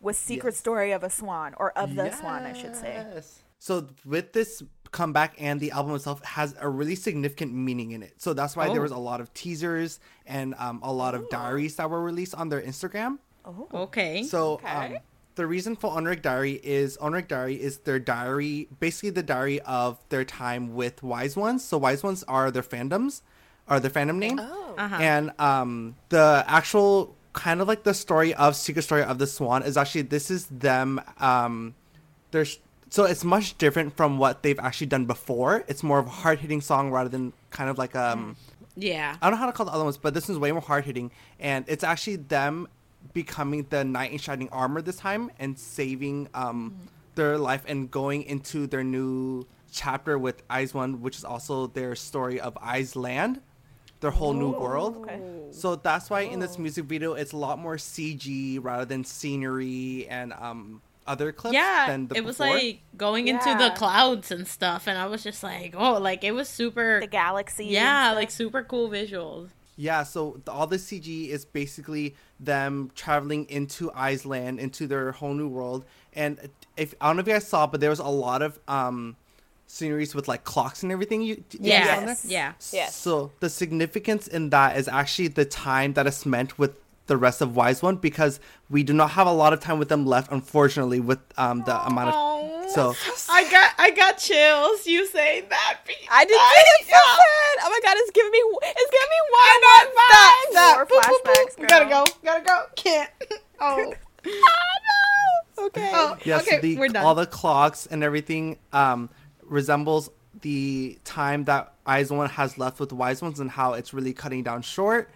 with 0.00 0.16
Secret 0.16 0.50
Yes. 0.52 0.58
Story 0.58 0.92
of 0.92 1.02
a 1.02 1.10
Swan, 1.10 1.54
or 1.56 1.72
of 1.76 1.94
the 1.96 2.12
Swan, 2.12 2.44
I 2.44 2.52
should 2.52 2.76
say. 2.76 3.04
Yes. 3.14 3.40
So 3.58 3.88
with 4.04 4.34
this 4.34 4.62
comeback 4.92 5.34
and 5.38 5.60
the 5.60 5.70
album 5.72 5.94
itself 5.94 6.22
has 6.24 6.54
a 6.60 6.68
really 6.68 6.94
significant 6.94 7.52
meaning 7.52 7.90
in 7.92 8.02
it. 8.02 8.14
So 8.18 8.32
that's 8.32 8.56
why 8.56 8.68
there 8.68 8.78
Oh. 8.78 8.82
was 8.82 8.92
a 8.92 8.98
lot 8.98 9.20
of 9.20 9.32
teasers 9.34 10.00
and 10.26 10.54
um, 10.58 10.80
a 10.82 10.92
lot 10.92 11.14
of 11.14 11.28
diaries 11.30 11.76
that 11.76 11.88
were 11.90 12.02
released 12.02 12.34
on 12.34 12.48
their 12.48 12.60
Instagram. 12.62 13.18
Oh, 13.44 13.68
Okay. 13.72 14.22
So 14.24 14.60
um, 14.64 14.96
the 15.36 15.46
reason 15.46 15.76
for 15.76 15.90
Oneiric 15.92 16.22
Diary 16.22 16.60
is 16.62 16.96
Oneiric 16.98 17.28
Diary 17.28 17.54
is 17.54 17.78
their 17.78 17.98
diary, 17.98 18.68
basically 18.80 19.10
the 19.10 19.22
diary 19.22 19.60
of 19.60 19.98
their 20.08 20.24
time 20.24 20.74
with 20.74 21.02
WIZ*ONEs. 21.02 21.60
So 21.60 21.78
WIZ*ONEs 21.78 22.24
are 22.26 22.50
their 22.50 22.62
fandoms, 22.62 23.22
are 23.68 23.78
their 23.80 23.90
fandom 23.90 24.16
name, 24.16 24.38
Uh-huh. 24.38 24.96
and 25.00 25.32
um, 25.38 25.94
the 26.08 26.44
actual 26.48 27.14
kind 27.34 27.60
of 27.60 27.68
like 27.68 27.84
the 27.84 27.94
story 27.94 28.34
of 28.34 28.56
Secret 28.56 28.82
Story 28.82 29.02
of 29.02 29.18
the 29.18 29.26
Swan 29.26 29.62
is 29.62 29.76
actually 29.76 30.02
this 30.02 30.30
is 30.30 30.46
them. 30.46 31.00
Um, 31.20 31.74
there's 32.32 32.58
so 32.90 33.04
it's 33.04 33.24
much 33.24 33.56
different 33.58 33.96
from 33.96 34.18
what 34.18 34.42
they've 34.42 34.58
actually 34.58 34.86
done 34.88 35.04
before. 35.06 35.64
It's 35.68 35.82
more 35.82 35.98
of 35.98 36.06
a 36.06 36.10
hard 36.10 36.38
hitting 36.38 36.60
song 36.60 36.90
rather 36.90 37.08
than 37.08 37.32
kind 37.50 37.68
of 37.70 37.78
like 37.78 37.94
um. 37.96 38.36
yeah. 38.76 39.16
I 39.20 39.26
don't 39.28 39.32
know 39.38 39.40
how 39.40 39.46
to 39.46 39.52
call 39.52 39.66
the 39.66 39.72
other 39.72 39.84
ones, 39.84 39.96
but 39.98 40.14
this 40.14 40.28
one's 40.28 40.38
way 40.38 40.52
more 40.52 40.60
hard 40.60 40.84
hitting, 40.84 41.10
and 41.38 41.64
it's 41.68 41.84
actually 41.84 42.16
them 42.16 42.68
becoming 43.14 43.66
the 43.70 43.84
knight 43.84 44.12
in 44.12 44.18
shining 44.18 44.48
armor 44.50 44.82
this 44.82 44.96
time 44.96 45.30
and 45.38 45.58
saving 45.58 46.28
um 46.34 46.76
their 47.14 47.36
life 47.38 47.64
and 47.66 47.90
going 47.90 48.22
into 48.24 48.66
their 48.66 48.84
new 48.84 49.44
chapter 49.72 50.16
with 50.18 50.42
IZ*ONE, 50.50 51.02
which 51.02 51.16
is 51.16 51.24
also 51.24 51.66
their 51.66 51.94
story 51.96 52.40
of 52.40 52.56
Eyes 52.62 52.94
Land, 52.96 53.40
their 54.00 54.10
whole 54.12 54.32
new 54.32 54.50
world. 54.50 55.08
So 55.50 55.76
that's 55.76 56.08
why 56.10 56.20
in 56.22 56.38
this 56.38 56.58
music 56.58 56.84
video 56.86 57.14
it's 57.14 57.32
a 57.32 57.36
lot 57.36 57.58
more 57.58 57.76
CG 57.76 58.58
rather 58.62 58.84
than 58.84 59.04
scenery 59.04 60.06
and 60.08 60.32
um 60.34 60.80
other 61.08 61.32
clips 61.32 61.54
Yeah, 61.54 61.86
than 61.88 62.08
the 62.08 62.16
it 62.16 62.24
was 62.24 62.38
before. 62.38 62.54
like 62.54 62.80
going 62.96 63.28
into 63.28 63.54
the 63.58 63.72
clouds 63.76 64.30
and 64.30 64.46
stuff, 64.46 64.86
and 64.86 64.96
I 64.98 65.06
was 65.06 65.22
just 65.24 65.42
like, 65.42 65.74
oh, 65.76 65.98
like 65.98 66.22
it 66.24 66.32
was 66.32 66.48
super. 66.48 67.00
The 67.00 67.06
galaxy. 67.06 67.66
yeah, 67.66 68.12
like 68.12 68.30
super 68.30 68.62
cool 68.62 68.88
visuals. 68.90 69.48
Yeah, 69.80 70.02
so 70.02 70.40
the, 70.44 70.50
all 70.50 70.66
the 70.66 70.76
CG 70.76 71.28
is 71.28 71.44
basically 71.44 72.16
them 72.40 72.90
traveling 72.96 73.46
into 73.48 73.92
Iceland, 73.94 74.58
into 74.58 74.88
their 74.88 75.12
whole 75.12 75.34
new 75.34 75.46
world. 75.48 75.84
And 76.12 76.50
if 76.76 76.94
I 77.00 77.06
don't 77.06 77.16
know 77.16 77.20
if 77.20 77.28
you 77.28 77.34
guys 77.34 77.46
saw, 77.46 77.66
but 77.68 77.80
there 77.80 77.90
was 77.90 78.00
a 78.00 78.08
lot 78.08 78.42
of 78.42 78.58
um 78.68 79.16
sceneries 79.68 80.14
with 80.14 80.26
like 80.28 80.44
clocks 80.44 80.82
and 80.82 80.90
everything. 80.90 81.22
You, 81.22 81.44
you 81.52 81.58
Yeah, 81.60 81.94
saw 81.94 82.00
on 82.00 82.06
there? 82.06 82.16
yeah. 82.24 82.52
Yes. 82.72 82.96
So 82.96 83.30
the 83.40 83.48
significance 83.50 84.26
in 84.26 84.50
that 84.50 84.76
is 84.78 84.88
actually 84.88 85.28
the 85.28 85.44
time 85.44 85.92
that 85.92 86.06
is 86.06 86.16
spent 86.16 86.58
with 86.58 86.72
the 87.08 87.16
rest 87.16 87.40
of 87.40 87.56
Wise 87.56 87.82
One 87.82 87.96
because 87.96 88.38
we 88.70 88.82
do 88.84 88.92
not 88.92 89.10
have 89.12 89.26
a 89.26 89.32
lot 89.32 89.52
of 89.52 89.60
time 89.60 89.78
with 89.78 89.88
them 89.88 90.06
left, 90.06 90.30
unfortunately, 90.30 91.00
with 91.00 91.18
um 91.36 91.64
the 91.66 91.84
amount 91.86 92.14
of 92.14 92.70
so 92.70 92.94
I 93.30 93.50
got 93.50 93.72
I 93.78 93.90
got 93.90 94.18
chills. 94.18 94.86
You 94.86 95.06
saying 95.06 95.44
that? 95.50 95.78
Pete. 95.84 95.96
I 96.10 96.24
did. 96.24 96.34
I 96.34 96.64
I 96.80 96.82
so 96.84 96.90
sad. 96.90 97.64
Oh 97.64 97.70
my 97.70 97.80
god, 97.82 97.96
it's 97.98 98.10
giving 98.12 98.30
me. 98.30 98.38
It's 98.62 98.90
giving 98.90 99.08
me 99.10 99.20
I 99.34 99.50
one 99.50 99.60
know. 99.64 99.92
more 99.94 100.06
Stop. 100.08 100.34
Stop. 100.52 100.76
More 100.76 100.86
Boop, 100.86 101.02
boop, 101.02 101.22
boop. 101.24 101.34
flashbacks, 101.34 101.60
We 101.60 101.66
gotta 101.66 101.88
go. 101.88 102.04
Gotta 102.24 102.44
go. 102.44 102.64
Can't. 102.76 103.10
Oh. 103.60 103.92
Okay. 105.58 105.90
oh. 105.92 106.16
Yes, 106.24 106.42
okay. 106.46 106.60
the, 106.60 106.76
we're 106.78 106.88
done. 106.88 107.04
all 107.04 107.16
the 107.16 107.26
clocks 107.26 107.86
and 107.86 108.04
everything 108.04 108.56
um, 108.72 109.10
resembles 109.42 110.10
the 110.42 110.96
time 111.04 111.44
that 111.46 111.72
IZ*ONE 111.88 112.28
has 112.28 112.58
left 112.58 112.78
with 112.78 112.90
WIZ*ONEs 112.90 113.40
and 113.40 113.50
how 113.50 113.72
it's 113.72 113.92
really 113.92 114.12
cutting 114.12 114.44
down 114.44 114.62
short. 114.62 115.10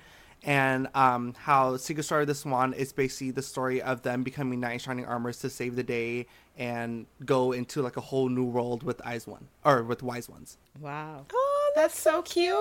And 0.44 0.88
um, 0.94 1.35
how 1.38 1.76
Secret 1.76 2.02
Story 2.02 2.22
of 2.22 2.26
the 2.28 2.35
Swan 2.35 2.72
is 2.72 2.92
basically 2.92 3.31
the 3.31 3.42
story 3.42 3.81
of 3.81 4.02
them 4.02 4.22
becoming 4.24 4.59
Knight 4.61 4.72
in 4.72 4.78
Shining 4.81 5.05
Armors 5.05 5.38
to 5.38 5.50
save 5.50 5.76
the 5.76 5.85
day 5.85 6.26
and 6.59 7.07
go 7.24 7.52
into 7.52 7.81
like 7.81 7.96
a 7.96 8.00
whole 8.00 8.28
new 8.28 8.44
world 8.44 8.83
with 8.83 9.00
IZ*ONE 9.07 9.46
or 9.64 9.83
with 9.85 10.02
WIZ*ONEs. 10.02 10.57
wow. 10.81 11.24
Oh, 11.33 11.72
That's 11.76 11.98
so 11.98 12.22
cute. 12.22 12.52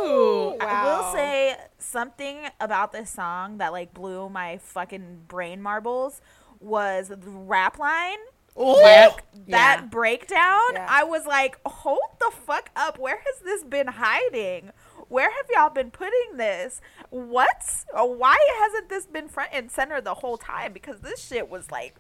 I 0.62 0.86
will 0.86 1.12
say 1.14 1.56
something 1.80 2.38
about 2.62 2.92
this 2.94 3.10
song 3.10 3.58
that 3.58 3.72
like 3.74 3.94
blew 3.94 4.30
my 4.30 4.60
fucking 4.60 5.22
brain 5.28 5.62
marbles 5.62 6.22
was 6.60 7.08
the 7.10 7.18
rap 7.18 7.80
line. 7.80 8.18
Yeah. 8.58 9.10
That 9.48 9.80
Yeah. 9.82 9.86
breakdown, 9.88 10.74
Yeah. 10.74 10.86
I 10.90 11.04
was 11.04 11.26
like, 11.26 11.58
hold 11.66 12.00
the 12.20 12.32
fuck 12.46 12.70
up. 12.76 13.00
Where 13.00 13.18
has 13.18 13.40
this 13.44 13.64
been 13.64 13.88
hiding? 13.88 14.72
Where 15.12 15.30
have 15.30 15.46
y'all 15.54 15.70
been 15.70 15.92
putting 15.92 16.38
this? 16.38 16.80
What? 17.10 17.84
Uh, 17.94 18.06
Why 18.06 18.38
hasn't 18.62 18.88
this 18.88 19.06
been 19.06 19.28
front 19.28 19.50
and 19.52 19.70
center 19.70 20.00
the 20.00 20.14
whole 20.14 20.38
time? 20.38 20.72
Because 20.72 21.02
this 21.02 21.22
shit 21.22 21.50
was 21.50 21.70
like, 21.70 21.96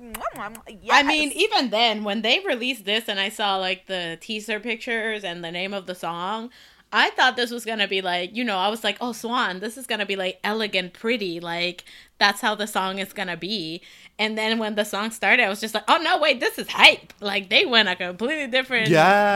yes. 0.00 0.90
I 0.90 1.02
mean, 1.02 1.30
even 1.32 1.68
then, 1.68 2.04
when 2.04 2.22
they 2.22 2.40
released 2.40 2.86
this 2.86 3.06
and 3.06 3.20
I 3.20 3.28
saw 3.28 3.56
like 3.56 3.86
the 3.86 4.16
teaser 4.18 4.60
pictures 4.60 5.24
and 5.24 5.44
the 5.44 5.52
name 5.52 5.74
of 5.74 5.84
the 5.84 5.94
song, 5.94 6.50
I 6.96 7.10
thought 7.10 7.34
this 7.34 7.50
was 7.50 7.64
gonna 7.64 7.88
be 7.88 8.02
like, 8.02 8.36
you 8.36 8.44
know, 8.44 8.56
I 8.56 8.68
was 8.68 8.84
like, 8.84 8.98
oh, 9.00 9.10
Swan, 9.10 9.58
this 9.58 9.76
is 9.76 9.84
gonna 9.84 10.06
be 10.06 10.14
like 10.14 10.38
elegant, 10.44 10.92
pretty, 10.92 11.40
like 11.40 11.84
that's 12.18 12.40
how 12.40 12.54
the 12.54 12.68
song 12.68 13.00
is 13.00 13.12
gonna 13.12 13.36
be. 13.36 13.82
And 14.16 14.38
then 14.38 14.60
when 14.60 14.76
the 14.76 14.84
song 14.84 15.10
started, 15.10 15.42
I 15.42 15.48
was 15.48 15.60
just 15.60 15.74
like, 15.74 15.82
oh 15.88 15.96
no, 15.96 16.18
wait, 16.18 16.38
this 16.38 16.56
is 16.56 16.68
hype. 16.70 17.12
Like 17.20 17.50
they 17.50 17.66
went 17.66 17.88
a 17.88 17.96
completely 17.96 18.46
different, 18.46 18.90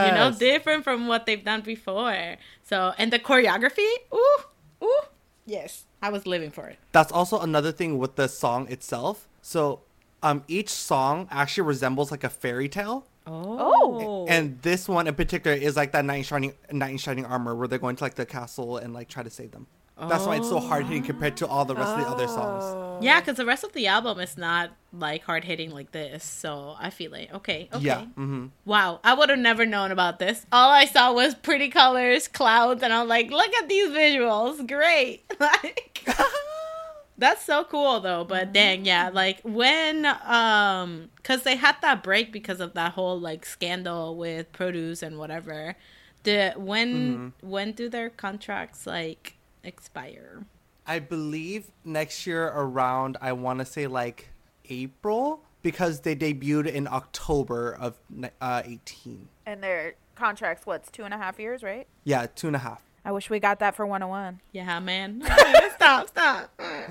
you 0.07 0.15
know, 0.15 0.31
different 0.31 0.85
from 0.85 1.07
what 1.07 1.25
they've 1.25 1.43
done 1.43 1.59
before. 1.59 2.37
So, 2.63 2.93
and 2.97 3.11
the 3.11 3.19
choreography, 3.19 3.91
ooh, 4.13 4.37
ooh, 4.81 5.01
yes, 5.45 5.83
I 6.01 6.11
was 6.11 6.25
living 6.25 6.51
for 6.51 6.67
it. 6.67 6.77
That's 6.93 7.11
also 7.11 7.41
another 7.41 7.73
thing 7.73 7.97
with 7.97 8.15
the 8.15 8.29
song 8.29 8.69
itself. 8.69 9.27
So 9.41 9.81
um, 10.23 10.45
each 10.47 10.69
song 10.69 11.27
actually 11.29 11.67
resembles 11.67 12.09
like 12.09 12.23
a 12.23 12.29
fairy 12.29 12.69
tale. 12.69 13.05
Oh, 13.31 14.25
And 14.27 14.61
this 14.61 14.87
one 14.87 15.07
in 15.07 15.15
particular 15.15 15.55
is 15.55 15.75
like 15.75 15.91
that 15.91 16.05
knight 16.05 16.17
in 16.17 16.23
shining 16.23 16.53
knight 16.71 16.91
in 16.91 16.97
shining 16.97 17.25
armor 17.25 17.55
where 17.55 17.67
they're 17.67 17.79
going 17.79 17.95
to 17.97 18.03
like 18.03 18.15
the 18.15 18.25
castle 18.25 18.77
and 18.77 18.93
like 18.93 19.09
try 19.09 19.23
to 19.23 19.29
save 19.29 19.51
them. 19.51 19.67
That's 19.97 20.25
why 20.25 20.35
it's 20.37 20.47
so 20.47 20.59
hard 20.59 20.85
hitting 20.85 21.03
compared 21.03 21.35
to 21.37 21.47
all 21.47 21.65
the 21.65 21.75
rest 21.75 21.97
of 21.97 22.03
the 22.05 22.09
other 22.09 22.25
songs. 22.27 22.75
Yeah, 23.01 23.19
because 23.19 23.35
the 23.35 23.45
rest 23.45 23.63
of 23.65 23.73
the 23.73 23.87
album 23.87 24.19
is 24.19 24.37
not 24.37 24.71
like 24.93 25.23
hard 25.23 25.43
hitting 25.43 25.71
like 25.71 25.91
this. 25.91 26.23
So 26.23 26.75
I 26.79 26.89
feel 26.89 27.11
like 27.11 27.33
okay, 27.33 27.67
okay. 27.73 27.83
Yeah. 27.83 28.01
hmm 28.15 28.47
Wow, 28.65 28.99
I 29.03 29.13
would 29.13 29.29
have 29.29 29.39
never 29.39 29.65
known 29.65 29.91
about 29.91 30.19
this. 30.19 30.45
All 30.53 30.69
I 30.69 30.85
saw 30.85 31.11
was 31.13 31.35
pretty 31.35 31.69
colors, 31.69 32.27
clouds, 32.27 32.81
and 32.83 32.93
I'm 32.93 33.07
like, 33.07 33.29
look 33.29 33.53
at 33.55 33.67
these 33.67 33.89
visuals, 33.89 34.65
great. 34.67 35.23
Like, 35.39 36.05
that's 37.19 37.43
so 37.45 37.63
cool 37.65 37.99
though. 37.99 38.23
But 38.23 38.53
dang, 38.53 38.85
yeah, 38.85 39.09
like 39.13 39.41
when 39.43 40.05
um, 40.05 41.09
cause 41.23 41.43
they 41.43 41.55
had 41.55 41.75
that 41.81 42.01
break 42.01 42.31
because 42.31 42.59
of 42.59 42.73
that 42.73 42.93
whole 42.93 43.19
like 43.19 43.45
scandal 43.45 44.15
with 44.15 44.51
produce 44.51 45.03
and 45.03 45.17
whatever. 45.17 45.75
The 46.23 46.53
when 46.57 47.33
when 47.41 47.71
do 47.73 47.89
their 47.89 48.09
contracts 48.09 48.87
like 48.87 49.35
expire? 49.63 50.45
I 50.87 50.99
believe 50.99 51.71
next 51.85 52.25
year 52.25 52.47
around 52.47 53.17
I 53.21 53.33
want 53.33 53.59
to 53.59 53.65
say 53.65 53.87
like 53.87 54.29
April 54.69 55.43
because 55.61 56.01
they 56.01 56.15
debuted 56.15 56.67
in 56.67 56.87
October 56.87 57.73
of 57.73 57.99
uh, 58.41 58.61
18. 58.65 59.27
and 59.45 59.61
their 59.61 59.95
contracts, 60.15 60.65
what's 60.65 60.89
two 60.89 61.03
and 61.03 61.13
a 61.13 61.17
half 61.17 61.39
years, 61.39 61.63
right? 61.63 61.87
Yeah, 62.03 62.27
two 62.33 62.47
and 62.47 62.55
a 62.55 62.59
half. 62.59 62.83
I 63.05 63.11
wish 63.11 63.29
we 63.29 63.39
got 63.39 63.59
that 63.59 63.75
for 63.75 63.85
101. 63.85 64.41
Yeah, 64.51 64.79
man. 64.79 65.21
stop, 65.75 66.07
stop. 66.09 66.51
I 66.59 66.85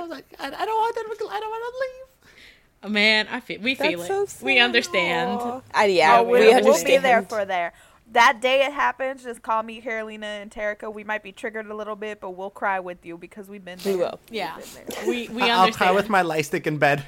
was 0.00 0.10
like, 0.10 0.26
I, 0.38 0.46
I 0.46 0.64
don't 0.64 0.68
want 0.68 0.94
them. 0.96 1.04
to- 1.28 1.32
I 1.34 1.40
don't 1.40 1.50
want 1.50 1.74
to 1.74 1.80
leave. 1.80 2.92
Man, 2.92 3.28
I 3.30 3.38
feel 3.40 3.60
we 3.60 3.76
feel 3.76 4.00
That's 4.00 4.10
it. 4.10 4.28
so 4.40 4.44
we 4.44 4.58
understand. 4.58 5.62
I, 5.72 5.84
yeah, 5.86 6.18
Oh, 6.18 6.24
we, 6.24 6.40
we'll, 6.40 6.64
we'll 6.64 6.84
be 6.84 6.96
there 6.96 7.22
for 7.22 7.44
there. 7.44 7.72
That 8.10 8.40
day 8.42 8.64
it 8.66 8.72
happens, 8.72 9.22
just 9.22 9.40
call 9.40 9.62
me 9.62 9.80
Carolina 9.80 10.26
and 10.26 10.50
Terica. 10.50 10.92
We 10.92 11.04
might 11.04 11.22
be 11.22 11.30
triggered 11.32 11.66
a 11.66 11.74
little 11.74 11.94
bit, 11.96 12.20
but 12.20 12.30
we'll 12.30 12.50
cry 12.50 12.80
with 12.80 13.06
you 13.06 13.16
because 13.16 13.48
we've 13.48 13.64
been 13.64 13.78
there. 13.78 13.94
We 13.94 13.98
will. 14.00 14.18
Yeah, 14.30 14.56
We've 14.56 14.74
been 14.74 14.84
there. 14.96 15.08
we 15.08 15.28
we 15.28 15.42
I- 15.42 15.48
I'll 15.50 15.60
understand. 15.62 15.76
cry 15.76 15.90
with 15.92 16.08
my 16.08 16.22
light 16.22 16.44
stick 16.44 16.66
in 16.66 16.78
bed. 16.78 17.04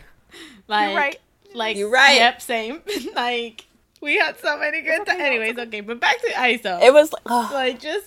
Like, 0.69 0.97
right. 0.97 1.19
Like, 1.55 1.77
You're 1.77 1.91
right. 1.91 2.15
Yep, 2.17 2.41
same. 2.41 2.81
like, 3.15 3.67
we 4.01 4.17
had 4.17 4.39
so 4.39 4.57
many 4.57 4.81
good 4.81 5.05
times. 5.07 5.21
Anyways, 5.21 5.59
okay, 5.59 5.81
but 5.81 5.99
back 6.01 6.21
to 6.21 6.29
ISO. 6.29 6.81
It 6.83 6.93
was 6.93 7.13
like, 7.13 7.23
ugh. 7.27 7.53
like 7.53 7.81
just 7.81 8.07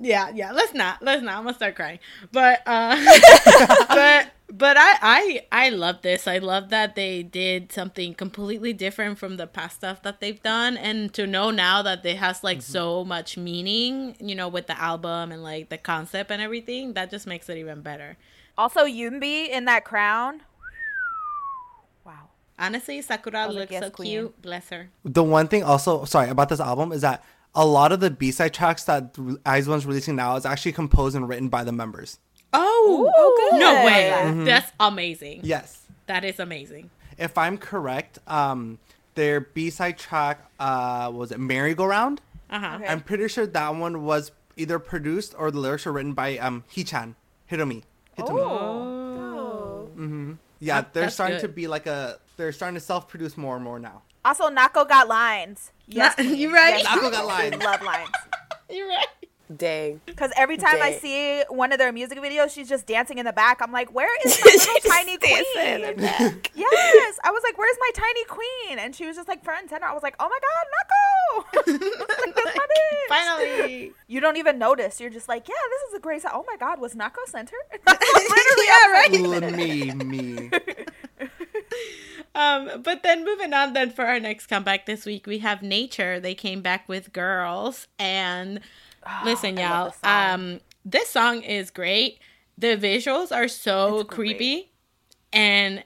yeah 0.00 0.30
yeah 0.34 0.52
let's 0.52 0.74
not 0.74 1.02
let's 1.02 1.22
not 1.22 1.36
i'm 1.36 1.44
gonna 1.44 1.54
start 1.54 1.74
crying. 1.74 1.98
But 2.32 2.62
uh 2.66 2.96
but 3.88 4.30
but 4.50 4.76
I, 4.78 4.98
I 5.02 5.46
i 5.52 5.68
love 5.70 6.02
this. 6.02 6.26
I 6.26 6.38
love 6.38 6.70
that 6.70 6.94
they 6.94 7.22
did 7.22 7.72
something 7.72 8.14
completely 8.14 8.72
different 8.72 9.18
from 9.18 9.36
the 9.36 9.46
past 9.46 9.76
stuff 9.76 10.02
that 10.02 10.20
they've 10.20 10.42
done. 10.42 10.76
And 10.76 11.12
to 11.14 11.26
know 11.26 11.50
now 11.50 11.82
that 11.82 12.04
it 12.04 12.16
has 12.16 12.42
like 12.42 12.62
so 12.62 13.04
much 13.04 13.36
meaning 13.36 14.16
you 14.20 14.34
know 14.34 14.48
with 14.48 14.66
the 14.66 14.80
album 14.80 15.32
and 15.32 15.42
like 15.42 15.68
the 15.68 15.78
concept 15.78 16.30
and 16.30 16.40
everything 16.40 16.94
that 16.94 17.10
just 17.10 17.26
makes 17.26 17.48
it 17.48 17.58
even 17.58 17.82
better. 17.82 18.16
Also, 18.56 18.86
Eunbi 18.86 19.50
in 19.50 19.66
that 19.66 19.84
crown. 19.84 20.42
Wow. 22.04 22.30
honestly 22.58 23.02
sakura 23.02 23.46
was 23.46 23.56
like, 23.56 23.70
looks 23.70 23.84
so 23.86 23.90
queen. 23.90 24.10
cute. 24.10 24.42
Bless 24.42 24.70
her. 24.70 24.88
The 25.04 25.22
one 25.22 25.48
thing 25.48 25.62
also, 25.62 26.04
sorry 26.06 26.30
about 26.30 26.48
this 26.48 26.60
album 26.60 26.92
is 26.92 27.02
that 27.02 27.22
a 27.54 27.66
lot 27.66 27.92
of 27.92 28.00
the 28.00 28.10
B 28.10 28.30
side 28.30 28.54
tracks 28.54 28.84
that 28.84 29.16
IZ*ONE's 29.46 29.86
releasing 29.86 30.16
now 30.16 30.36
is 30.36 30.44
actually 30.46 30.72
composed 30.72 31.16
and 31.16 31.28
written 31.28 31.48
by 31.48 31.64
the 31.64 31.72
members. 31.72 32.18
oh, 32.52 33.12
Oh, 33.16 33.50
good. 33.50 33.60
no 33.60 33.84
way 33.84 34.44
that's 34.44 34.72
amazing 34.80 35.40
Yes. 35.42 35.82
that 36.06 36.24
is 36.24 36.38
amazing 36.40 36.90
If 37.18 37.36
I'm 37.36 37.58
correct, 37.58 38.18
um, 38.26 38.78
their 39.14 39.40
B 39.40 39.70
side 39.70 39.98
track 39.98 40.48
uh, 40.60 41.10
was 41.12 41.30
it 41.32 41.40
Merry 41.40 41.74
Go 41.74 41.86
Round? 41.86 42.20
uh-huh 42.50 42.76
Okay. 42.76 42.86
I'm 42.86 43.00
pretty 43.02 43.28
sure 43.28 43.46
that 43.46 43.74
one 43.74 44.04
was 44.04 44.32
either 44.56 44.78
produced 44.78 45.34
or 45.38 45.50
the 45.50 45.58
lyrics 45.58 45.84
were 45.86 45.92
written 45.92 46.12
by 46.14 46.38
um 46.38 46.64
Hichan 46.72 47.14
Hiromi. 47.50 47.82
Hitomi. 48.16 48.40
Oh. 48.40 49.88
Yeah, 50.60 50.80
That- 50.80 50.92
they're 50.94 51.10
starting 51.10 51.36
good. 51.36 51.42
to 51.42 51.48
be 51.48 51.66
like 51.68 51.86
a. 51.86 52.18
They're 52.36 52.52
starting 52.52 52.74
to 52.74 52.80
self-produce 52.80 53.36
more 53.36 53.54
and 53.56 53.64
more 53.64 53.78
now. 53.78 54.02
Also, 54.24 54.48
Nako 54.50 54.88
got 54.88 55.08
lines. 55.08 55.70
Yes, 55.88 56.14
Na- 56.18 56.24
queen. 56.24 56.36
you 56.36 56.54
right? 56.54 56.78
Yes, 56.82 56.86
Nako 56.86 57.10
got 57.10 57.24
queen. 57.24 57.52
lines. 57.52 57.56
Love 57.64 57.82
lines. 57.82 58.10
you're 58.70 58.88
right 58.88 59.06
dang. 59.56 59.98
Because 60.04 60.30
every 60.36 60.58
time 60.58 60.76
I 60.82 60.92
see 60.92 61.42
one 61.48 61.72
of 61.72 61.78
their 61.78 61.90
music 61.90 62.18
videos, 62.18 62.50
she's 62.50 62.68
just 62.68 62.86
dancing 62.86 63.16
in 63.16 63.24
the 63.24 63.32
back. 63.32 63.62
I'm 63.62 63.72
like, 63.72 63.90
where 63.94 64.08
is 64.26 64.38
my 64.44 64.50
little 64.54 64.90
tiny 64.90 65.16
queen? 65.16 66.40
yes. 66.54 67.18
I 67.24 67.30
was 67.30 67.42
like, 67.42 67.56
where's 67.56 67.76
my 67.80 67.90
tiny 67.94 68.24
queen? 68.26 68.78
And 68.78 68.94
she 68.94 69.06
was 69.06 69.16
just 69.16 69.26
like 69.26 69.42
front 69.42 69.62
and 69.62 69.70
center. 69.70 69.86
I 69.86 69.94
was 69.94 70.02
like, 70.02 70.16
oh 70.20 70.28
my 70.28 70.38
God, 70.44 70.66
Nako. 70.76 72.26
like, 72.26 72.34
that's 72.34 72.56
my 72.58 72.66
bitch. 72.66 73.08
finally 73.08 73.92
You 74.06 74.20
don't 74.20 74.36
even 74.36 74.58
notice. 74.58 75.00
You're 75.00 75.08
just 75.08 75.28
like, 75.28 75.48
yeah, 75.48 75.54
this 75.70 75.90
is 75.90 75.94
a 75.96 76.00
great 76.00 76.20
song. 76.20 76.32
Oh 76.34 76.44
my 76.46 76.56
God, 76.58 76.78
was 76.78 76.94
Nako 76.94 77.24
center? 77.26 77.56
Literally, 77.72 78.66
Yeah, 78.66 78.74
I 78.74 79.08
was 79.10 79.20
right. 79.22 79.42
like, 79.42 79.56
me, 79.56 79.92
me. 79.92 80.50
Um, 82.38 82.82
but 82.82 83.02
then 83.02 83.24
moving 83.24 83.52
on 83.52 83.72
then 83.72 83.90
for 83.90 84.04
our 84.04 84.20
next 84.20 84.46
comeback 84.46 84.86
this 84.86 85.04
week, 85.04 85.26
we 85.26 85.38
have 85.38 85.60
Nature. 85.62 86.20
They 86.20 86.34
came 86.34 86.62
back 86.62 86.88
with 86.88 87.12
Girls. 87.12 87.88
And 87.98 88.60
listen, 89.24 89.58
I 89.58 89.62
y'all, 89.62 89.84
this 89.86 89.96
song. 90.00 90.34
um, 90.34 90.60
this 90.84 91.08
song 91.10 91.42
is 91.42 91.70
great. 91.70 92.20
The 92.56 92.76
visuals 92.76 93.34
are 93.34 93.48
so 93.48 94.00
It's 94.00 94.08
great. 94.08 94.14
creepy. 94.38 94.72
And 95.32 95.82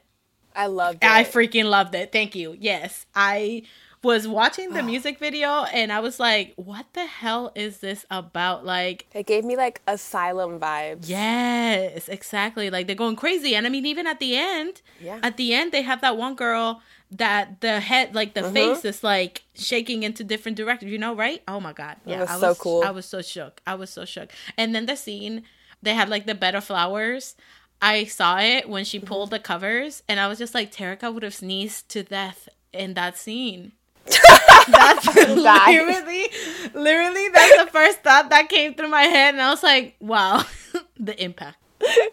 I 0.54 0.66
loved 0.66 1.02
it. 1.02 1.10
I 1.10 1.24
freaking 1.24 1.64
loved 1.64 1.94
it. 1.94 2.12
Thank 2.12 2.34
you. 2.34 2.54
Yes. 2.58 3.06
I 3.14 3.62
was 4.02 4.26
watching 4.26 4.70
the 4.72 4.82
music 4.92 5.18
video 5.18 5.64
and 5.64 5.92
I 5.92 6.00
was 6.00 6.18
like, 6.18 6.54
what 6.56 6.86
the 6.92 7.06
hell 7.06 7.52
is 7.54 7.78
this 7.78 8.04
about? 8.10 8.64
Like, 8.64 9.06
it 9.12 9.26
gave 9.26 9.44
me 9.44 9.56
like 9.56 9.80
asylum 9.86 10.58
vibes. 10.58 11.08
Yes, 11.08 12.08
exactly. 12.08 12.70
Like 12.70 12.86
they're 12.86 12.96
going 12.96 13.16
crazy. 13.16 13.54
And 13.54 13.66
I 13.66 13.70
mean, 13.70 13.86
even 13.86 14.06
at 14.06 14.20
the 14.20 14.36
end, 14.36 14.82
Yeah. 15.00 15.20
at 15.22 15.36
the 15.36 15.54
end, 15.54 15.72
they 15.72 15.82
have 15.82 16.00
that 16.00 16.16
one 16.16 16.34
girl 16.34 16.82
that 17.12 17.60
the 17.60 17.80
head, 17.80 18.14
like 18.14 18.34
the 18.34 18.40
mm-hmm. 18.40 18.54
face 18.54 18.84
is 18.84 19.04
like 19.04 19.42
shaking 19.54 20.02
into 20.02 20.24
different 20.24 20.56
directions, 20.56 20.90
you 20.90 20.98
know, 20.98 21.14
right? 21.14 21.42
Oh 21.46 21.60
my 21.60 21.72
God. 21.72 21.96
Yeah. 22.04 22.20
was 22.20 22.30
I 22.30 22.38
so 22.38 22.48
was, 22.48 22.58
cool. 22.58 22.82
I 22.84 22.90
was 22.90 23.06
so 23.06 23.22
shook. 23.22 23.60
I 23.66 23.74
was 23.74 23.90
so 23.90 24.04
shook. 24.04 24.30
And 24.56 24.74
then 24.74 24.86
the 24.86 24.96
scene, 24.96 25.42
they 25.82 25.94
had 25.94 26.08
like 26.08 26.26
the 26.26 26.34
bed 26.34 26.54
of 26.54 26.64
flowers. 26.64 27.36
I 27.80 28.04
saw 28.04 28.38
it 28.38 28.68
when 28.68 28.84
she 28.84 28.98
mm-hmm. 28.98 29.06
pulled 29.06 29.30
the 29.30 29.38
covers 29.38 30.02
and 30.08 30.18
I 30.18 30.28
was 30.28 30.38
just 30.38 30.54
like, 30.54 30.72
Terica 30.72 31.12
would 31.12 31.22
have 31.22 31.34
sneezed 31.34 31.88
to 31.90 32.02
death 32.02 32.48
in 32.72 32.94
that 32.94 33.18
scene. 33.18 33.72
That's 34.06 35.06
literally, 35.16 36.28
literally, 36.74 37.28
that's 37.28 37.64
the 37.64 37.70
first 37.72 38.00
thought 38.02 38.30
that 38.30 38.48
came 38.48 38.74
through 38.74 38.88
my 38.88 39.02
head, 39.02 39.34
and 39.34 39.42
I 39.42 39.50
was 39.50 39.62
like, 39.62 39.96
"Wow, 40.00 40.44
the 40.98 41.22
impact." 41.22 41.58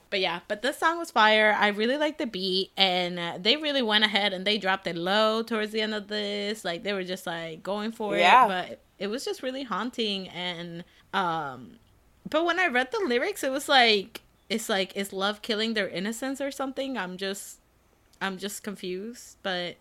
But 0.10 0.20
yeah, 0.20 0.40
but 0.48 0.64
this 0.64 0.78
song 0.80 0.98
was 0.98 1.12
fire. 1.12 1.56
I 1.58 1.68
really 1.68 1.98
like 1.98 2.18
the 2.18 2.26
beat, 2.26 2.72
and 2.76 3.20
uh, 3.20 3.38
they 3.40 3.56
really 3.58 3.84
went 3.84 4.04
ahead 4.04 4.34
and 4.34 4.46
they 4.46 4.58
dropped 4.58 4.88
it 4.88 4.96
low 4.96 5.44
towards 5.44 5.72
the 5.72 5.82
end 5.82 5.94
of 5.94 6.08
this. 6.08 6.66
Like 6.66 6.84
they 6.84 6.94
were 6.94 7.04
just 7.04 7.28
like 7.28 7.62
going 7.62 7.92
for 7.92 8.18
Yeah. 8.18 8.46
it, 8.46 8.48
but 8.70 8.80
it 8.98 9.08
was 9.08 9.24
just 9.24 9.44
really 9.44 9.62
haunting. 9.64 10.28
And 10.30 10.84
um, 11.14 11.78
but 12.28 12.46
when 12.46 12.60
I 12.60 12.66
read 12.68 12.92
the 12.92 13.00
lyrics, 13.06 13.44
it 13.44 13.52
was 13.52 13.70
like 13.70 14.22
it's 14.50 14.70
like 14.70 14.96
is 14.98 15.14
love 15.14 15.44
killing 15.44 15.76
their 15.76 15.88
innocence 15.88 16.42
or 16.42 16.50
something? 16.50 16.98
I'm 16.98 17.18
just, 17.18 17.60
I'm 18.20 18.40
just 18.40 18.64
confused, 18.64 19.38
but 19.44 19.76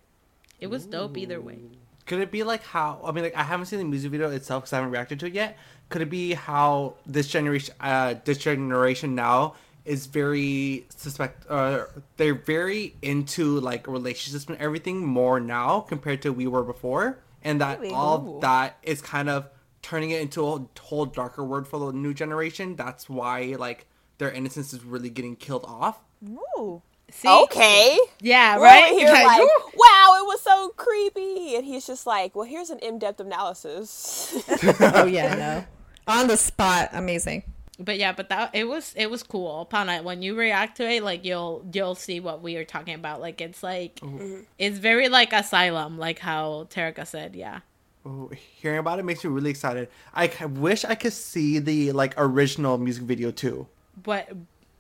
it 0.60 0.66
was 0.66 0.84
dope 0.84 1.16
either 1.16 1.40
way. 1.40 1.60
Could 2.08 2.20
it 2.20 2.30
be 2.30 2.42
like 2.42 2.64
how? 2.64 3.00
I 3.04 3.12
mean, 3.12 3.22
like 3.22 3.36
I 3.36 3.42
haven't 3.42 3.66
seen 3.66 3.78
the 3.78 3.84
music 3.84 4.10
video 4.10 4.30
itself 4.30 4.62
because 4.64 4.72
I 4.72 4.76
haven't 4.76 4.92
reacted 4.92 5.20
to 5.20 5.26
it 5.26 5.34
yet. 5.34 5.58
Could 5.90 6.02
it 6.02 6.10
be 6.10 6.32
how 6.32 6.94
this 7.06 7.28
generation, 7.28 7.74
uh, 7.80 8.14
this 8.24 8.38
generation 8.38 9.14
now 9.14 9.54
is 9.84 10.06
very 10.06 10.86
suspect? 10.88 11.44
Uh, 11.50 11.84
they're 12.16 12.34
very 12.34 12.96
into 13.02 13.60
like 13.60 13.86
relationships 13.86 14.46
and 14.46 14.56
everything 14.56 15.04
more 15.04 15.38
now 15.38 15.80
compared 15.80 16.22
to 16.22 16.32
we 16.32 16.46
were 16.46 16.64
before, 16.64 17.18
and 17.44 17.60
that 17.60 17.82
Maybe. 17.82 17.94
all 17.94 18.40
that 18.40 18.78
is 18.82 19.02
kind 19.02 19.28
of 19.28 19.50
turning 19.82 20.10
it 20.10 20.22
into 20.22 20.46
a 20.46 20.66
whole 20.80 21.04
darker 21.04 21.44
word 21.44 21.68
for 21.68 21.78
the 21.78 21.92
new 21.92 22.14
generation. 22.14 22.74
That's 22.74 23.08
why 23.08 23.54
like 23.58 23.86
their 24.16 24.30
innocence 24.30 24.72
is 24.72 24.82
really 24.82 25.10
getting 25.10 25.36
killed 25.36 25.64
off. 25.66 26.00
Ooh. 26.26 26.82
See? 27.10 27.28
Okay. 27.28 27.98
Yeah, 28.20 28.58
We're 28.58 28.64
right. 28.64 28.90
over 28.90 28.98
here 28.98 29.08
Like, 29.10 29.26
like, 29.26 29.40
woo. 29.40 29.48
wow, 29.76 30.14
it 30.18 30.26
was 30.26 30.40
so 30.42 30.68
creepy. 30.76 31.56
And 31.56 31.64
he's 31.64 31.86
just 31.86 32.06
like, 32.06 32.36
well, 32.36 32.44
here's 32.44 32.70
an 32.70 32.78
in-depth 32.80 33.20
analysis. 33.20 34.34
oh 34.80 35.06
yeah, 35.06 35.34
no. 35.34 35.64
On 36.12 36.26
the 36.26 36.36
spot, 36.36 36.90
amazing. 36.92 37.42
but 37.78 37.98
yeah, 37.98 38.12
but 38.12 38.28
that 38.28 38.50
it 38.54 38.64
was 38.64 38.92
it 38.96 39.10
was 39.10 39.22
cool. 39.22 39.64
Pana, 39.66 40.02
when 40.02 40.22
you 40.22 40.34
react 40.34 40.76
to 40.78 40.88
it, 40.88 41.02
like 41.02 41.24
you'll 41.24 41.64
you'll 41.72 41.94
see 41.94 42.18
what 42.20 42.42
we 42.42 42.56
are 42.56 42.64
talking 42.64 42.94
about. 42.94 43.20
Like 43.20 43.40
it's 43.40 43.62
like 43.62 43.96
mm-hmm. 43.96 44.40
it's 44.58 44.78
very 44.78 45.08
like 45.08 45.32
asylum, 45.32 45.98
like 45.98 46.18
how 46.18 46.66
Terica 46.70 47.06
said. 47.06 47.36
Yeah. 47.36 47.60
Ooh, 48.06 48.30
hearing 48.60 48.78
about 48.78 48.98
it 48.98 49.04
makes 49.04 49.22
me 49.24 49.30
really 49.30 49.50
excited. 49.50 49.88
I 50.14 50.30
wish 50.46 50.84
I 50.84 50.94
could 50.94 51.12
see 51.12 51.58
the 51.58 51.92
like 51.92 52.14
original 52.16 52.78
music 52.78 53.04
video 53.04 53.30
too. 53.30 53.66
What 54.04 54.28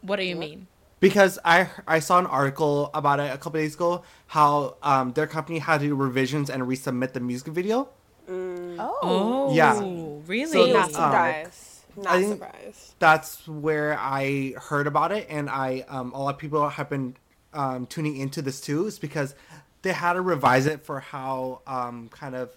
what 0.00 0.16
do 0.16 0.24
you 0.24 0.36
mean? 0.36 0.66
Because 1.00 1.38
I 1.44 1.68
I 1.86 1.98
saw 2.00 2.18
an 2.18 2.26
article 2.26 2.90
about 2.94 3.20
it 3.20 3.32
a 3.32 3.38
couple 3.38 3.60
days 3.60 3.74
ago 3.74 4.02
how 4.26 4.76
um, 4.82 5.12
their 5.12 5.26
company 5.26 5.58
had 5.58 5.80
to 5.80 5.86
do 5.86 5.94
revisions 5.94 6.50
and 6.50 6.62
resubmit 6.64 7.12
the 7.12 7.20
music 7.20 7.52
video. 7.52 7.88
Oh. 8.28 8.98
Oh, 9.02 9.54
Yeah. 9.54 9.78
really? 10.26 10.46
So 10.52 10.66
Not 10.66 10.84
Um, 10.86 10.90
surprised. 10.92 11.64
Not 11.96 12.06
I 12.08 12.20
think- 12.20 12.32
surprised. 12.34 12.94
That's 12.98 13.48
where 13.48 13.96
I 13.98 14.54
heard 14.68 14.86
about 14.86 15.12
it, 15.12 15.26
and 15.30 15.48
I 15.48 15.84
um, 15.88 16.12
a 16.12 16.18
lot 16.22 16.34
of 16.34 16.38
people 16.40 16.68
have 16.68 16.88
been 16.90 17.16
um, 17.54 17.86
tuning 17.86 18.16
into 18.16 18.42
this 18.42 18.60
too. 18.60 18.86
Is 18.86 18.98
because 18.98 19.34
they 19.82 19.92
had 19.92 20.12
to 20.14 20.20
revise 20.20 20.66
it 20.66 20.84
for 20.84 21.00
how 21.00 21.62
um, 21.66 22.08
kind 22.10 22.34
of 22.34 22.50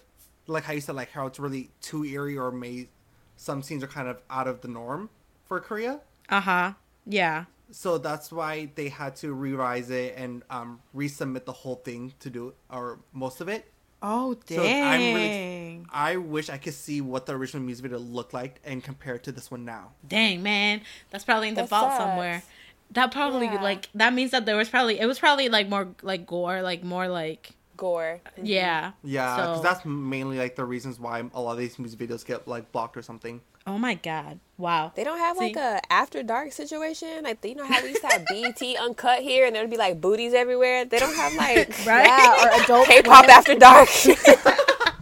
like 0.46 0.64
how 0.64 0.72
you 0.72 0.80
said 0.80 0.94
like 0.96 1.10
how 1.12 1.26
it's 1.26 1.38
really 1.38 1.70
too 1.80 2.04
eerie 2.04 2.36
or 2.36 2.50
may 2.50 2.88
some 3.36 3.62
scenes 3.62 3.82
are 3.82 3.86
kind 3.88 4.08
of 4.08 4.18
out 4.28 4.46
of 4.46 4.60
the 4.60 4.68
norm 4.68 5.08
for 5.46 5.58
Korea. 5.60 6.00
uh 6.28 6.40
huh. 6.40 6.72
Yeah. 7.06 7.44
So 7.72 7.98
that's 7.98 8.30
why 8.30 8.70
they 8.76 8.88
had 8.88 9.16
to 9.16 9.34
revise 9.34 9.90
it 9.90 10.14
and 10.16 10.42
um, 10.50 10.80
resubmit 10.94 11.44
the 11.46 11.52
whole 11.52 11.76
thing 11.76 12.12
to 12.20 12.30
do 12.30 12.54
or 12.70 12.98
most 13.12 13.40
of 13.40 13.48
it. 13.48 13.66
Oh 14.04 14.36
So 14.48 14.62
I'm 14.62 15.14
really, 15.14 15.84
I 15.92 16.16
wish 16.16 16.50
I 16.50 16.58
could 16.58 16.74
see 16.74 17.00
what 17.00 17.26
the 17.26 17.34
original 17.34 17.62
music 17.64 17.84
video 17.84 17.98
looked 17.98 18.34
like 18.34 18.60
and 18.64 18.82
compare 18.82 19.14
it 19.14 19.22
to 19.24 19.32
this 19.32 19.50
one 19.50 19.64
now. 19.64 19.92
Dang 20.06 20.42
man, 20.42 20.80
that's 21.10 21.24
probably 21.24 21.48
in 21.48 21.54
the 21.54 21.62
That 21.62 21.68
vault 21.70 21.92
sucks. 21.92 21.98
somewhere. 22.04 22.42
That 22.90 23.10
probably 23.12 23.46
Yeah. 23.46 23.62
like 23.62 23.88
that 23.94 24.12
means 24.12 24.32
that 24.32 24.44
there 24.44 24.56
was 24.56 24.68
probably 24.68 24.98
it 25.00 25.06
was 25.06 25.18
probably 25.18 25.48
like 25.48 25.68
more 25.68 25.88
like 26.02 26.26
gore, 26.26 26.62
like 26.62 26.82
more 26.84 27.08
like 27.08 27.52
Gore. 27.76 28.20
yeah. 28.42 28.92
Yeah, 29.02 29.34
because 29.36 29.56
So- 29.58 29.62
that's 29.62 29.84
mainly 29.86 30.36
like 30.38 30.56
the 30.56 30.64
reasons 30.64 31.00
why 31.00 31.22
a 31.32 31.40
lot 31.40 31.52
of 31.52 31.58
these 31.58 31.78
music 31.78 31.98
videos 32.00 32.24
get 32.26 32.46
like 32.46 32.70
blocked 32.72 32.96
or 32.96 33.02
something. 33.02 33.40
Oh 33.66 33.78
my 33.78 33.94
god! 33.94 34.40
Wow. 34.58 34.92
They 34.94 35.04
don't 35.04 35.18
have 35.18 35.36
like 35.36 35.56
a 35.56 35.80
after 35.90 36.22
dark 36.22 36.52
situation. 36.52 37.22
Like 37.22 37.44
you 37.44 37.54
know 37.54 37.66
how 37.66 37.82
we 37.82 37.90
used 37.90 38.02
to 38.02 38.08
have 38.08 38.26
BT 38.26 38.76
uncut 38.80 39.20
here, 39.20 39.46
and 39.46 39.54
there'd 39.54 39.70
be 39.70 39.76
like 39.76 40.00
booties 40.00 40.34
everywhere. 40.34 40.84
They 40.84 40.98
don't 40.98 41.14
have 41.14 41.34
like 41.34 41.68
Right? 41.86 42.06
Yeah, 42.06 42.44
or 42.44 42.62
adult 42.62 42.86
K-pop 42.86 43.28
after 43.28 43.54
dark. 43.54 43.88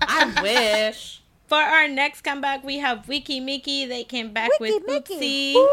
I 0.02 0.40
wish. 0.42 1.22
For 1.46 1.58
our 1.58 1.88
next 1.88 2.20
comeback, 2.20 2.62
we 2.62 2.78
have 2.78 3.06
Weki 3.06 3.42
Meki. 3.42 3.88
They 3.88 4.04
came 4.04 4.32
back 4.32 4.50
Wiki 4.60 4.74
with 4.74 4.86
Miki. 4.86 5.54
Oopsie. 5.56 5.66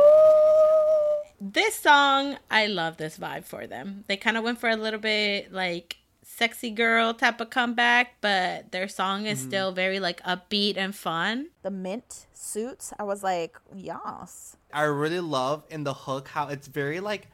This 1.40 1.76
song, 1.76 2.38
I 2.50 2.66
love 2.66 2.98
this 2.98 3.18
vibe 3.18 3.46
for 3.46 3.68
them. 3.68 4.06
They 4.08 4.18
kind 4.18 4.38
of 4.38 4.44
went 4.44 4.60
for 4.60 4.70
a 4.70 4.76
little 4.76 5.00
bit 5.00 5.54
like 5.54 5.98
sexy 6.38 6.70
girl 6.70 7.14
type 7.14 7.42
of 7.42 7.50
comeback, 7.50 8.16
but 8.22 8.72
their 8.72 8.88
song 8.88 9.26
is 9.26 9.40
still 9.40 9.72
very 9.72 10.00
like 10.00 10.22
upbeat 10.24 10.78
and 10.78 10.96
fun. 10.96 11.48
The 11.64 11.72
mint 11.72 12.28
suits. 12.34 12.94
I 13.00 13.04
was 13.04 13.24
like, 13.24 13.58
yes. 13.76 14.56
I 14.72 14.84
really 14.84 15.20
love 15.20 15.64
in 15.70 15.84
the 15.84 15.94
hook 15.94 16.28
how 16.30 16.48
it's 16.48 16.68
very 16.68 17.00
like 17.00 17.28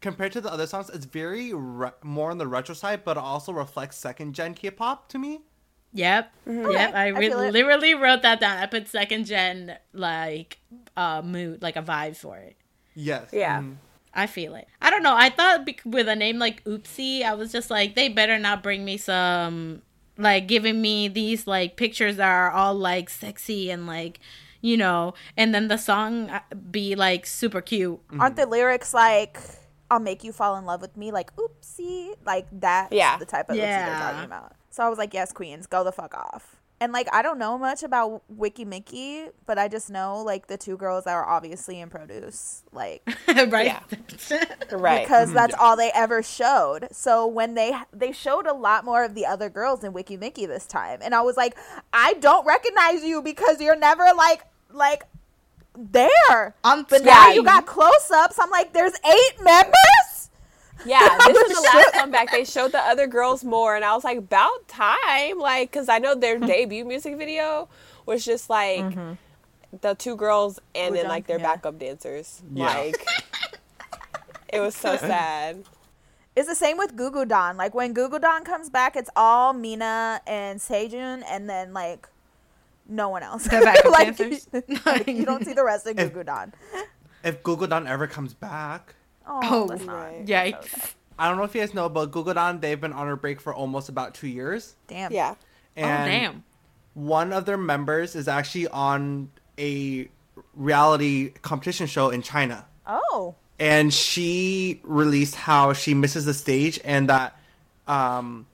compared 0.00 0.30
to 0.32 0.40
the 0.40 0.52
other 0.52 0.66
songs, 0.66 0.88
it's 0.90 1.04
very 1.06 1.52
re- 1.52 1.90
more 2.04 2.30
on 2.30 2.38
the 2.38 2.46
retro 2.46 2.74
side, 2.74 3.04
but 3.04 3.16
also 3.16 3.52
reflects 3.52 3.96
second 3.96 4.34
gen 4.34 4.54
K-pop 4.54 5.08
to 5.08 5.18
me. 5.18 5.40
Yep. 5.92 6.30
Yep. 6.46 6.94
I, 6.94 7.04
I 7.04 7.08
re- 7.08 7.28
feel 7.28 7.40
it. 7.40 7.52
literally 7.52 7.94
wrote 7.94 8.22
that 8.22 8.38
down. 8.40 8.58
I 8.58 8.66
put 8.66 8.86
second 8.88 9.24
gen 9.24 9.76
like 9.92 10.58
uh 10.96 11.22
mood, 11.24 11.62
like 11.62 11.76
a 11.76 11.82
vibe 11.82 12.16
for 12.16 12.36
it. 12.36 12.56
Yes. 12.94 13.30
Yeah. 13.32 13.62
Mhm. 13.62 13.76
I 14.18 14.26
feel 14.26 14.54
it. 14.54 14.66
I 14.82 14.90
don't 14.90 15.02
know. 15.02 15.14
I 15.16 15.30
thought 15.30 15.64
bec- 15.64 15.82
with 15.84 16.08
a 16.08 16.16
name 16.16 16.38
like 16.38 16.62
Oopsie, 16.64 17.22
I 17.22 17.34
was 17.34 17.52
just 17.52 17.70
like, 17.70 17.94
they 17.94 18.08
better 18.08 18.38
not 18.38 18.62
bring 18.62 18.84
me 18.84 18.96
some, 18.96 19.82
like, 20.16 20.48
giving 20.48 20.82
me 20.82 21.08
these, 21.08 21.46
like, 21.46 21.76
pictures 21.76 22.16
that 22.16 22.28
are 22.28 22.50
all, 22.50 22.74
like, 22.74 23.08
sexy 23.08 23.70
and, 23.70 23.86
like, 23.86 24.20
you 24.60 24.76
know, 24.76 25.14
and 25.36 25.54
then 25.54 25.68
the 25.68 25.76
song 25.76 26.28
uh, 26.30 26.40
be, 26.70 26.94
like, 26.96 27.24
super 27.26 27.60
cute. 27.60 28.00
Aren't 28.18 28.36
the 28.36 28.46
lyrics 28.46 28.92
like, 28.92 29.38
I'll 29.90 30.00
make 30.00 30.24
you 30.24 30.32
fall 30.32 30.56
in 30.56 30.64
love 30.66 30.80
with 30.82 30.96
me? 30.96 31.12
Like, 31.12 31.34
oopsie. 31.36 32.14
Like, 32.26 32.46
that's 32.52 32.92
Yeah. 32.92 33.16
the 33.18 33.24
type 33.24 33.48
of 33.48 33.56
oopsie 33.56 33.60
they're 33.60 33.98
talking 33.98 34.24
about. 34.24 34.52
So 34.70 34.82
I 34.84 34.88
was 34.88 34.98
like, 34.98 35.14
yes, 35.14 35.32
queens, 35.32 35.66
go 35.66 35.82
the 35.84 35.92
fuck 35.92 36.14
off. 36.14 36.56
And, 36.80 36.92
like, 36.92 37.08
I 37.12 37.22
don't 37.22 37.38
know 37.38 37.58
much 37.58 37.82
about 37.82 38.22
Weki 38.32 38.64
Meki, 38.66 39.30
but 39.46 39.58
I 39.58 39.68
just 39.68 39.90
know, 39.90 40.22
like, 40.22 40.46
the 40.46 40.56
two 40.56 40.76
girls 40.76 41.04
that 41.04 41.14
are 41.14 41.26
obviously 41.28 41.80
in 41.80 41.90
produce. 41.90 42.62
Like, 42.72 43.02
right? 43.48 43.74
Right. 44.70 45.04
because 45.04 45.28
mm-hmm. 45.28 45.34
that's 45.34 45.54
all 45.58 45.76
they 45.76 45.90
ever 45.94 46.22
showed. 46.22 46.88
So 46.92 47.26
when 47.26 47.54
they 47.54 47.74
they 47.92 48.12
showed 48.12 48.46
a 48.46 48.52
lot 48.52 48.84
more 48.84 49.02
of 49.02 49.14
the 49.14 49.26
other 49.26 49.48
girls 49.48 49.82
in 49.82 49.92
Weki 49.92 50.18
Meki 50.18 50.46
this 50.46 50.66
time, 50.66 51.00
and 51.02 51.14
I 51.14 51.22
was 51.22 51.36
like, 51.36 51.56
I 51.92 52.14
don't 52.14 52.46
recognize 52.46 53.02
you 53.02 53.22
because 53.22 53.60
you're 53.60 53.76
never 53.76 54.04
like 54.16 54.44
like 54.72 55.04
there. 55.76 56.54
On 56.64 56.82
But 56.82 57.00
screen. 57.00 57.06
now 57.06 57.30
you 57.30 57.42
got 57.42 57.66
close 57.66 58.10
ups. 58.12 58.38
I'm 58.38 58.50
like, 58.50 58.72
there's 58.72 58.94
eight 59.06 59.42
members. 59.42 59.74
Yeah, 60.84 61.18
this 61.26 61.36
is 61.36 61.56
the 61.56 61.62
last 61.62 61.92
comeback. 61.94 62.30
They 62.30 62.44
showed 62.44 62.72
the 62.72 62.78
other 62.78 63.06
girls 63.06 63.44
more, 63.44 63.76
and 63.76 63.84
I 63.84 63.94
was 63.94 64.04
like, 64.04 64.18
about 64.18 64.68
time. 64.68 65.38
Like, 65.38 65.70
because 65.70 65.88
I 65.88 65.98
know 65.98 66.14
their 66.14 66.38
debut 66.52 66.84
music 66.84 67.16
video 67.16 67.68
was 68.06 68.24
just 68.24 68.48
like 68.48 68.80
mm-hmm. 68.80 69.12
the 69.80 69.94
two 69.94 70.16
girls 70.16 70.58
and 70.74 70.94
then 70.94 71.08
like 71.08 71.26
their 71.26 71.38
yeah. 71.38 71.54
backup 71.54 71.78
dancers. 71.78 72.42
Yeah. 72.52 72.66
Like, 72.66 73.06
it 74.52 74.60
was 74.60 74.74
so 74.74 74.96
sad. 74.98 75.64
It's 76.36 76.48
the 76.48 76.54
same 76.54 76.78
with 76.78 76.94
gugudan. 76.94 77.56
Like 77.56 77.74
when 77.74 77.94
gugudan 77.94 78.44
comes 78.44 78.70
back, 78.70 78.96
it's 78.96 79.10
all 79.16 79.52
Mina 79.52 80.20
and 80.26 80.60
Sejeong, 80.60 81.22
and 81.28 81.50
then 81.50 81.72
like 81.72 82.08
no 82.88 83.08
one 83.08 83.22
else. 83.22 83.44
The 83.44 83.60
backup 83.60 83.92
like, 83.92 84.16
dancers. 84.16 84.48
like, 84.86 85.08
you 85.08 85.24
don't 85.24 85.44
see 85.44 85.52
the 85.52 85.64
rest 85.64 85.86
of 85.86 85.98
If- 85.98 86.12
gugudan. 86.12 86.52
If 87.24 87.42
gugudan 87.42 87.88
ever 87.88 88.06
comes 88.06 88.32
back, 88.32 88.94
Oh, 89.28 89.40
Oh, 89.44 89.64
let's 89.64 89.84
not. 89.84 89.94
right. 89.94 90.24
Yikes. 90.26 90.94
I 91.18 91.28
don't 91.28 91.36
know 91.36 91.44
if 91.44 91.54
you 91.54 91.60
guys 91.60 91.74
know, 91.74 91.88
but 91.88 92.10
gugudan 92.12 92.60
they've 92.60 92.80
been 92.80 92.92
on 92.92 93.08
a 93.08 93.16
break 93.16 93.40
for 93.40 93.52
almost 93.54 93.88
about 93.88 94.14
two 94.14 94.28
years, 94.28 94.74
Damn. 94.86 95.12
Yeah. 95.12 95.34
Oh, 95.76 95.82
and 95.82 96.10
damn. 96.10 96.44
one 96.94 97.32
of 97.32 97.44
their 97.44 97.56
members 97.58 98.14
is 98.16 98.28
actually 98.28 98.68
on 98.68 99.30
a 99.58 100.08
reality 100.54 101.30
competition 101.42 101.86
show 101.86 102.10
in 102.10 102.22
China. 102.22 102.64
Oh. 102.86 103.34
and 103.58 103.92
she 103.92 104.80
released 104.82 105.34
how 105.34 105.72
she 105.74 105.92
misses 105.92 106.24
the 106.24 106.32
stage 106.32 106.80
and 106.84 107.08
that 107.10 107.38
um, 107.86 108.46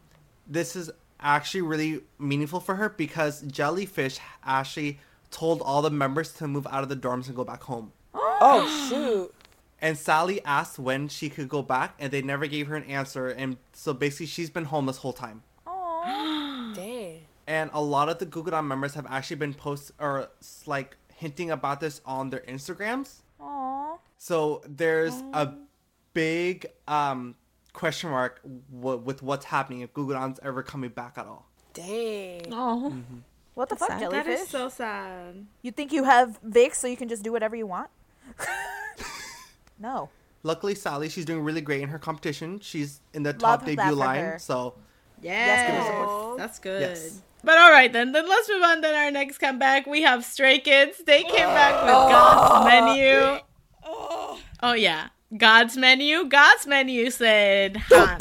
this 0.49 0.75
is 0.75 0.91
actually 1.21 1.61
really 1.63 2.01
meaningful 2.19 2.59
for 2.59 2.75
her 2.75 2.89
because 2.89 3.43
jellyfish 3.43 4.19
actually 4.45 4.99
told 5.31 5.63
all 5.63 5.83
the 5.83 5.91
members 5.91 6.33
to 6.33 6.49
move 6.49 6.67
out 6.69 6.83
of 6.83 6.89
the 6.89 6.97
dorms 6.97 7.27
and 7.29 7.37
go 7.37 7.45
back 7.45 7.63
home 7.63 7.93
Oh 8.15 8.67
shoot. 8.89 9.33
And 9.85 9.99
sally 9.99 10.39
asked 10.45 10.79
when 10.79 11.09
she 11.09 11.29
could 11.29 11.49
go 11.49 11.61
back 11.63 11.95
and 12.01 12.11
they 12.11 12.23
never 12.23 12.47
gave 12.47 12.67
her 12.69 12.77
an 12.77 12.85
answer 12.85 13.29
and 13.29 13.59
so 13.75 13.93
basically 13.93 14.27
she's 14.27 14.49
been 14.51 14.65
home 14.65 14.87
this 14.87 14.97
whole 15.05 15.13
time 15.13 15.43
Oh. 15.67 16.73
Dang. 16.81 17.21
and 17.47 17.69
a 17.75 17.83
lot 17.83 18.09
of 18.09 18.17
the 18.19 18.27
gugudan 18.27 18.65
members 18.67 18.95
have 18.95 19.07
actually 19.17 19.37
been 19.37 19.53
post 19.55 19.93
or 20.01 20.29
like 20.67 20.97
hinting 21.15 21.51
about 21.51 21.81
this 21.81 22.01
on 22.07 22.31
their 22.31 22.41
Instagrams. 22.49 23.21
Aw. 23.41 23.99
So 24.19 24.63
there's 24.67 25.15
a 25.35 25.53
big 26.15 26.67
um, 26.89 27.35
question 27.75 28.09
mark 28.11 28.41
w- 28.73 28.99
with 28.99 29.23
what's 29.23 29.45
happening 29.45 29.81
if 29.83 29.93
gugudan's 29.93 30.41
ever 30.43 30.63
coming 30.63 30.91
back 30.91 31.19
at 31.19 31.27
all. 31.27 31.45
Dang. 31.75 32.47
Oh, 32.53 32.93
What 33.55 33.69
the 33.69 33.77
fuck, 33.77 33.89
sad. 33.91 34.01
jellyfish? 34.01 34.25
that 34.25 34.41
is 34.45 34.49
so 34.49 34.69
sad. 34.69 35.47
You 35.63 35.71
think 35.73 35.93
you 35.93 36.05
have 36.05 36.41
VIXX, 36.43 36.75
so 36.77 36.87
you 36.89 36.97
can 36.97 37.09
just 37.09 37.23
do 37.23 37.31
whatever 37.33 37.55
you 37.55 37.67
want? 37.67 37.91
no. 39.79 40.11
Luckily, 40.43 40.75
Sally, 40.75 41.09
she's 41.09 41.25
doing 41.25 41.43
really 41.43 41.63
great 41.63 41.81
in 41.81 41.89
her 41.89 41.99
competition. 41.99 42.61
She's 42.61 43.01
in 43.15 43.23
the 43.23 43.33
Love 43.33 43.39
top 43.41 43.61
that 43.61 43.77
debut 43.77 43.95
line. 43.95 44.21
her. 44.21 44.39
So 44.39 44.75
Yes, 45.25 45.97
give 46.29 46.39
that's 46.39 46.59
good. 46.59 46.83
Yes. 46.83 47.23
But 47.43 47.59
all 47.59 47.71
right 47.71 47.93
then, 47.93 48.13
then 48.13 48.29
let's 48.29 48.49
move 48.49 48.63
on. 48.63 48.81
Then 48.83 48.95
our 48.95 49.11
next 49.11 49.39
comeback, 49.39 49.87
we 49.87 50.03
have 50.03 50.25
Stray 50.25 50.59
Kids. 50.59 51.03
They 51.05 51.23
came 51.23 51.49
oh. 51.49 51.55
back 51.55 51.83
with 51.83 51.95
oh. 51.95 52.09
God's 52.09 52.71
Menu. 52.71 53.41
Oh. 53.85 54.41
oh 54.63 54.73
yeah, 54.75 55.09
God's 55.37 55.77
Menu. 55.77 56.27
God's 56.27 56.67
Menu 56.67 57.11
said 57.11 57.77
Han 57.79 58.19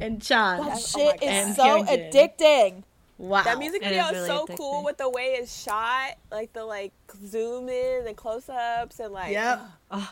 and 0.00 0.22
Chan. 0.22 0.64
That 0.64 0.80
shit 0.80 1.22
is 1.22 1.56
so 1.56 1.84
addicting. 1.84 2.82
Wow, 3.18 3.42
That 3.42 3.58
music 3.58 3.82
video 3.82 4.04
is 4.04 4.10
is, 4.10 4.12
really 4.14 4.28
so 4.28 4.46
addicting. 4.46 4.56
cool 4.56 4.84
with 4.84 4.96
the 4.96 5.10
way 5.10 5.36
it's 5.40 5.62
shot, 5.62 6.12
like 6.30 6.52
the 6.52 6.64
like 6.64 6.92
zoom 7.26 7.68
in 7.68 8.06
and 8.06 8.16
close 8.16 8.48
ups 8.48 9.00
and 9.00 9.12
like 9.12 9.32
Yep. 9.32 9.60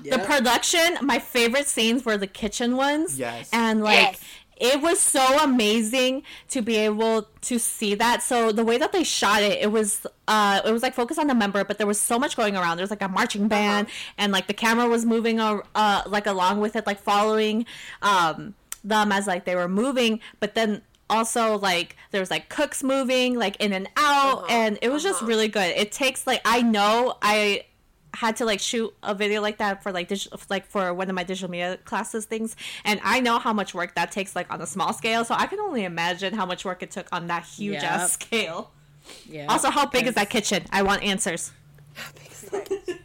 The 0.03 0.19
production, 0.19 0.99
my 1.03 1.19
favorite 1.21 1.69
scenes 1.69 2.05
were 2.05 2.17
the 2.17 2.27
kitchen 2.27 2.77
ones. 2.77 3.19
Yes. 3.19 3.49
And 3.53 3.83
like 3.85 4.19
Yes. 4.19 4.21
it 4.59 4.81
was 4.83 4.99
so 4.99 5.39
amazing 5.39 6.25
to 6.49 6.63
be 6.63 6.77
able 6.77 7.29
to 7.43 7.59
see 7.61 7.95
that. 7.95 8.23
So 8.25 8.51
the 8.51 8.65
way 8.65 8.77
that 8.79 8.91
they 8.91 9.05
shot 9.05 9.41
it, 9.43 9.61
it 9.63 9.71
was 9.71 10.05
uh 10.27 10.61
it 10.65 10.73
was 10.73 10.83
like 10.83 10.95
focused 10.95 11.21
on 11.21 11.29
the 11.29 11.35
member, 11.35 11.63
but 11.63 11.79
there 11.79 11.87
was 11.87 12.01
so 12.01 12.19
much 12.19 12.37
going 12.37 12.57
around. 12.57 12.77
There 12.79 12.83
was 12.85 12.91
like 12.91 13.03
a 13.03 13.09
marching 13.09 13.47
band 13.47 13.87
and 14.19 14.33
like 14.33 14.49
the 14.49 14.55
camera 14.55 14.89
was 14.89 15.05
moving 15.05 15.39
uh, 15.39 15.61
uh 15.77 16.03
like 16.07 16.27
along 16.27 16.61
with 16.61 16.75
it, 16.75 16.87
like 16.89 16.99
following 17.01 17.67
um 18.03 18.55
them 18.83 19.13
as 19.13 19.29
like 19.29 19.45
they 19.45 19.55
were 19.55 19.69
moving, 19.69 20.19
but 20.41 20.57
then 20.57 20.83
also 21.09 21.59
like 21.59 21.97
there 22.11 22.21
was 22.21 22.31
like 22.31 22.49
cooks 22.49 22.83
moving 22.83 23.39
like 23.39 23.57
in 23.57 23.73
and 23.73 23.89
out 23.97 24.39
uh-huh. 24.39 24.47
and 24.49 24.79
it 24.83 24.91
was 24.91 25.03
just 25.03 25.19
uh-huh. 25.19 25.29
really 25.29 25.49
good. 25.49 25.77
It 25.77 25.93
takes 25.93 26.27
like 26.27 26.41
i 26.45 26.63
know 26.63 27.17
i 27.23 27.65
had 28.15 28.37
to 28.37 28.47
like 28.47 28.61
shoot 28.61 28.95
a 29.03 29.15
video 29.15 29.43
like 29.43 29.59
that 29.59 29.83
for 29.83 29.93
like 29.93 30.09
digital 30.09 30.41
like 30.49 30.67
for 30.67 30.95
one 30.95 31.09
of 31.11 31.15
my 31.15 31.23
digital 31.23 31.51
media 31.51 31.77
classes 31.85 32.25
things 32.25 32.57
and 32.85 32.99
i 33.05 33.21
know 33.21 33.39
how 33.39 33.53
much 33.53 33.75
work 33.75 33.95
that 33.95 34.11
takes 34.11 34.35
like 34.35 34.51
on 34.51 34.61
a 34.63 34.67
small 34.67 34.95
scale 34.95 35.23
so 35.23 35.35
i 35.35 35.47
can 35.47 35.61
only 35.61 35.85
imagine 35.85 36.33
how 36.33 36.47
much 36.47 36.65
work 36.65 36.83
it 36.83 36.91
took 36.91 37.07
on 37.13 37.27
that 37.27 37.45
huge 37.45 37.75
Yep. 37.75 37.83
ass 37.83 38.13
scale. 38.13 38.71
Yeah. 39.29 39.47
also 39.49 39.71
how 39.71 39.87
big 39.87 40.07
is 40.07 40.15
that 40.15 40.31
kitchen? 40.31 40.65
I 40.73 40.83
want 40.83 41.03
answers. 41.03 41.53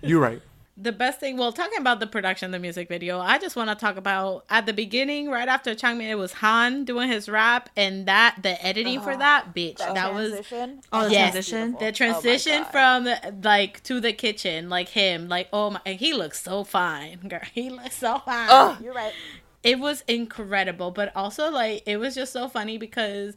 You're 0.02 0.20
right. 0.20 0.42
The 0.82 0.92
best 0.92 1.20
thing 1.20 1.38
well 1.38 1.52
talking 1.52 1.78
about 1.80 2.00
the 2.00 2.08
production 2.08 2.48
of 2.48 2.52
the 2.54 2.58
music 2.60 2.88
video 2.88 3.20
i 3.20 3.38
just 3.38 3.56
want 3.56 3.70
to 3.70 3.76
talk 3.76 3.98
about 3.98 4.46
at 4.50 4.66
the 4.66 4.74
beginning 4.74 5.30
right 5.30 5.48
after 5.48 5.76
changbin 5.76 6.10
it 6.10 6.16
was 6.16 6.34
han 6.34 6.86
doing 6.86 7.08
his 7.08 7.30
rap 7.30 7.70
and 7.78 8.08
that 8.08 8.38
the 8.42 8.64
editing 8.66 9.00
for 9.00 9.12
oh, 9.12 9.18
that 9.18 9.54
bitch 9.54 9.78
That, 9.78 9.94
that, 9.94 10.14
was 10.16 10.32
transition. 10.32 10.82
oh 10.92 11.06
the 11.06 11.12
Yes. 11.12 11.32
transition 11.34 11.72
the 11.80 11.88
oh 11.88 11.92
transition 11.92 12.66
from 12.66 13.08
like 13.44 13.84
to 13.84 14.00
the 14.00 14.12
kitchen 14.12 14.70
like 14.70 14.90
him 14.90 15.28
like 15.30 15.50
oh 15.54 15.70
my 15.70 15.82
and 15.86 16.00
he 16.00 16.14
looks 16.14 16.42
so 16.42 16.64
fine 16.64 17.18
girl 17.28 17.42
he 17.54 17.70
looks 17.70 17.98
so 17.98 18.18
fine 18.26 18.84
You're 18.84 18.94
right. 18.96 19.14
it 19.62 19.78
was 19.78 20.04
incredible 20.08 20.90
but 20.90 21.16
also 21.16 21.52
like 21.52 21.84
it 21.86 21.98
was 21.98 22.16
just 22.16 22.34
so 22.34 22.48
funny 22.48 22.80
because 22.80 23.36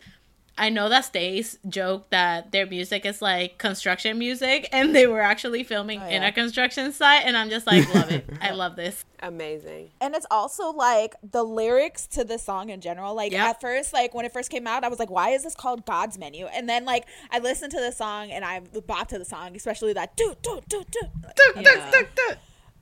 I 0.57 0.69
know 0.69 0.89
that 0.89 1.05
Stays 1.05 1.59
joked 1.69 2.11
that 2.13 2.53
their 2.53 2.65
music 2.65 3.05
is 3.05 3.21
like 3.21 3.59
construction 3.59 4.19
music, 4.19 4.69
and 4.71 4.95
they 4.95 5.07
were 5.09 5.21
actually 5.21 5.65
filming 5.65 6.01
in 6.03 6.23
yeah. 6.23 6.29
a 6.29 6.33
construction 6.33 6.93
site, 6.93 7.23
and 7.25 7.37
I'm 7.37 7.51
just 7.51 7.67
like, 7.67 7.93
love 7.93 8.13
it. 8.13 8.25
I 8.41 8.53
love 8.53 8.77
this. 8.77 9.05
amazing. 9.21 9.91
And 10.01 10.15
it's 10.15 10.27
also 10.31 10.71
like 10.71 11.17
the 11.29 11.43
lyrics 11.43 12.07
to 12.09 12.23
the 12.23 12.39
song 12.39 12.71
in 12.71 12.81
general. 12.81 13.15
Like 13.17 13.33
Yep. 13.33 13.41
at 13.49 13.61
first, 13.61 13.93
like 13.93 14.15
when 14.15 14.25
it 14.25 14.33
first 14.33 14.49
came 14.49 14.67
out, 14.69 14.85
I 14.85 14.89
was 14.89 15.01
like, 15.01 15.11
why 15.11 15.31
is 15.31 15.43
this 15.43 15.57
called 15.57 15.85
God's 15.87 16.19
Menu? 16.19 16.47
And 16.47 16.69
then 16.69 16.85
like 16.85 17.07
I 17.33 17.41
listened 17.41 17.73
to 17.73 17.81
the 17.81 17.91
song 17.91 18.31
and 18.31 18.45
I 18.45 18.61
bop 18.61 19.09
to 19.09 19.19
the 19.19 19.25
song, 19.25 19.57
especially 19.57 19.93
that 19.95 20.17
do 20.17 20.35
do 20.43 20.61
do 20.69 20.85
do. 20.89 21.01
do 21.35 21.63
do 21.65 22.35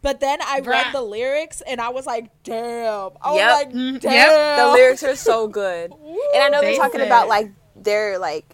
But 0.03 0.21
then 0.21 0.41
I 0.43 0.61
read 0.61 0.93
the 0.93 1.01
lyrics 1.03 1.63
and 1.63 1.81
I 1.81 1.89
was 1.91 2.07
like, 2.07 2.31
damn. 2.43 3.13
I 3.23 3.35
Yep. 3.35 3.47
was 3.47 3.65
like, 3.65 3.71
Mm, 3.73 4.01
damn. 4.01 4.13
yep. 4.13 4.59
The 4.59 4.73
lyrics 4.73 5.03
are 5.05 5.17
so 5.17 5.49
good, 5.49 5.93
and 6.35 6.43
I 6.43 6.49
know 6.51 6.61
They 6.61 6.73
they're 6.73 6.77
talking 6.77 7.01
about 7.01 7.29
like 7.29 7.51
their 7.85 8.19
like 8.19 8.45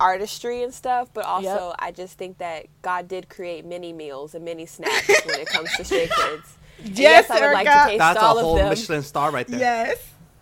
artistry 0.00 0.62
and 0.62 0.72
stuff, 0.72 1.08
but 1.12 1.24
also 1.24 1.74
I 1.78 1.90
just 1.92 2.16
think 2.18 2.38
that 2.38 2.66
God 2.82 3.08
did 3.08 3.28
create 3.28 3.64
many 3.66 3.92
meals 3.92 4.34
and 4.34 4.44
many 4.44 4.66
snacks 4.66 5.08
when 5.26 5.40
it 5.40 5.46
comes 5.48 5.70
to 5.76 5.84
Stray 5.84 6.08
Kids. 6.16 6.56
And 6.84 6.96
Yes, 6.98 7.28
I 7.30 7.40
would 7.40 7.52
like 7.54 7.66
to 7.66 7.72
Erica. 7.72 7.88
taste 7.90 7.98
That's 7.98 8.18
a 8.18 8.22
all 8.22 8.38
whole 8.38 8.52
of 8.54 8.58
them. 8.60 8.68
Michelin 8.70 9.02
star 9.02 9.30
right 9.32 9.46
there. 9.48 9.58
Yes. 9.58 9.98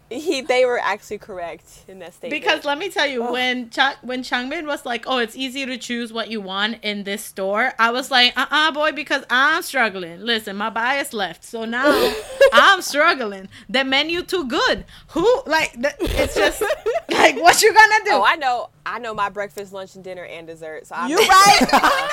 He, 0.08 0.40
they 0.40 0.64
were 0.64 0.78
actually 0.78 1.18
correct 1.18 1.64
in 1.88 1.98
that 1.98 2.14
statement. 2.14 2.40
Because 2.40 2.64
let 2.64 2.78
me 2.78 2.88
tell 2.90 3.06
you, 3.08 3.24
when 3.24 3.70
Cha- 3.70 3.96
when 4.02 4.22
Changbin 4.22 4.66
was 4.66 4.86
like, 4.86 5.04
"Oh, 5.08 5.18
it's 5.18 5.34
easy 5.34 5.66
to 5.66 5.76
choose 5.76 6.12
what 6.12 6.30
you 6.30 6.40
want 6.40 6.78
in 6.82 7.02
this 7.02 7.24
store," 7.24 7.72
I 7.76 7.90
was 7.90 8.08
like, 8.08 8.32
"Uh, 8.36 8.46
uh 8.48 8.70
boy," 8.70 8.92
because 8.92 9.24
I'm 9.30 9.62
struggling. 9.62 10.20
Listen, 10.20 10.56
my 10.56 10.70
bias 10.70 11.12
left, 11.12 11.44
so 11.44 11.64
now 11.64 12.14
I'm 12.52 12.82
struggling. 12.82 13.48
The 13.68 13.82
menu 13.82 14.22
too 14.22 14.46
good. 14.46 14.84
Who 15.08 15.42
like? 15.44 15.72
The, 15.72 15.92
it's 16.00 16.36
just 16.36 16.62
like, 17.10 17.36
what 17.40 17.60
you 17.62 17.74
gonna 17.74 18.04
do? 18.04 18.10
oh, 18.12 18.24
I 18.24 18.36
know, 18.36 18.70
I 18.84 19.00
know 19.00 19.12
my 19.12 19.28
breakfast, 19.28 19.72
lunch, 19.72 19.96
and 19.96 20.04
dinner 20.04 20.24
and 20.24 20.46
dessert. 20.46 20.86
So 20.86 20.94
I'm, 20.94 21.10
You 21.10 21.16
right? 21.28 22.06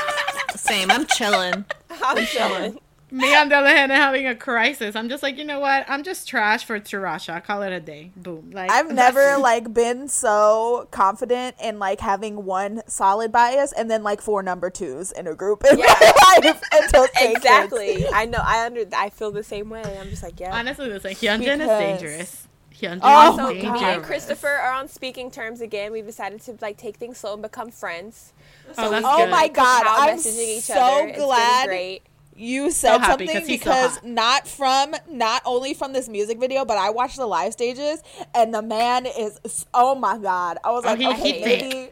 Same. 0.55 0.89
I'm 0.89 1.05
chilling. 1.05 1.65
I'm 2.03 2.25
chilling. 2.25 2.79
Me 3.14 3.36
on 3.36 3.47
the 3.47 3.55
other 3.55 3.68
hand, 3.70 3.91
having 3.91 4.26
a 4.26 4.34
crisis. 4.36 4.95
I'm 4.95 5.07
just 5.07 5.22
like, 5.22 5.38
you 5.38 5.45
know 5.45 5.59
what? 5.59 5.86
I'm 5.88 6.01
just 6.01 6.28
trash 6.28 6.66
for 6.66 6.80
3RACHA. 6.80 7.30
I 7.36 7.39
call 7.41 7.61
it 7.61 7.72
a 7.72 7.80
day. 7.80 8.11
Boom. 8.16 8.49
Like 8.51 8.72
I've 8.72 8.91
never 8.91 9.38
like 9.38 9.72
been 9.72 10.07
so 10.07 10.88
confident 10.89 11.55
in 11.64 11.78
like 11.78 11.99
having 11.99 12.43
one 12.43 12.82
solid 12.88 13.32
bias 13.32 13.72
and 13.72 13.89
then 13.91 14.01
like 14.01 14.20
four 14.20 14.41
number 14.41 14.72
twos 14.72 15.11
in 15.11 15.28
a 15.28 15.36
group 15.36 15.64
in 15.70 15.78
Yeah. 15.78 15.86
my 15.86 16.39
life 16.43 16.61
until 16.74 17.05
Stray 17.09 17.28
Kids. 17.28 17.36
Exactly. 17.38 18.07
I 18.11 18.26
know. 18.26 18.41
I 18.43 18.66
under. 18.66 18.84
I 18.97 19.11
feel 19.11 19.32
the 19.32 19.43
same 19.43 19.70
way. 19.70 19.84
I'm 20.01 20.09
just 20.09 20.24
like, 20.24 20.39
yeah. 20.39 20.55
Honestly, 20.57 20.89
listen, 20.89 21.11
Hyunjin 21.11 21.59
is 21.61 21.68
dangerous. 21.68 22.47
Hyunjin 22.74 22.99
Oh 23.03 23.30
is 23.30 23.36
So 23.36 23.43
my 23.70 23.74
me 23.74 23.84
and 23.84 24.03
Christopher 24.03 24.47
are 24.47 24.72
on 24.74 24.88
speaking 24.88 25.30
terms 25.30 25.61
again. 25.61 25.91
We've 25.91 26.05
decided 26.05 26.41
to 26.41 26.57
like 26.61 26.78
take 26.78 26.97
things 26.97 27.20
slow 27.20 27.34
and 27.34 27.43
become 27.43 27.70
friends. 27.70 28.34
Oh, 28.76 28.89
that's 28.89 29.05
Oh 29.07 29.18
good. 29.20 29.30
my 29.30 29.49
god, 29.49 29.84
I'm 29.88 30.18
messaging 30.18 30.57
each 30.57 30.64
so 30.64 30.74
other. 30.82 31.07
It's 31.09 31.18
been 31.18 31.26
glad 31.28 31.68
great. 31.68 32.01
You 32.36 32.71
said 32.71 32.97
happy 32.99 33.25
'cause 33.25 33.34
something 33.36 33.49
he's 33.49 33.61
so 33.61 33.69
because 33.71 33.91
hot. 33.95 34.05
not 34.05 34.47
from 34.47 34.95
not 35.09 35.41
only 35.45 35.73
from 35.73 35.93
this 35.93 36.07
music 36.09 36.39
video, 36.39 36.65
but 36.65 36.77
I 36.77 36.89
watched 36.89 37.17
the 37.17 37.25
live 37.25 37.53
stages 37.53 38.01
and 38.34 38.53
the 38.53 38.61
man 38.61 39.05
is 39.05 39.39
oh 39.73 39.95
my 39.95 40.17
god. 40.17 40.57
I 40.63 40.71
was 40.71 40.84
Oh, 40.86 40.89
like, 40.89 40.99
he- 40.99 41.07
okay, 41.07 41.39
he 41.39 41.45
maybe 41.45 41.89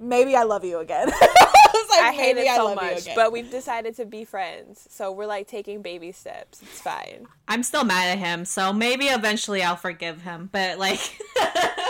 maybe 0.00 0.36
I 0.36 0.42
love 0.44 0.64
you 0.64 0.78
again. 0.78 1.08
I 1.12 1.70
was 1.74 1.90
like, 1.90 2.00
I 2.00 2.12
hate 2.12 2.36
it 2.36 2.46
I 2.48 2.56
so 2.56 2.64
love 2.66 2.82
you 2.82 2.90
much, 2.90 3.02
again. 3.02 3.14
but 3.16 3.32
we've 3.32 3.50
decided 3.50 3.96
to 3.96 4.04
be 4.06 4.24
friends. 4.24 4.86
So 4.90 5.10
we're 5.12 5.26
like 5.26 5.46
taking 5.46 5.82
baby 5.82 6.12
steps. 6.12 6.60
It's 6.62 6.80
fine. 6.80 7.26
I'm 7.46 7.62
still 7.62 7.84
mad 7.84 8.08
at 8.10 8.18
him, 8.18 8.44
so 8.44 8.72
maybe 8.72 9.06
eventually 9.06 9.62
I'll 9.62 9.76
forgive 9.76 10.22
him. 10.22 10.48
But 10.52 10.78
like, 10.78 11.00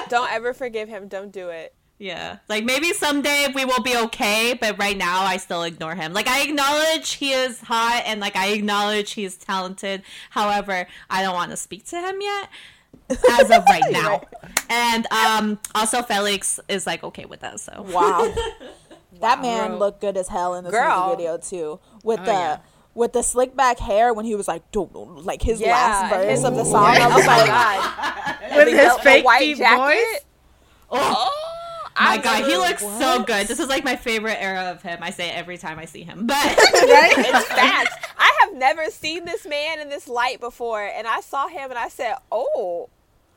Don't 0.08 0.30
ever 0.32 0.52
forgive 0.54 0.88
him. 0.88 1.08
Don't 1.08 1.30
do 1.32 1.48
it. 1.48 1.74
Yeah, 1.98 2.38
like 2.48 2.64
maybe 2.64 2.92
someday 2.92 3.46
we 3.54 3.64
will 3.64 3.82
be 3.82 3.96
okay. 3.96 4.56
But 4.60 4.78
right 4.78 4.96
now, 4.96 5.22
I 5.22 5.36
still 5.36 5.62
ignore 5.64 5.94
him. 5.94 6.12
Like 6.12 6.28
I 6.28 6.42
acknowledge 6.42 7.12
he 7.14 7.32
is 7.32 7.60
hot, 7.60 8.02
and 8.06 8.20
like 8.20 8.36
I 8.36 8.48
acknowledge 8.48 9.12
he 9.12 9.24
is 9.24 9.36
talented. 9.36 10.02
However, 10.30 10.86
I 11.10 11.22
don't 11.22 11.34
want 11.34 11.50
to 11.50 11.56
speak 11.56 11.84
to 11.86 12.00
him 12.00 12.16
yet. 12.20 12.48
As 13.32 13.50
of 13.50 13.64
right 13.66 13.82
now, 13.90 14.20
and 14.68 15.06
um, 15.12 15.58
also 15.74 16.02
Felix 16.02 16.60
is 16.68 16.86
like 16.86 17.02
okay 17.02 17.24
with 17.24 17.40
that. 17.40 17.58
So 17.60 17.84
Wow. 17.92 18.32
That 19.20 19.40
man 19.42 19.70
Bro. 19.70 19.78
looked 19.78 20.00
good 20.00 20.16
as 20.16 20.28
hell 20.28 20.54
in 20.54 20.62
this 20.62 20.70
Girl. 20.72 21.06
music 21.06 21.18
video 21.18 21.38
too. 21.38 21.80
With 22.04 22.20
Oh, 22.20 22.24
the 22.24 22.30
yeah. 22.30 22.58
with 22.94 23.12
the 23.14 23.22
slick 23.22 23.56
back 23.56 23.78
hair 23.80 24.12
when 24.14 24.24
he 24.26 24.34
was 24.36 24.46
like 24.46 24.70
"Dum, 24.70 24.90
dum," 24.92 25.24
like 25.24 25.42
his 25.42 25.60
Yeah, 25.60 25.72
last 25.72 26.12
verse 26.14 26.30
his- 26.30 26.44
of 26.44 26.54
the 26.54 26.64
song. 26.72 26.84
I 26.84 27.06
Oh 27.10 27.16
was 27.16 27.26
my 27.26 27.36
like, 27.38 27.46
god. 27.48 28.56
With 28.56 28.68
his 28.68 28.94
the 28.96 29.02
fake 29.02 29.24
white 29.24 29.40
deep 29.40 29.58
jacket? 29.58 29.78
voice. 29.78 30.20
Oh, 30.90 31.47
my 32.00 32.10
I 32.10 32.18
god, 32.18 32.44
he 32.44 32.50
never- 32.50 32.62
looks 32.62 32.82
so 32.82 33.22
good. 33.22 33.46
This 33.46 33.58
is 33.60 33.68
like 33.68 33.84
my 33.84 33.96
favorite 33.96 34.36
era 34.40 34.70
of 34.70 34.82
him. 34.82 34.98
I 35.02 35.10
say 35.10 35.28
it 35.28 35.36
every 35.36 35.58
time 35.58 35.78
I 35.78 35.84
see 35.84 36.02
him, 36.02 36.26
but 36.26 36.36
It's 36.58 37.48
facts. 37.48 37.94
I 38.18 38.38
have 38.42 38.54
never 38.54 38.90
seen 38.90 39.24
this 39.24 39.46
man 39.46 39.80
in 39.80 39.88
this 39.88 40.08
light 40.08 40.40
before, 40.40 40.82
and 40.84 41.06
I 41.06 41.20
saw 41.20 41.48
him 41.48 41.70
and 41.70 41.78
I 41.78 41.88
said, 41.88 42.16
"Oh," 42.32 42.88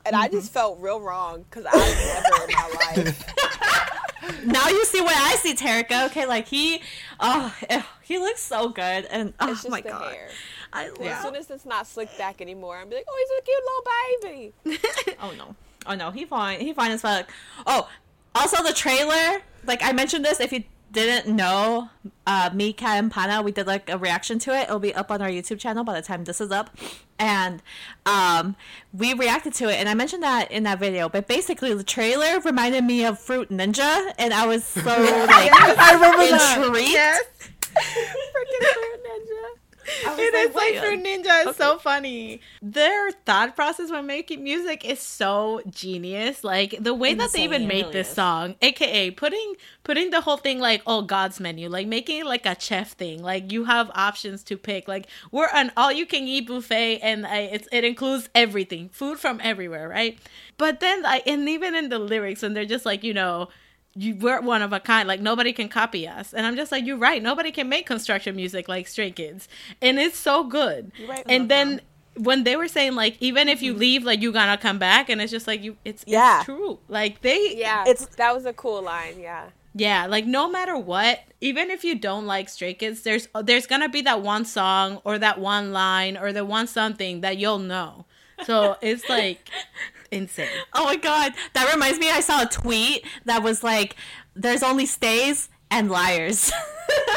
and 0.06 0.14
I 0.16 0.26
Mm-hmm. 0.26 0.36
just 0.36 0.52
felt 0.52 0.78
real 0.80 1.00
wrong 1.00 1.44
because 1.48 1.64
I've 1.66 1.74
never 1.74 2.44
in 2.44 2.54
my 2.54 3.02
life. 3.02 4.44
now 4.44 4.68
you 4.68 4.84
see 4.84 5.00
what 5.00 5.16
I 5.16 5.34
see, 5.36 5.54
Terica. 5.54 6.06
Okay, 6.06 6.26
like 6.26 6.46
he, 6.48 6.80
oh, 7.20 7.54
eh, 7.70 7.82
he 8.02 8.18
looks 8.18 8.40
so 8.42 8.68
good, 8.68 9.06
and 9.10 9.32
oh 9.40 9.50
It's 9.52 9.62
just 9.62 9.70
my 9.70 9.80
the 9.80 9.88
god, 9.90 10.12
hair. 10.12 10.28
I 10.72 10.88
love. 10.88 11.00
As 11.02 11.22
soon 11.22 11.36
as 11.36 11.50
it's 11.50 11.66
not 11.66 11.86
slicked 11.86 12.16
back 12.18 12.40
anymore, 12.40 12.78
I'm 12.78 12.88
like, 12.90 13.04
"Oh, 13.08 13.16
he's 13.18 13.38
a 13.38 13.42
cute 13.44 14.64
little 14.70 14.80
baby." 15.04 15.16
Oh 15.20 15.32
no, 15.36 15.54
oh 15.86 15.94
no, 15.94 16.10
he 16.10 16.24
fine, 16.24 16.60
he 16.60 16.72
fine 16.72 16.90
as 16.92 17.02
fuck. 17.02 17.30
Oh, 17.66 17.88
also 18.34 18.62
the 18.62 18.72
trailer. 18.72 19.42
Like 19.66 19.82
I 19.82 19.92
mentioned 19.92 20.24
this, 20.24 20.40
if 20.40 20.52
you 20.52 20.64
didn't 20.90 21.34
know, 21.34 21.88
uh, 22.26 22.50
me, 22.52 22.72
Kat, 22.72 22.98
and 22.98 23.10
Pana, 23.10 23.40
we 23.42 23.50
did 23.52 23.66
like 23.66 23.88
a 23.88 23.96
reaction 23.96 24.38
to 24.40 24.54
it. 24.54 24.64
It'll 24.64 24.78
be 24.78 24.94
up 24.94 25.10
on 25.10 25.22
our 25.22 25.28
YouTube 25.28 25.58
channel 25.58 25.84
by 25.84 25.94
the 25.94 26.02
time 26.02 26.24
this 26.24 26.40
is 26.40 26.50
up, 26.50 26.76
and 27.18 27.62
um, 28.04 28.56
we 28.92 29.14
reacted 29.14 29.54
to 29.54 29.68
it. 29.70 29.76
And 29.76 29.88
I 29.88 29.94
mentioned 29.94 30.22
that 30.22 30.50
in 30.50 30.64
that 30.64 30.78
video. 30.78 31.08
But 31.08 31.28
basically, 31.28 31.72
the 31.74 31.84
trailer 31.84 32.40
reminded 32.40 32.84
me 32.84 33.04
of 33.04 33.18
Fruit 33.18 33.48
Ninja, 33.50 34.12
and 34.18 34.34
I 34.34 34.46
was 34.46 34.64
so 34.64 34.80
like 34.84 34.90
I 34.90 35.94
remember 35.94 36.26
that. 36.36 36.58
intrigued. 36.58 36.88
Yes. 36.90 37.24
Freaking 37.72 38.66
Fruit 38.74 39.00
Ninja. 39.06 39.61
It 40.04 40.34
is 40.34 40.54
like. 40.54 40.72
Fruit 40.82 41.04
Ninja 41.04 41.48
is 41.48 41.56
so 41.56 41.78
funny. 41.78 42.40
Their 42.60 43.10
thought 43.10 43.54
process 43.56 43.90
when 43.90 44.06
making 44.06 44.42
music 44.42 44.84
is 44.84 45.00
so 45.00 45.60
genius. 45.68 46.44
Like 46.44 46.76
the 46.80 46.94
way 46.94 47.14
that 47.14 47.32
they 47.32 47.44
even 47.44 47.66
made 47.66 47.82
really 47.82 47.92
this 47.92 48.08
is. 48.08 48.14
song, 48.14 48.56
aka 48.62 49.10
putting 49.10 49.54
putting 49.84 50.10
the 50.10 50.20
whole 50.20 50.36
thing 50.36 50.58
like 50.58 50.82
oh 50.86 51.02
God's 51.02 51.40
menu, 51.40 51.68
like 51.68 51.86
making 51.86 52.20
it 52.20 52.26
like 52.26 52.46
a 52.46 52.58
chef 52.58 52.92
thing. 52.92 53.22
Like 53.22 53.52
you 53.52 53.64
have 53.64 53.90
options 53.94 54.42
to 54.44 54.56
pick. 54.56 54.88
Like 54.88 55.06
we're 55.30 55.48
an 55.52 55.72
all 55.76 55.92
you 55.92 56.06
can 56.06 56.26
eat 56.26 56.46
buffet, 56.46 56.98
and 56.98 57.26
it's 57.26 57.68
it 57.72 57.84
includes 57.84 58.28
everything, 58.34 58.88
food 58.88 59.18
from 59.18 59.40
everywhere, 59.42 59.88
right? 59.88 60.18
But 60.58 60.80
then 60.80 61.02
like 61.02 61.26
and 61.26 61.48
even 61.48 61.74
in 61.74 61.88
the 61.88 61.98
lyrics, 61.98 62.42
and 62.42 62.56
they're 62.56 62.64
just 62.64 62.86
like 62.86 63.04
you 63.04 63.14
know 63.14 63.48
you 63.94 64.14
we're 64.16 64.40
one 64.40 64.62
of 64.62 64.72
a 64.72 64.80
kind 64.80 65.06
like 65.06 65.20
nobody 65.20 65.52
can 65.52 65.68
copy 65.68 66.08
us 66.08 66.32
and 66.32 66.46
i'm 66.46 66.56
just 66.56 66.72
like 66.72 66.86
you're 66.86 66.96
right 66.96 67.22
nobody 67.22 67.50
can 67.50 67.68
make 67.68 67.86
construction 67.86 68.34
music 68.34 68.66
like 68.66 68.88
stray 68.88 69.10
kids 69.10 69.48
and 69.82 69.98
it's 69.98 70.18
so 70.18 70.44
good 70.44 70.90
right. 71.06 71.24
and 71.28 71.50
then 71.50 71.80
when 72.16 72.44
they 72.44 72.56
were 72.56 72.68
saying 72.68 72.94
like 72.94 73.16
even 73.20 73.48
if 73.48 73.62
you 73.62 73.72
mm-hmm. 73.72 73.80
leave 73.80 74.04
like 74.04 74.20
you 74.20 74.32
gonna 74.32 74.58
come 74.58 74.78
back 74.78 75.08
and 75.08 75.20
it's 75.20 75.30
just 75.30 75.46
like 75.46 75.62
you 75.62 75.76
it's, 75.84 76.04
Yeah. 76.06 76.38
it's 76.38 76.44
true 76.44 76.78
like 76.88 77.22
they 77.22 77.56
Yeah, 77.56 77.82
It's- 77.86 78.06
that 78.16 78.34
was 78.34 78.44
a 78.44 78.52
cool 78.52 78.82
line. 78.82 79.18
Yeah. 79.20 79.46
yeah, 79.74 80.06
like 80.06 80.26
no 80.26 80.50
matter 80.50 80.76
what, 80.76 81.20
even 81.40 81.70
if 81.70 81.84
you 81.84 81.94
don't 81.94 82.26
like 82.26 82.48
Stray 82.48 82.74
Kids, 82.74 83.02
there's 83.02 83.28
there's 83.42 83.66
gonna 83.66 83.88
be 83.88 84.02
that 84.02 84.20
one 84.20 84.44
song 84.44 85.00
or 85.04 85.18
that 85.18 85.40
one 85.40 85.72
line 85.72 86.16
or 86.16 86.32
the 86.32 86.44
one 86.44 86.66
something 86.66 87.22
that 87.22 87.38
you'll 87.38 87.58
know. 87.58 88.04
So 88.44 88.76
it's 88.82 89.08
like 89.08 89.48
insane. 90.12 90.48
Oh 90.74 90.84
my 90.84 90.96
god, 90.96 91.32
that 91.54 91.72
reminds 91.72 91.98
me. 91.98 92.10
I 92.10 92.20
saw 92.20 92.42
a 92.42 92.46
tweet 92.46 93.04
that 93.24 93.42
was 93.42 93.62
like, 93.64 93.96
"There's 94.34 94.62
only 94.62 94.86
stays 94.86 95.48
and 95.70 95.90
liars." 95.90 96.52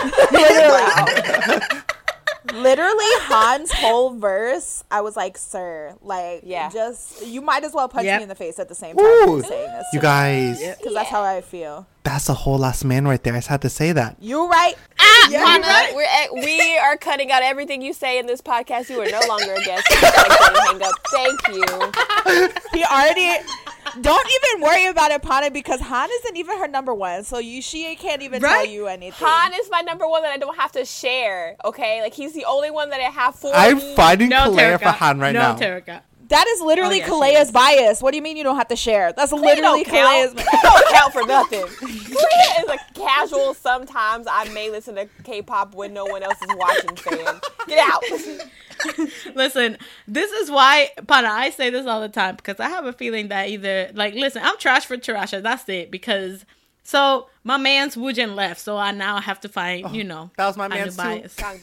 literally, 0.32 1.62
literally 2.54 3.06
Han's 3.22 3.72
whole 3.72 4.18
verse. 4.18 4.84
I 4.92 5.02
was 5.02 5.16
like, 5.16 5.38
sir, 5.38 5.96
like, 6.02 6.42
Yeah. 6.44 6.70
just 6.70 7.26
you 7.26 7.42
might 7.42 7.64
as 7.64 7.74
well 7.74 7.88
punch 7.88 8.06
Yep. 8.06 8.20
me 8.20 8.24
in 8.24 8.30
the 8.30 8.36
face 8.36 8.60
at 8.60 8.70
the 8.70 8.76
same 8.76 8.96
time 8.96 9.06
Ooh. 9.06 9.42
saying 9.42 9.72
this. 9.72 9.86
You 9.94 10.00
guys, 10.00 10.60
because 10.78 10.94
that's 10.94 11.10
how 11.10 11.24
I 11.24 11.42
feel. 11.42 11.88
that's 12.04 12.30
a 12.30 12.34
whole 12.34 12.64
ass 12.66 12.84
man 12.84 13.08
right 13.08 13.22
there. 13.24 13.34
I 13.34 13.38
just 13.38 13.48
had 13.48 13.62
to 13.64 13.70
say 13.70 13.92
that. 13.92 14.18
You 14.20 14.48
right? 14.48 14.76
Ah, 15.00 15.28
Yeah, 15.30 15.44
Hana, 15.46 15.66
you 15.66 15.72
right. 15.72 15.96
We're 15.96 16.04
at, 16.04 16.46
we 16.46 16.78
are 16.78 16.98
cutting 16.98 17.32
out 17.32 17.42
everything 17.42 17.82
you 17.82 17.94
say 17.94 18.20
in 18.20 18.28
this 18.28 18.42
podcast. 18.42 18.90
You 18.90 19.02
are 19.02 19.10
no 19.10 19.22
longer 19.28 19.54
a 19.54 19.64
guest. 19.64 19.88
You 19.92 20.62
hang 20.62 20.82
up. 20.84 20.96
Thank 21.12 21.48
you. 21.50 22.52
He 22.74 22.84
already. 22.86 23.38
Don't 24.02 24.28
even 24.28 24.62
worry 24.62 24.86
about 24.88 25.12
it, 25.12 25.22
Pana, 25.22 25.52
because 25.52 25.80
Han 25.82 26.10
isn't 26.22 26.38
even 26.38 26.58
her 26.60 26.68
number 26.68 26.94
one. 26.94 27.24
So 27.24 27.40
you, 27.40 27.62
she 27.62 27.96
can't 27.96 28.22
even 28.22 28.42
tell 28.42 28.66
you 28.66 28.88
anything. 28.88 29.28
Han 29.28 29.54
is 29.54 29.70
my 29.70 29.82
number 29.82 30.08
one 30.08 30.24
that 30.24 30.32
I 30.32 30.38
don't 30.38 30.58
have 30.58 30.72
to 30.74 30.86
share. 30.86 31.56
Okay, 31.64 32.02
like 32.02 32.14
he's 32.14 32.34
the 32.34 32.46
only 32.46 32.72
one 32.72 32.90
that 32.90 33.00
I 33.00 33.10
have 33.10 33.36
for 33.36 33.52
I'm 33.54 33.78
me. 33.78 33.96
fighting 33.96 34.30
no 34.30 34.52
Kalea 34.52 34.80
for 34.80 34.86
Terica. 34.86 34.94
Han 34.96 35.20
right 35.20 35.34
no 35.34 35.40
now. 35.40 35.56
Terica. 35.58 36.02
That 36.30 36.48
is 36.48 36.62
literally 36.62 37.04
Oh, 37.04 37.22
yeah, 37.22 37.42
Kalea's 37.42 37.52
bias. 37.52 38.02
What 38.02 38.12
do 38.12 38.18
you 38.18 38.24
mean 38.24 38.38
you 38.38 38.44
don't 38.44 38.56
have 38.58 38.70
to 38.70 38.76
share? 38.76 39.14
That's 39.14 39.32
Clea 39.32 39.42
literally. 39.42 39.84
Kalea's. 39.84 40.34
Clea 40.34 40.60
don't 40.64 40.88
count 40.94 41.14
for 41.14 41.26
nothing. 41.26 41.66
Clea 41.78 42.64
is 42.64 42.70
a 42.70 42.78
casual. 42.94 43.54
Sometimes 43.54 44.26
I 44.30 44.50
may 44.50 44.70
listen 44.70 44.96
to 44.96 45.08
K-pop 45.24 45.76
when 45.76 45.94
no 45.94 46.06
one 46.06 46.24
else 46.24 46.42
is 46.42 46.56
watching. 46.56 46.96
Fan, 46.96 47.40
get 47.68 47.80
out. 47.80 48.04
Listen, 49.36 49.78
this 50.08 50.32
is 50.32 50.52
why 50.52 50.90
Pana, 51.08 51.30
I 51.30 51.50
say 51.50 51.70
this 51.70 51.86
all 51.86 52.02
the 52.02 52.10
time 52.10 52.36
because 52.36 52.60
I 52.60 52.70
have 52.70 52.86
a 52.86 52.94
feeling 52.94 53.30
that 53.30 53.50
either 53.50 53.90
like 53.94 54.14
listen, 54.14 54.42
I'm 54.44 54.58
trash 54.58 54.86
for 54.86 54.98
3RACHA, 54.98 55.42
that's 55.44 55.68
it. 55.70 55.92
Because 55.92 56.46
so 56.84 57.30
my 57.44 57.58
man's 57.58 57.96
Woojin 57.96 58.36
left, 58.36 58.60
so 58.60 58.78
I 58.78 58.92
now 58.92 59.22
have 59.22 59.40
to 59.42 59.50
find, 59.50 59.86
oh, 59.86 59.94
you 59.94 60.04
know 60.04 60.30
that 60.38 60.46
was 60.48 60.58
my 60.58 60.68
man's 60.68 60.98
bias. 60.98 61.36
Kang 61.36 61.58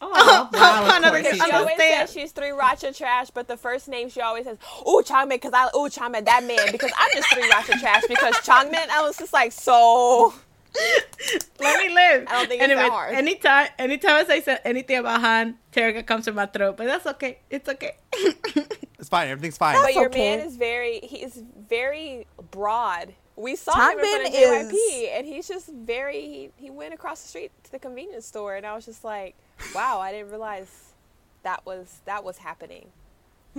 Bin. 0.00 0.08
Oh, 0.10 0.48
wow, 0.52 0.82
of 0.82 0.96
Another 0.96 1.22
course 1.22 1.34
She 1.34 1.40
did. 1.40 1.54
always 1.54 1.76
says 1.76 2.12
she's 2.12 2.32
3RACHA 2.32 2.96
trash, 2.96 3.30
but 3.30 3.48
the 3.48 3.56
first 3.56 3.88
name 3.88 4.08
she 4.08 4.20
always 4.20 4.44
says, 4.44 4.58
"Ooh, 4.86 5.02
Changbin," 5.04 5.30
because 5.30 5.52
I, 5.54 5.66
"Ooh, 5.76 5.88
Changbin, 5.88 6.24
that 6.24 6.44
man," 6.44 6.70
because 6.72 6.92
I'm 6.98 7.10
just 7.14 7.28
3RACHA 7.30 7.80
trash 7.80 8.02
because 8.08 8.34
Changbin. 8.36 8.88
I 8.90 9.02
was 9.02 9.16
just 9.16 9.32
like, 9.32 9.52
so 9.52 10.34
Let 11.60 11.86
me 11.86 11.92
live. 11.94 12.26
I 12.28 12.32
don't 12.32 12.48
think 12.48 12.62
it's 12.62 12.74
that 12.74 12.90
hard. 12.90 13.14
anytime, 13.14 13.68
anytime 13.78 14.26
I 14.28 14.40
say 14.40 14.58
anything 14.64 14.98
about 14.98 15.20
Han, 15.20 15.56
Terica 15.72 16.06
comes 16.06 16.26
to 16.26 16.32
my 16.32 16.46
throat, 16.46 16.76
but 16.76 16.86
that's 16.86 17.06
okay. 17.06 17.38
It's 17.50 17.68
okay. 17.68 17.96
It's 18.98 19.08
fine. 19.08 19.28
Everything's 19.28 19.56
fine. 19.56 19.80
But 19.80 19.94
your 19.94 20.06
okay. 20.06 20.36
man 20.36 20.46
is 20.46 20.56
very 20.56 20.98
he's 21.00 21.40
very 21.68 22.26
broad. 22.50 23.14
We 23.36 23.54
saw 23.54 23.72
him 23.90 23.98
in 24.00 24.04
Changbin 24.04 24.10
front 24.10 24.26
of 24.26 24.32
JYP, 24.34 24.72
is- 24.72 25.08
and 25.14 25.26
he's 25.26 25.46
just 25.48 25.68
very. 25.68 26.20
He, 26.20 26.50
he 26.56 26.70
went 26.70 26.92
across 26.94 27.22
the 27.22 27.28
street 27.28 27.52
to 27.64 27.70
the 27.70 27.78
convenience 27.78 28.26
store, 28.26 28.56
and 28.56 28.66
I 28.66 28.74
was 28.74 28.84
just 28.84 29.04
like, 29.04 29.36
"Wow, 29.74 30.00
I 30.00 30.12
didn't 30.12 30.30
realize 30.30 30.92
that 31.42 31.64
was 31.66 32.00
that 32.04 32.24
was 32.24 32.38
happening." 32.38 32.90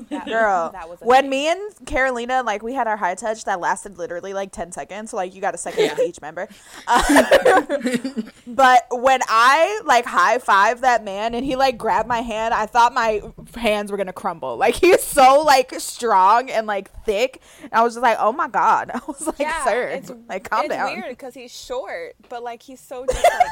That, 0.10 0.26
Girl, 0.28 0.70
that 0.72 0.88
was 0.88 1.00
when 1.02 1.24
thing. 1.24 1.30
me 1.30 1.47
and 1.47 1.86
Carolina 1.86 2.43
like 2.43 2.64
we 2.64 2.74
had 2.74 2.88
our 2.88 2.97
high 2.97 3.16
touch 3.16 3.43
that 3.45 3.60
lasted 3.60 3.97
literally 3.97 4.34
like 4.34 4.52
ten 4.52 4.72
seconds. 4.72 5.12
So 5.12 5.18
like 5.18 5.34
you 5.34 5.41
got 5.41 5.56
a 5.56 5.58
second 5.58 5.91
for 5.95 6.02
each 6.02 6.22
member. 6.22 6.47
Uh, 6.88 7.64
but 8.47 8.84
when 8.91 9.22
I 9.28 9.82
like 9.86 10.06
high 10.06 10.38
five 10.38 10.82
that 10.82 11.04
man 11.04 11.34
and 11.34 11.45
he 11.45 11.56
like 11.56 11.78
grabbed 11.78 12.08
my 12.08 12.22
hand, 12.22 12.54
I 12.54 12.66
thought 12.66 12.93
my 12.93 13.22
hands 13.56 13.91
were 13.91 13.97
gonna 13.97 14.14
crumble. 14.14 14.58
Like 14.58 14.76
he's 14.76 15.04
so 15.04 15.41
like 15.41 15.74
strong 15.80 16.50
and 16.50 16.68
like 16.68 16.91
thick. 17.04 17.41
And 17.64 17.74
I 17.74 17.84
was 17.84 17.95
just 17.95 18.04
like, 18.04 18.18
oh 18.20 18.32
my 18.32 18.47
god. 18.47 18.91
I 18.93 19.02
was 19.08 19.26
like, 19.26 19.39
yeah, 19.39 19.66
sir, 19.66 19.88
it's, 19.88 20.12
like 20.28 20.50
calm 20.50 20.66
it's 20.66 20.74
down. 20.74 20.93
weird 20.93 21.10
because 21.10 21.34
he's 21.34 21.52
short, 21.52 22.16
but 22.30 22.43
like 22.43 22.62
he's 22.62 22.80
so 22.80 23.06
just 23.06 23.24
like 23.24 23.47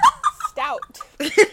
stout. 0.57 0.99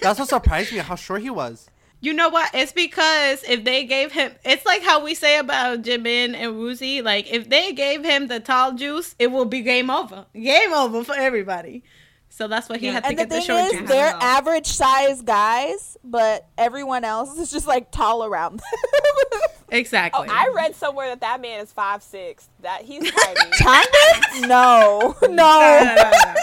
That's 0.00 0.18
what 0.18 0.28
surprised 0.28 0.72
me. 0.72 0.78
How 0.78 0.94
short 0.94 1.22
he 1.22 1.30
was. 1.30 1.68
You 2.00 2.12
know 2.12 2.28
what? 2.28 2.50
It's 2.55 2.72
because 2.72 3.42
if 3.44 3.64
they 3.64 3.84
gave 3.84 4.12
him, 4.12 4.32
it's 4.44 4.66
like 4.66 4.82
how 4.82 5.02
we 5.02 5.14
say 5.14 5.38
about 5.38 5.82
Jimin 5.82 6.34
and 6.34 6.55
Woozi. 6.55 7.02
Like 7.02 7.30
if 7.32 7.48
they 7.48 7.72
gave 7.72 8.05
him 8.05 8.26
the 8.28 8.40
tall 8.40 8.72
juice, 8.72 9.14
it 9.18 9.28
will 9.28 9.46
be 9.46 9.62
game 9.62 9.90
over. 9.90 10.26
Game 10.34 10.72
over 10.72 11.02
for 11.05 11.14
everybody. 11.14 11.82
So 12.28 12.48
that's 12.48 12.68
why 12.68 12.78
he 12.78 12.86
Yeah. 12.86 12.92
had 12.94 13.05
to 13.05 13.09
And 13.11 13.18
the 13.18 13.22
get 13.22 13.28
the 13.30 13.36
thing 13.36 13.46
short 13.46 13.61
is, 13.62 13.72
juice. 13.80 13.88
they're 13.88 14.14
average 14.20 14.66
size 14.66 15.22
guys, 15.22 15.96
but 16.02 16.46
everyone 16.59 17.05
else 17.05 17.38
is 17.38 17.50
just 17.50 17.66
like 17.66 17.90
tall 17.90 18.24
around. 18.24 18.59
them. 18.61 18.66
Exactly. 19.70 20.28
Oh, 20.28 20.32
I 20.32 20.52
read 20.55 20.76
somewhere 20.76 21.09
that 21.09 21.20
that 21.22 21.40
man 21.40 21.61
is 21.61 21.72
five 21.72 22.00
six. 22.02 22.48
That 22.61 22.82
he's 22.82 23.11
tiny. 23.11 23.50
Changbin? 23.61 24.46
No, 24.48 25.16
No, 25.22 25.28
no, 25.28 25.30
no, 25.30 25.94
no, 25.94 26.11
no. 26.11 26.34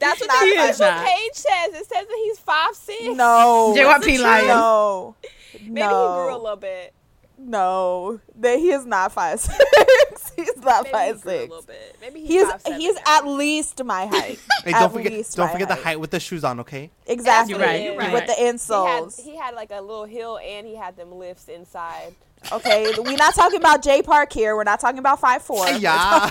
That's 0.00 0.20
what 0.20 0.26
not 0.28 0.40
the 0.40 0.46
He 0.46 0.52
is 0.52 0.80
official 0.80 0.86
not. 0.94 1.06
page 1.06 1.34
says. 1.34 1.74
It 1.74 1.86
says 1.86 2.06
that 2.06 2.20
he's 2.24 2.38
five 2.38 2.74
six. 2.74 3.04
no. 3.16 3.74
JYP 3.76 4.20
lying. 4.20 4.46
No. 4.48 5.14
maybe 5.54 5.72
no. 5.80 5.88
he 5.88 6.26
grew 6.26 6.34
a 6.34 6.38
little 6.38 6.56
bit. 6.56 6.94
No, 7.40 8.18
that 8.40 8.58
he 8.58 8.70
is 8.70 8.84
not 8.84 9.12
five 9.12 9.38
six. 9.40 10.32
He's 10.34 10.56
not 10.56 10.82
Maybe 10.84 10.92
five 10.92 11.16
he 11.16 11.22
grew 11.22 11.30
a 11.30 11.38
six. 11.38 11.48
little 11.50 11.62
bit. 11.64 11.96
Maybe 12.00 12.20
he's 12.20 12.28
He's 12.30 12.50
five, 12.50 12.62
seven 12.62 12.80
he's 12.80 12.96
at 13.06 13.26
least 13.28 13.84
my 13.84 14.06
height. 14.12 14.40
Hey, 14.64 14.72
don't 14.72 14.92
forget. 14.92 15.12
least 15.12 15.36
Don't 15.36 15.46
my 15.46 15.52
forget 15.52 15.68
the 15.68 15.74
height. 15.76 15.84
height 15.84 16.00
with 16.00 16.10
the 16.10 16.18
shoes 16.18 16.42
on. 16.42 16.58
Okay. 16.60 16.90
Exactly. 17.06 17.54
You're 17.54 17.64
right, 17.64 17.82
you're 17.82 17.96
right. 17.96 18.12
With 18.12 18.26
the 18.26 18.32
He 18.34 18.42
had, 18.44 18.54
insoles. 18.56 19.20
he 19.20 19.36
had 19.36 19.54
like 19.54 19.70
a 19.70 19.80
little 19.80 20.04
hill 20.04 20.38
and 20.44 20.66
he 20.66 20.74
had 20.74 20.96
them 20.96 21.12
lifts 21.12 21.46
inside. 21.48 22.14
Okay, 22.52 22.92
we're 22.98 23.16
not 23.16 23.34
talking 23.36 23.58
about 23.58 23.82
J 23.82 24.02
Park 24.02 24.32
here. 24.32 24.56
We're 24.56 24.64
not 24.64 24.80
talking 24.80 24.98
about 24.98 25.20
five 25.20 25.40
four. 25.42 25.68
Yeah. 25.70 26.28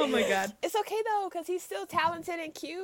Oh 0.00 0.06
my 0.06 0.22
god. 0.28 0.52
It's 0.62 0.74
okay 0.76 0.96
though, 1.06 1.28
because 1.30 1.46
he's 1.46 1.62
still 1.62 1.86
talented 1.86 2.38
and 2.40 2.52
cute. 2.54 2.80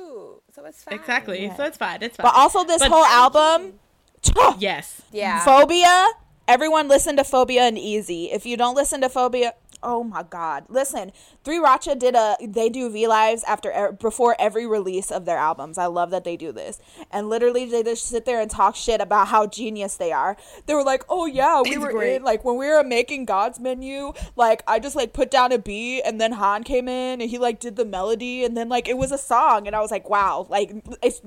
So 0.55 0.65
it's 0.65 0.83
fine. 0.83 0.95
Exactly. 0.95 1.51
So 1.57 1.63
it's 1.65 1.77
fine. 1.77 2.01
It's 2.01 2.17
fine. 2.17 2.25
But 2.25 2.35
also 2.35 2.63
this 2.63 2.79
But- 2.81 2.91
whole 2.91 3.05
album. 3.05 3.79
yes. 4.59 5.01
Yeah. 5.11 5.43
Phobia. 5.43 6.07
Everyone 6.47 6.87
listen 6.87 7.15
to 7.17 7.23
Phobia 7.23 7.63
and 7.63 7.77
Easy. 7.77 8.31
If 8.31 8.45
you 8.45 8.57
don't 8.57 8.75
listen 8.75 9.01
to 9.01 9.09
Phobia, 9.09 9.53
oh 9.83 10.03
my 10.03 10.23
god. 10.23 10.65
Listen, 10.69 11.11
3RACHA 11.45 11.97
did 11.99 12.15
a 12.15 12.35
they 12.41 12.69
do 12.69 12.89
V 12.89 13.07
lives 13.07 13.43
after 13.45 13.91
before 13.99 14.35
every 14.39 14.65
release 14.67 15.11
of 15.11 15.25
their 15.25 15.37
albums. 15.37 15.77
I 15.77 15.87
love 15.87 16.09
that 16.11 16.23
they 16.23 16.37
do 16.37 16.51
this. 16.51 16.79
And 17.11 17.29
literally 17.29 17.65
they 17.65 17.83
just 17.83 18.05
sit 18.07 18.25
there 18.25 18.39
and 18.39 18.49
talk 18.49 18.75
shit 18.75 19.01
about 19.01 19.27
how 19.29 19.47
genius 19.47 19.95
they 19.95 20.11
are. 20.11 20.37
They 20.65 20.73
were 20.73 20.83
like, 20.83 21.03
"Oh 21.09 21.25
yeah, 21.25 21.61
we 21.61 21.71
It's 21.71 21.79
were 21.79 21.91
great. 21.91 22.17
in 22.17 22.23
like 22.23 22.43
when 22.45 22.57
we 22.57 22.67
were 22.67 22.83
making 22.83 23.25
God's 23.25 23.59
menu, 23.59 24.13
like 24.35 24.63
I 24.67 24.79
just 24.79 24.95
like 24.95 25.13
put 25.13 25.31
down 25.31 25.51
a 25.51 25.57
beat 25.57 26.01
and 26.03 26.19
then 26.21 26.33
Han 26.33 26.63
came 26.63 26.87
in 26.87 27.21
and 27.21 27.29
he 27.29 27.37
like 27.37 27.59
did 27.59 27.75
the 27.75 27.85
melody 27.85 28.43
and 28.45 28.55
then 28.55 28.69
like 28.69 28.87
it 28.87 28.97
was 28.97 29.11
a 29.11 29.17
song 29.17 29.67
and 29.67 29.75
I 29.75 29.79
was 29.79 29.91
like, 29.91 30.09
"Wow, 30.09 30.47
like 30.49 30.71
it's 31.01 31.21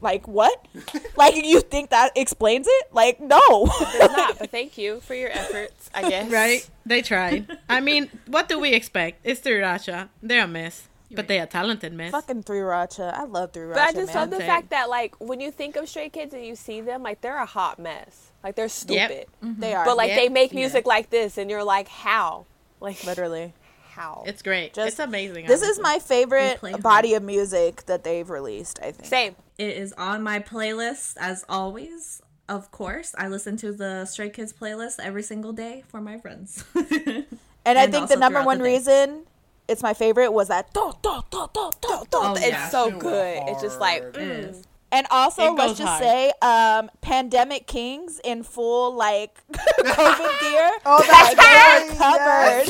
like 0.00 0.26
what? 0.26 0.66
like 1.16 1.34
you 1.36 1.60
think 1.60 1.90
that 1.90 2.12
explains 2.16 2.66
it? 2.68 2.86
Like 2.92 3.20
no." 3.20 3.38
It's 3.80 4.16
not, 4.16 4.38
but 4.38 4.50
thank 4.50 4.78
you 4.78 5.00
for 5.00 5.14
your 5.14 5.30
efforts, 5.30 5.90
I 5.94 6.08
guess. 6.08 6.30
Right? 6.30 6.68
They 6.88 7.02
tried. 7.02 7.58
I 7.68 7.80
mean, 7.80 8.10
what 8.26 8.48
do 8.48 8.58
we 8.58 8.72
expect? 8.72 9.20
It's 9.24 9.40
Sriracha. 9.40 10.08
They're 10.22 10.44
a 10.44 10.48
mess. 10.48 10.88
But 11.10 11.26
they 11.26 11.40
are 11.40 11.46
talented 11.46 11.92
mess. 11.94 12.12
Fucking 12.12 12.42
3RACHA. 12.42 13.14
I 13.14 13.24
love 13.24 13.52
3RACHA. 13.52 13.74
But 13.74 13.80
I 13.80 13.92
just 13.92 14.14
man. 14.14 14.16
love 14.16 14.30
the 14.30 14.44
fact 14.44 14.70
that 14.70 14.90
like 14.90 15.14
when 15.20 15.40
you 15.40 15.50
think 15.50 15.76
of 15.76 15.88
Stray 15.88 16.10
Kids 16.10 16.34
and 16.34 16.44
you 16.44 16.54
see 16.54 16.82
them, 16.82 17.02
like 17.02 17.22
they're 17.22 17.38
a 17.38 17.46
hot 17.46 17.78
mess. 17.78 18.32
Like 18.44 18.56
they're 18.56 18.68
stupid. 18.68 19.26
they 19.40 19.46
mm-hmm. 19.46 19.64
are. 19.64 19.84
But 19.86 19.96
like 19.96 20.08
Yep. 20.10 20.18
they 20.18 20.28
make 20.28 20.52
Yeah. 20.52 20.60
music 20.60 20.86
like 20.86 21.08
this 21.10 21.38
and 21.38 21.50
you're 21.50 21.64
like, 21.64 21.88
how? 21.88 22.44
Like 22.80 23.02
literally. 23.04 23.54
how? 23.90 24.22
It's 24.26 24.42
great. 24.42 24.74
Just- 24.74 24.88
it's 24.88 24.98
amazing. 24.98 25.46
This 25.46 25.62
is 25.62 25.80
my 25.80 25.98
favorite 25.98 26.60
body 26.82 27.14
of 27.14 27.22
music 27.22 27.86
that 27.86 28.04
they've 28.04 28.28
released, 28.28 28.78
I 28.82 28.92
think. 28.92 29.06
Same. 29.06 29.36
It 29.56 29.76
is 29.76 29.92
on 29.94 30.22
my 30.22 30.40
playlist 30.40 31.14
as 31.18 31.44
always. 31.48 32.22
Of 32.48 32.70
course, 32.70 33.14
I 33.18 33.28
listen 33.28 33.56
to 33.58 33.72
the 33.72 34.06
Stray 34.06 34.30
Kids 34.30 34.52
playlist 34.52 34.98
every 35.02 35.22
single 35.22 35.52
day 35.52 35.84
for 35.88 36.00
my 36.00 36.18
friends. 36.18 36.64
And, 37.66 37.78
I 37.78 37.86
think 37.86 38.08
the 38.08 38.16
number 38.16 38.42
one 38.42 38.58
the 38.58 38.64
reason 38.64 39.26
it's 39.68 39.82
my 39.82 39.92
favorite 39.92 40.32
was 40.32 40.48
that 40.48 40.72
do, 40.72 40.92
do, 41.02 41.20
do, 41.30 41.46
do, 41.52 41.70
do, 41.82 42.02
do. 42.10 42.18
Oh, 42.18 42.34
it's 42.34 42.48
yeah. 42.48 42.68
so 42.70 42.90
Too 42.90 42.98
good. 42.98 43.42
It's 43.48 43.60
just 43.60 43.78
like 43.78 44.02
mm. 44.02 44.16
is. 44.16 44.64
And 44.90 45.06
also, 45.10 45.52
let's 45.52 45.78
just 45.78 45.86
hard. 45.86 46.02
say, 46.02 46.32
um, 46.40 46.90
Pandemic 47.02 47.66
Kings 47.66 48.22
in 48.24 48.42
full 48.42 48.94
like 48.94 49.38
COVID 49.52 50.40
gear. 50.40 50.70
Oh, 50.86 50.96
like, 50.96 51.36
that's 51.36 51.36
they're 51.36 52.64
right, 52.64 52.66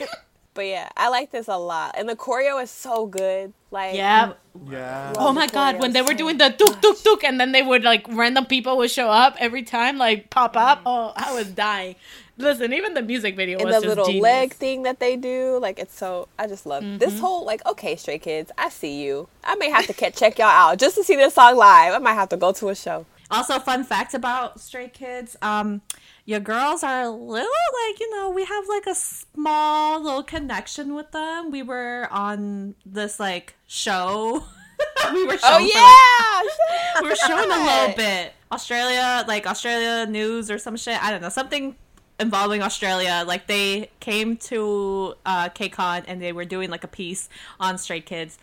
covered. 0.00 0.08
But 0.56 0.66
yeah, 0.66 0.88
I 0.96 1.08
like 1.10 1.30
this 1.30 1.46
a 1.46 1.56
lot. 1.56 1.94
And 1.96 2.08
the 2.08 2.16
choreo 2.16 2.60
is 2.62 2.70
so 2.72 3.06
good. 3.06 3.52
Like 3.70 3.94
Yeah. 3.94 4.32
Yeah. 4.68 5.12
Oh 5.18 5.32
my 5.32 5.46
god, 5.46 5.78
when 5.80 5.92
they 5.92 6.02
were 6.02 6.14
doing 6.14 6.38
the 6.38 6.48
tuk 6.50 6.80
tuk 6.80 6.98
tuk 7.04 7.22
and 7.24 7.38
then 7.38 7.52
they 7.52 7.62
would 7.62 7.84
like 7.84 8.06
random 8.08 8.46
people 8.46 8.76
would 8.78 8.90
show 8.90 9.08
up 9.10 9.36
every 9.38 9.62
time, 9.62 9.98
like 9.98 10.30
pop 10.30 10.56
up. 10.56 10.80
Oh, 10.86 11.12
I 11.14 11.34
was 11.34 11.46
dying. 11.48 11.94
Listen, 12.38 12.72
even 12.72 12.92
the 12.94 13.00
music 13.02 13.34
video 13.36 13.58
and 13.58 13.66
was 13.68 13.80
the 13.82 13.88
little 13.88 14.04
genius. 14.06 14.22
leg 14.22 14.52
thing 14.54 14.82
that 14.82 14.98
they 15.00 15.16
do, 15.16 15.58
like 15.60 15.78
it's 15.78 15.96
so 15.96 16.28
I 16.38 16.46
just 16.46 16.66
love 16.66 16.82
Mm-hmm. 16.82 16.98
this 16.98 17.20
whole 17.20 17.44
like 17.44 17.64
okay, 17.66 17.96
Stray 17.96 18.18
Kids, 18.18 18.50
I 18.58 18.68
see 18.70 19.02
you. 19.04 19.28
I 19.44 19.54
may 19.56 19.68
have 19.70 19.86
to 19.86 19.94
ca- 19.94 20.10
check 20.10 20.38
y'all 20.38 20.48
out 20.48 20.78
just 20.78 20.96
to 20.96 21.04
see 21.04 21.16
this 21.16 21.34
song 21.34 21.56
live. 21.56 21.92
I 21.94 21.98
might 21.98 22.14
have 22.14 22.28
to 22.30 22.36
go 22.36 22.52
to 22.52 22.68
a 22.70 22.74
show. 22.74 23.04
Also, 23.30 23.58
fun 23.58 23.84
fact 23.84 24.14
about 24.14 24.60
Stray 24.60 24.88
Kids: 24.88 25.36
um, 25.42 25.80
your 26.26 26.40
girls 26.40 26.82
are 26.82 27.02
a 27.02 27.08
little 27.08 27.48
like 27.88 28.00
you 28.00 28.10
know 28.10 28.30
we 28.30 28.44
have 28.44 28.68
like 28.68 28.86
a 28.86 28.94
small 28.94 30.02
little 30.02 30.24
connection 30.24 30.94
with 30.94 31.12
them. 31.12 31.50
We 31.50 31.62
were 31.62 32.08
on 32.10 32.74
this 32.84 33.18
like 33.18 33.54
show. 33.66 34.44
we 35.12 35.24
were 35.24 35.34
Oh 35.34 35.36
for, 35.36 35.62
like, 35.62 35.72
yeah, 35.72 37.00
we 37.02 37.08
were 37.08 37.16
shown 37.16 37.50
a 37.50 37.64
little 37.64 37.96
bit 37.96 38.32
Australia, 38.50 39.24
like 39.26 39.46
Australia 39.46 40.10
news 40.10 40.50
or 40.50 40.58
some 40.58 40.76
shit. 40.76 41.02
I 41.02 41.12
don't 41.12 41.22
know 41.22 41.28
something 41.28 41.76
involving 42.18 42.60
Australia. 42.60 43.24
Like 43.26 43.46
they 43.46 43.90
came 44.00 44.36
to 44.36 45.14
uh, 45.24 45.48
KCON 45.50 46.04
and 46.08 46.20
they 46.20 46.32
were 46.32 46.44
doing 46.44 46.70
like 46.70 46.82
a 46.82 46.88
piece 46.88 47.28
on 47.60 47.78
Stray 47.78 48.00
Kids, 48.00 48.36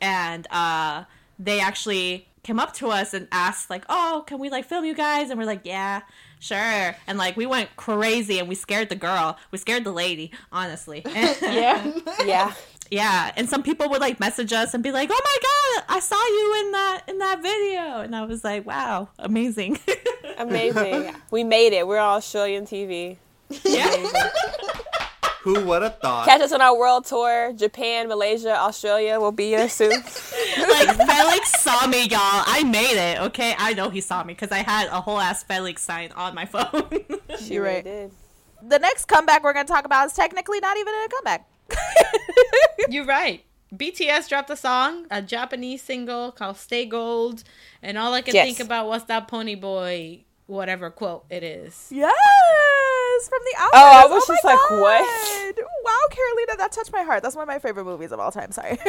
and 0.00 0.46
uh, 0.50 1.04
they 1.38 1.58
actually 1.58 2.28
came 2.42 2.60
up 2.60 2.74
to 2.74 2.88
us 2.88 3.14
and 3.14 3.28
asked 3.32 3.70
like, 3.70 3.84
"Oh, 3.88 4.24
can 4.26 4.38
we 4.38 4.50
like 4.50 4.66
film 4.66 4.84
you 4.84 4.94
guys?" 4.94 5.30
And 5.30 5.38
we're 5.38 5.46
like, 5.46 5.62
"Yeah." 5.64 6.02
Sure, 6.40 6.96
and 7.06 7.18
like 7.18 7.36
we 7.36 7.46
went 7.46 7.76
crazy 7.76 8.38
and 8.38 8.48
we 8.48 8.54
scared 8.54 8.88
the 8.88 8.96
girl, 8.96 9.36
we 9.50 9.58
scared 9.58 9.84
the 9.84 9.92
lady, 9.92 10.32
honestly. 10.50 11.02
yeah. 11.06 11.92
yeah. 12.24 12.52
Yeah, 12.90 13.30
and 13.36 13.48
some 13.48 13.62
people 13.62 13.88
would 13.90 14.00
like 14.00 14.18
message 14.18 14.52
us 14.52 14.74
and 14.74 14.82
be 14.82 14.90
like, 14.90 15.08
"Oh 15.12 15.20
my 15.22 15.38
god, 15.86 15.96
I 15.96 16.00
saw 16.00 16.16
you 16.16 16.64
in 16.66 16.72
that 16.72 17.02
in 17.06 17.18
that 17.18 17.40
video," 17.40 18.00
and 18.00 18.16
I 18.16 18.24
was 18.24 18.42
like, 18.42 18.66
"Wow, 18.66 19.10
amazing!" 19.18 19.78
Amazing. 20.38 21.14
we 21.30 21.44
made 21.44 21.72
it. 21.72 21.86
We're 21.86 21.98
on 21.98 22.16
Australian 22.16 22.64
TV. 22.66 23.18
yeah, 23.64 23.94
Who 25.42 25.64
would 25.64 25.82
have 25.82 25.98
thought? 26.00 26.26
Catch 26.26 26.42
us 26.42 26.52
on 26.52 26.60
our 26.60 26.76
world 26.76 27.06
tour. 27.06 27.52
Japan, 27.54 28.08
Malaysia, 28.08 28.58
Australia 28.58 29.18
will 29.18 29.32
be 29.32 29.46
here 29.48 29.68
soon. 29.70 29.90
like 29.92 30.96
Felix 30.96 31.50
saw 31.62 31.86
me, 31.86 32.02
y'all. 32.08 32.18
I 32.46 32.62
made 32.64 32.96
it. 33.12 33.20
Okay, 33.22 33.54
I 33.58 33.72
know 33.72 33.88
he 33.88 34.00
saw 34.02 34.22
me 34.22 34.34
because 34.34 34.50
I 34.52 34.58
had 34.58 34.88
a 34.88 35.00
whole 35.00 35.18
ass 35.18 35.42
Felix 35.42 35.80
sign 35.82 36.12
on 36.12 36.34
my 36.34 36.44
phone. 36.54 36.88
She 37.38 37.54
You're 37.54 37.62
really 37.62 37.74
right. 37.76 37.84
did. 37.84 38.10
The 38.62 38.78
next 38.78 39.06
comeback 39.06 39.42
we're 39.42 39.54
going 39.54 39.66
to 39.66 39.72
talk 39.72 39.86
about 39.86 40.06
is 40.06 40.12
technically 40.12 40.60
not 40.60 40.76
even 40.76 40.92
a 40.92 41.08
comeback. 41.08 41.48
You're 42.90 43.06
right. 43.06 43.42
BTS 43.74 44.28
dropped 44.28 44.50
a 44.50 44.56
song, 44.56 45.06
a 45.10 45.22
Japanese 45.22 45.80
single 45.80 46.32
called 46.32 46.56
"Stay 46.58 46.84
Gold," 46.84 47.44
and 47.82 47.96
all 47.96 48.12
I 48.12 48.20
can 48.20 48.34
Yes. 48.34 48.44
think 48.44 48.60
about 48.60 48.88
was 48.88 49.04
that 49.04 49.28
Ponyboy, 49.28 50.24
whatever 50.46 50.90
quote 50.90 51.24
it 51.30 51.42
is. 51.44 51.86
Yes, 53.20 53.28
from 53.28 53.38
the 53.44 53.54
outside. 53.58 53.78
Oh, 53.78 54.02
I 54.02 54.06
was 54.06 54.26
just 54.26 54.44
my 54.44 54.50
like, 54.52 54.70
what? 54.70 55.56
Wow, 55.84 56.06
Carolina, 56.10 56.52
that 56.58 56.72
touched 56.72 56.92
my 56.92 57.02
heart. 57.02 57.22
That's 57.22 57.36
one 57.36 57.42
of 57.42 57.48
my 57.48 57.58
favorite 57.58 57.84
movies 57.84 58.12
of 58.12 58.20
all 58.20 58.32
time. 58.32 58.52
Sorry. 58.52 58.78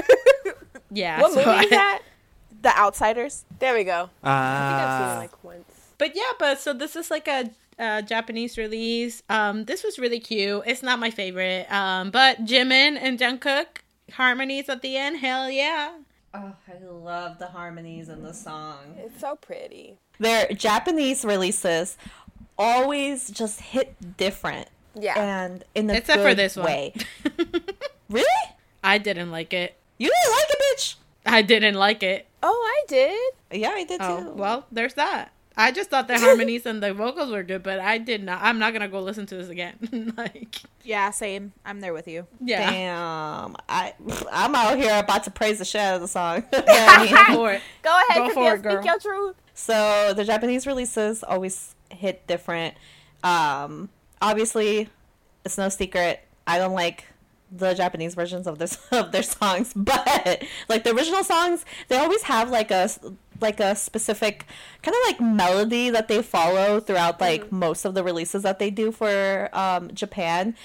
Yeah. 0.94 1.22
What 1.22 1.32
so 1.32 1.38
movie 1.38 1.50
I- 1.50 1.64
is 1.64 1.70
that? 1.70 2.02
the 2.64 2.78
Outsiders. 2.78 3.46
There 3.60 3.74
we 3.74 3.86
go. 3.86 4.10
I 4.24 4.28
think 4.68 4.82
I've 4.82 5.00
seen 5.00 5.08
it 5.08 5.16
Ah. 5.16 5.18
like 5.20 5.44
once. 5.44 5.94
But 5.98 6.16
yeah, 6.18 6.32
but 6.38 6.60
so 6.60 6.74
this 6.74 6.98
is 6.98 7.10
like 7.10 7.30
a, 7.30 7.50
a 7.80 8.02
Japanese 8.04 8.58
release. 8.58 9.24
Um, 9.30 9.64
this 9.66 9.84
was 9.86 9.98
really 9.98 10.20
cute. 10.20 10.64
It's 10.66 10.84
not 10.84 11.00
my 11.00 11.10
favorite. 11.10 11.72
Um, 11.72 12.12
but 12.12 12.44
Jimin 12.44 12.98
and 13.02 13.18
Jungkook 13.18 13.68
harmonies 14.14 14.68
at 14.68 14.82
the 14.82 14.98
end. 14.98 15.20
Hell 15.20 15.50
yeah. 15.50 15.92
Oh, 16.34 16.54
I 16.68 16.84
love 16.86 17.40
the 17.40 17.48
harmonies 17.48 18.10
in 18.10 18.24
the 18.24 18.34
song. 18.34 18.96
It's 18.98 19.22
so 19.22 19.38
pretty. 19.38 19.98
Their 20.20 20.48
Japanese 20.50 21.24
releases 21.24 21.98
always 22.62 23.30
just 23.32 23.60
hit 23.60 24.18
different. 24.18 24.68
Yeah. 24.94 25.20
And 25.20 25.64
in 25.76 25.90
a 25.90 25.94
Except 25.94 26.20
good 26.20 26.30
for 26.30 26.36
this 26.36 26.56
one. 26.56 26.66
way. 26.66 26.94
really? 28.10 28.26
I 28.84 28.98
didn't 28.98 29.32
like 29.32 29.54
it. 29.54 29.76
You 29.98 30.10
didn't 30.10 30.32
like 30.38 30.48
it, 30.50 30.58
bitch? 30.78 30.96
I 31.26 31.42
didn't 31.42 31.76
like 31.76 32.04
it. 32.04 32.28
Oh, 32.44 32.50
I 32.82 32.84
did. 32.88 33.34
Yeah, 33.60 33.70
I 33.70 33.84
did 33.84 34.02
oh, 34.02 34.22
too. 34.22 34.30
Oh, 34.30 34.34
well, 34.34 34.66
there's 34.72 34.96
that. 34.96 35.32
I 35.56 35.72
just 35.72 35.90
thought 35.90 36.08
the 36.08 36.18
harmonies 36.20 36.66
and 36.66 36.82
the 36.82 36.94
vocals 36.94 37.30
were 37.30 37.44
good, 37.44 37.62
but 37.62 37.80
I 37.80 37.98
did 37.98 38.24
not. 38.24 38.42
I'm 38.42 38.58
not 38.58 38.74
gonna 38.74 38.88
go 38.88 39.02
listen 39.02 39.26
to 39.28 39.36
this 39.36 39.50
again. 39.50 40.14
like, 40.18 40.58
Yeah, 40.84 41.12
same. 41.12 41.52
I'm 41.66 41.80
there 41.82 41.94
with 41.94 42.08
you. 42.08 42.26
yeah, 42.44 42.70
Damn. 42.70 43.56
I 43.70 43.94
I'm 44.32 44.56
out 44.56 44.78
here 44.78 44.98
about 44.98 45.24
to 45.26 45.32
praise 45.32 45.60
the 45.60 45.66
shit 45.66 45.82
out 45.82 45.96
of 45.96 46.02
the 46.02 46.08
song. 46.08 46.44
go 46.52 46.62
for 47.36 47.54
it. 47.54 47.62
Go 47.84 48.00
ahead, 48.10 48.28
Go 48.28 48.34
for 48.34 48.54
it, 48.54 48.60
speak 48.60 48.64
girl. 48.64 48.86
your 48.86 49.00
truth. 49.00 49.36
So 49.54 50.14
the 50.16 50.24
Japanese 50.24 50.66
releases 50.66 51.22
always 51.24 51.76
hit 51.92 52.28
different. 52.28 52.76
Um, 53.24 53.90
obviously, 54.22 54.90
it's 55.46 55.58
no 55.58 55.70
secret. 55.70 56.22
I 56.48 56.58
don't 56.58 56.74
like 56.74 57.06
the 57.52 57.74
Japanese 57.74 58.16
versions 58.16 58.48
of 58.48 58.58
their 58.58 58.68
of 59.00 59.12
their 59.12 59.24
songs, 59.24 59.74
but 59.76 60.44
like 60.70 60.84
the 60.84 60.96
original 60.96 61.24
songs, 61.24 61.66
they 61.88 61.98
always 61.98 62.24
have 62.24 62.50
like 62.50 62.72
a 62.72 62.90
like 63.40 63.60
a 63.60 63.76
specific 63.76 64.46
kind 64.84 64.96
of 64.96 65.02
like 65.08 65.20
melody 65.20 65.90
that 65.90 66.08
they 66.08 66.22
follow 66.22 66.80
throughout 66.80 67.20
like 67.20 67.52
most 67.52 67.86
of 67.86 67.96
the 67.96 68.04
releases 68.04 68.44
that 68.44 68.60
they 68.60 68.70
do 68.70 68.92
for 68.92 69.50
um, 69.54 69.92
Japan. 69.94 70.56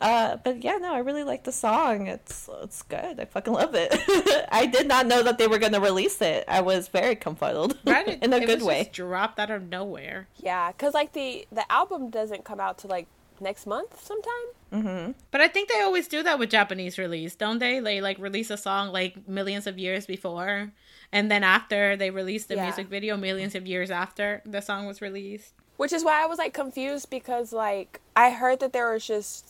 Uh, 0.00 0.36
but 0.44 0.62
yeah, 0.62 0.76
no, 0.76 0.92
I 0.94 0.98
really 0.98 1.24
like 1.24 1.44
the 1.44 1.52
song. 1.52 2.06
It's 2.06 2.48
it's 2.62 2.82
good. 2.82 3.18
I 3.20 3.24
fucking 3.24 3.52
love 3.52 3.74
it. 3.74 3.94
I 4.52 4.66
did 4.66 4.86
not 4.88 5.06
know 5.06 5.22
that 5.22 5.38
they 5.38 5.46
were 5.46 5.58
gonna 5.58 5.80
release 5.80 6.20
it. 6.20 6.44
I 6.48 6.60
was 6.60 6.88
very 6.88 7.16
confuddled 7.16 7.78
Right? 7.86 8.18
in 8.22 8.32
a 8.32 8.36
it 8.36 8.46
good 8.46 8.58
was 8.58 8.64
way. 8.64 8.78
Just 8.84 8.92
dropped 8.92 9.38
out 9.38 9.50
of 9.50 9.68
nowhere. 9.70 10.28
Yeah, 10.42 10.70
cause 10.72 10.94
like 10.94 11.12
the 11.12 11.46
the 11.50 11.70
album 11.72 12.10
doesn't 12.10 12.44
come 12.44 12.60
out 12.60 12.78
to 12.78 12.86
like 12.86 13.06
next 13.40 13.66
month 13.66 14.02
sometime. 14.02 15.14
But 15.30 15.40
I 15.40 15.48
think 15.48 15.70
they 15.70 15.80
always 15.80 16.06
do 16.06 16.22
that 16.22 16.38
with 16.38 16.50
Japanese 16.50 16.98
release, 16.98 17.34
don't 17.34 17.58
they? 17.60 17.80
They 17.80 18.02
like 18.02 18.18
release 18.18 18.50
a 18.50 18.58
song 18.58 18.92
like 18.92 19.26
millions 19.26 19.66
of 19.66 19.78
years 19.78 20.04
before, 20.04 20.72
and 21.12 21.30
then 21.30 21.42
after 21.42 21.96
they 21.96 22.10
release 22.10 22.44
the 22.44 22.56
Yeah. 22.56 22.64
music 22.64 22.88
video 22.88 23.16
millions 23.16 23.54
of 23.54 23.66
years 23.66 23.90
after 23.90 24.42
the 24.44 24.60
song 24.60 24.86
was 24.86 25.00
released. 25.00 25.54
Which 25.78 25.92
is 25.94 26.04
why 26.04 26.22
I 26.22 26.26
was 26.26 26.36
like 26.38 26.52
confused 26.52 27.08
because 27.08 27.54
like 27.54 28.00
I 28.14 28.30
heard 28.30 28.60
that 28.60 28.74
there 28.74 28.92
was 28.92 29.06
just 29.06 29.48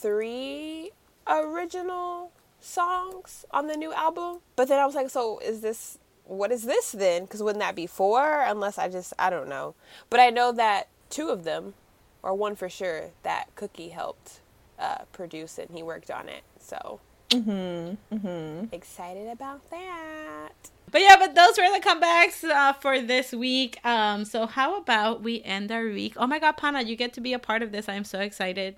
three 0.00 0.90
original 1.26 2.32
songs 2.60 3.44
on 3.50 3.66
the 3.66 3.76
new 3.76 3.92
album, 3.92 4.38
but 4.56 4.68
then 4.68 4.78
I 4.78 4.86
was 4.86 4.94
like, 4.94 5.10
so 5.10 5.38
is 5.38 5.60
this 5.60 5.98
what 6.24 6.52
is 6.52 6.64
this 6.64 6.92
then? 6.92 7.22
Because 7.22 7.42
wouldn't 7.42 7.60
that 7.60 7.74
be 7.74 7.86
four? 7.86 8.42
Unless 8.42 8.78
I 8.78 8.88
just 8.88 9.14
I 9.18 9.30
don't 9.30 9.48
know, 9.48 9.74
but 10.10 10.20
I 10.20 10.30
know 10.30 10.52
that 10.52 10.88
two 11.10 11.28
of 11.28 11.44
them, 11.44 11.74
or 12.22 12.34
one 12.34 12.54
for 12.54 12.68
sure, 12.68 13.10
that 13.22 13.46
Cookie 13.54 13.88
helped 13.88 14.40
uh, 14.78 15.04
produce 15.12 15.58
and 15.58 15.70
he 15.70 15.82
worked 15.82 16.10
on 16.10 16.28
it. 16.28 16.42
So 16.60 17.00
excited 18.72 19.28
about 19.28 19.68
that. 19.70 20.27
But 20.90 21.02
yeah, 21.02 21.16
but 21.18 21.34
those 21.34 21.58
were 21.58 21.70
the 21.72 21.80
comebacks 21.84 22.44
uh, 22.44 22.72
for 22.74 23.00
this 23.00 23.32
week. 23.32 23.84
Um, 23.84 24.24
so 24.24 24.46
how 24.46 24.76
about 24.78 25.22
we 25.22 25.42
end 25.42 25.70
our 25.70 25.84
week? 25.84 26.14
Oh 26.16 26.26
my 26.26 26.38
God, 26.38 26.52
Pana, 26.56 26.82
you 26.82 26.96
get 26.96 27.12
to 27.14 27.20
be 27.20 27.32
a 27.32 27.38
part 27.38 27.62
of 27.62 27.72
this. 27.72 27.88
I'm 27.88 28.04
so 28.04 28.20
excited. 28.20 28.76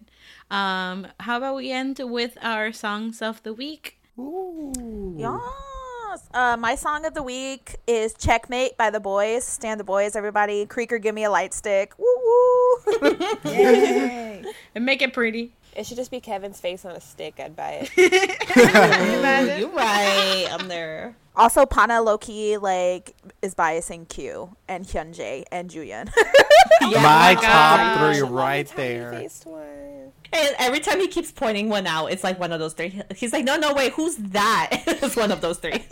Um, 0.50 1.06
how 1.20 1.38
about 1.38 1.56
we 1.56 1.70
end 1.70 2.00
with 2.02 2.36
our 2.42 2.72
songs 2.72 3.22
of 3.22 3.42
the 3.42 3.52
week? 3.52 3.98
Ooh. 4.18 5.14
Yes. 5.16 6.28
Uh, 6.34 6.56
my 6.58 6.74
song 6.74 7.06
of 7.06 7.14
the 7.14 7.22
week 7.22 7.76
is 7.86 8.14
"Checkmate" 8.14 8.76
by 8.76 8.90
the 8.90 9.00
Boyz. 9.00 9.42
Stand 9.42 9.78
the 9.78 9.84
Boyz, 9.84 10.16
everybody. 10.16 10.66
Cre.Ker, 10.66 10.98
give 10.98 11.14
me 11.14 11.22
a 11.24 11.30
light 11.30 11.54
stick. 11.54 11.94
Woo 11.98 12.06
woo. 12.06 13.16
And 14.74 14.84
make 14.86 15.02
it 15.02 15.12
pretty. 15.12 15.52
It 15.76 15.86
should 15.86 15.96
just 15.96 16.10
be 16.10 16.20
Kevin's 16.20 16.60
face 16.60 16.84
on 16.84 16.96
a 16.96 17.00
stick. 17.00 17.38
I'd 17.38 17.54
buy 17.56 17.88
it. 17.94 17.96
You're 19.58 19.68
right. 19.72 20.46
I'm 20.50 20.68
there. 20.68 21.14
Also, 21.36 21.64
Pana 21.64 22.02
Loki 22.02 22.56
like 22.56 23.14
is 23.42 23.54
biasing 23.54 24.08
Q 24.08 24.56
and 24.68 24.84
Hyunjae 24.84 25.44
and 25.52 25.70
Juyeon. 25.70 26.10
My 26.80 27.34
God. 27.34 27.42
top 27.42 27.98
three 27.98 28.20
I 28.20 28.30
right 28.30 28.72
there. 28.76 29.12
And 30.32 30.54
every 30.58 30.80
time 30.80 31.00
he 31.00 31.08
keeps 31.08 31.32
pointing 31.32 31.68
one 31.68 31.86
out, 31.86 32.06
it's 32.06 32.22
like 32.22 32.38
one 32.38 32.52
of 32.52 32.60
those 32.60 32.72
three. 32.72 33.00
He's 33.16 33.32
like, 33.32 33.44
no, 33.44 33.56
no, 33.56 33.74
wait, 33.74 33.92
who's 33.92 34.16
that? 34.16 34.68
it's 34.86 35.16
one 35.16 35.32
of 35.32 35.40
those 35.40 35.58
three. 35.58 35.84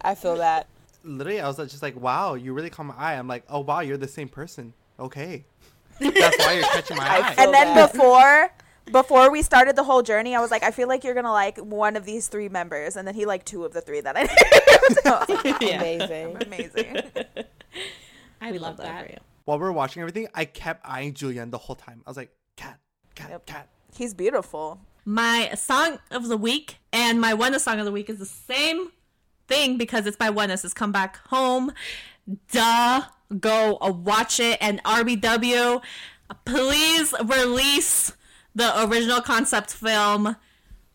I 0.00 0.14
feel 0.14 0.36
that. 0.36 0.66
Literally, 1.04 1.40
I 1.40 1.46
was 1.46 1.56
just 1.56 1.82
like, 1.82 1.94
"Wow, 2.00 2.34
you 2.34 2.52
really 2.52 2.68
caught 2.68 2.86
my 2.86 2.94
eye." 2.96 3.14
I'm 3.14 3.28
like, 3.28 3.44
"Oh 3.48 3.60
wow, 3.60 3.78
you're 3.78 3.96
the 3.96 4.08
same 4.08 4.28
person." 4.28 4.74
Okay, 4.98 5.44
that's 6.00 6.38
why 6.38 6.54
you're 6.54 6.64
catching 6.64 6.96
my 6.96 7.04
eye. 7.06 7.34
and 7.38 7.54
then 7.54 7.74
that. 7.74 7.92
before 7.92 8.50
before 8.92 9.30
we 9.30 9.42
started 9.42 9.76
the 9.76 9.84
whole 9.84 10.02
journey, 10.02 10.34
I 10.34 10.40
was 10.40 10.50
like, 10.50 10.62
I 10.62 10.70
feel 10.70 10.88
like 10.88 11.04
you're 11.04 11.14
gonna 11.14 11.32
like 11.32 11.58
one 11.58 11.96
of 11.96 12.04
these 12.04 12.28
three 12.28 12.48
members, 12.48 12.96
and 12.96 13.06
then 13.06 13.14
he 13.14 13.26
liked 13.26 13.46
two 13.46 13.64
of 13.64 13.72
the 13.72 13.80
three 13.80 14.00
that 14.00 14.16
I 14.16 14.26
did. 14.26 14.30
So, 15.02 15.10
I 15.14 15.24
was 15.28 15.44
like, 15.44 15.60
yeah. 15.62 15.80
Amazing. 15.80 16.36
Amazing. 16.46 17.02
I 18.40 18.52
We 18.52 18.58
love 18.58 18.76
for 18.76 18.82
that. 18.82 19.10
you. 19.10 19.16
While 19.44 19.58
we 19.58 19.64
were 19.64 19.72
watching 19.72 20.00
everything, 20.00 20.28
I 20.34 20.44
kept 20.44 20.86
eyeing 20.88 21.14
Julian 21.14 21.50
the 21.50 21.58
whole 21.58 21.74
time. 21.76 22.02
I 22.06 22.10
was 22.10 22.16
like, 22.16 22.30
"Cat, 22.56 22.78
cat, 23.14 23.30
Yep. 23.30 23.46
cat." 23.46 23.68
He's 23.96 24.14
beautiful. 24.14 24.80
My 25.04 25.50
song 25.54 25.98
of 26.10 26.28
the 26.28 26.36
week 26.36 26.76
and 26.92 27.20
my 27.20 27.32
ONEUS 27.32 27.60
song 27.60 27.78
of 27.78 27.84
the 27.84 27.92
week 27.92 28.10
is 28.10 28.18
the 28.18 28.26
same 28.26 28.90
thing 29.48 29.76
because 29.78 30.06
it's 30.06 30.16
by 30.16 30.30
ONEUS. 30.30 30.64
It's 30.64 30.74
Come 30.74 30.92
Back 30.92 31.16
Home. 31.28 31.72
Duh. 32.52 33.02
Go 33.40 33.78
uh, 33.80 33.90
watch 33.92 34.38
it. 34.40 34.58
And 34.60 34.82
RBW, 34.84 35.82
please 36.44 37.14
release 37.24 38.12
the 38.56 38.84
original 38.84 39.20
concept 39.20 39.72
film. 39.72 40.36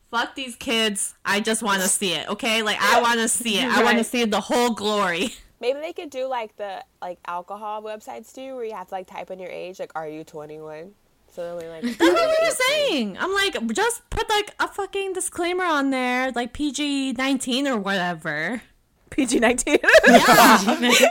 Fuck 0.09 0.36
these 0.36 0.57
kids. 0.57 1.16
I 1.24 1.39
just 1.39 1.64
want 1.64 1.82
to 1.82 1.88
see 1.88 2.14
it, 2.14 2.28
okay? 2.28 2.64
Like, 2.64 2.78
I 2.82 2.99
want 2.99 3.22
to 3.22 3.30
see 3.30 3.59
it. 3.59 3.66
I 3.66 3.82
want 3.82 3.97
to 3.97 4.03
see 4.03 4.26
the 4.26 4.41
whole 4.41 4.72
glory. 4.72 5.30
Maybe 5.62 5.80
they 5.80 5.93
could 5.93 6.09
do 6.09 6.26
like 6.26 6.57
the 6.57 6.84
like 7.01 7.20
alcohol 7.28 7.84
websites 7.84 8.34
do, 8.34 8.55
where 8.55 8.66
you 8.66 8.74
have 8.74 8.88
to 8.88 8.95
like 8.95 9.07
type 9.07 9.30
in 9.30 9.39
your 9.39 9.51
age, 9.51 9.80
like 9.80 9.91
"Are 9.93 10.09
you 10.09 10.24
21?" 10.24 10.91
So 11.30 11.55
then 11.55 11.64
we 11.64 11.72
like. 11.72 11.84
That's 11.97 11.99
what 11.99 12.43
I'm 12.43 12.51
saying. 12.68 13.18
I'm 13.20 13.32
like, 13.32 13.55
just 13.74 14.09
put 14.09 14.28
like 14.28 14.55
a 14.59 14.68
fucking 14.68 15.14
disclaimer 15.14 15.64
on 15.64 15.91
there, 15.91 16.32
like 16.32 16.53
PG 16.53 17.14
19 17.14 17.68
or 17.68 17.78
whatever. 17.78 18.64
PG 19.12 19.39
nineteen. 19.39 19.78
yeah. 20.07 20.57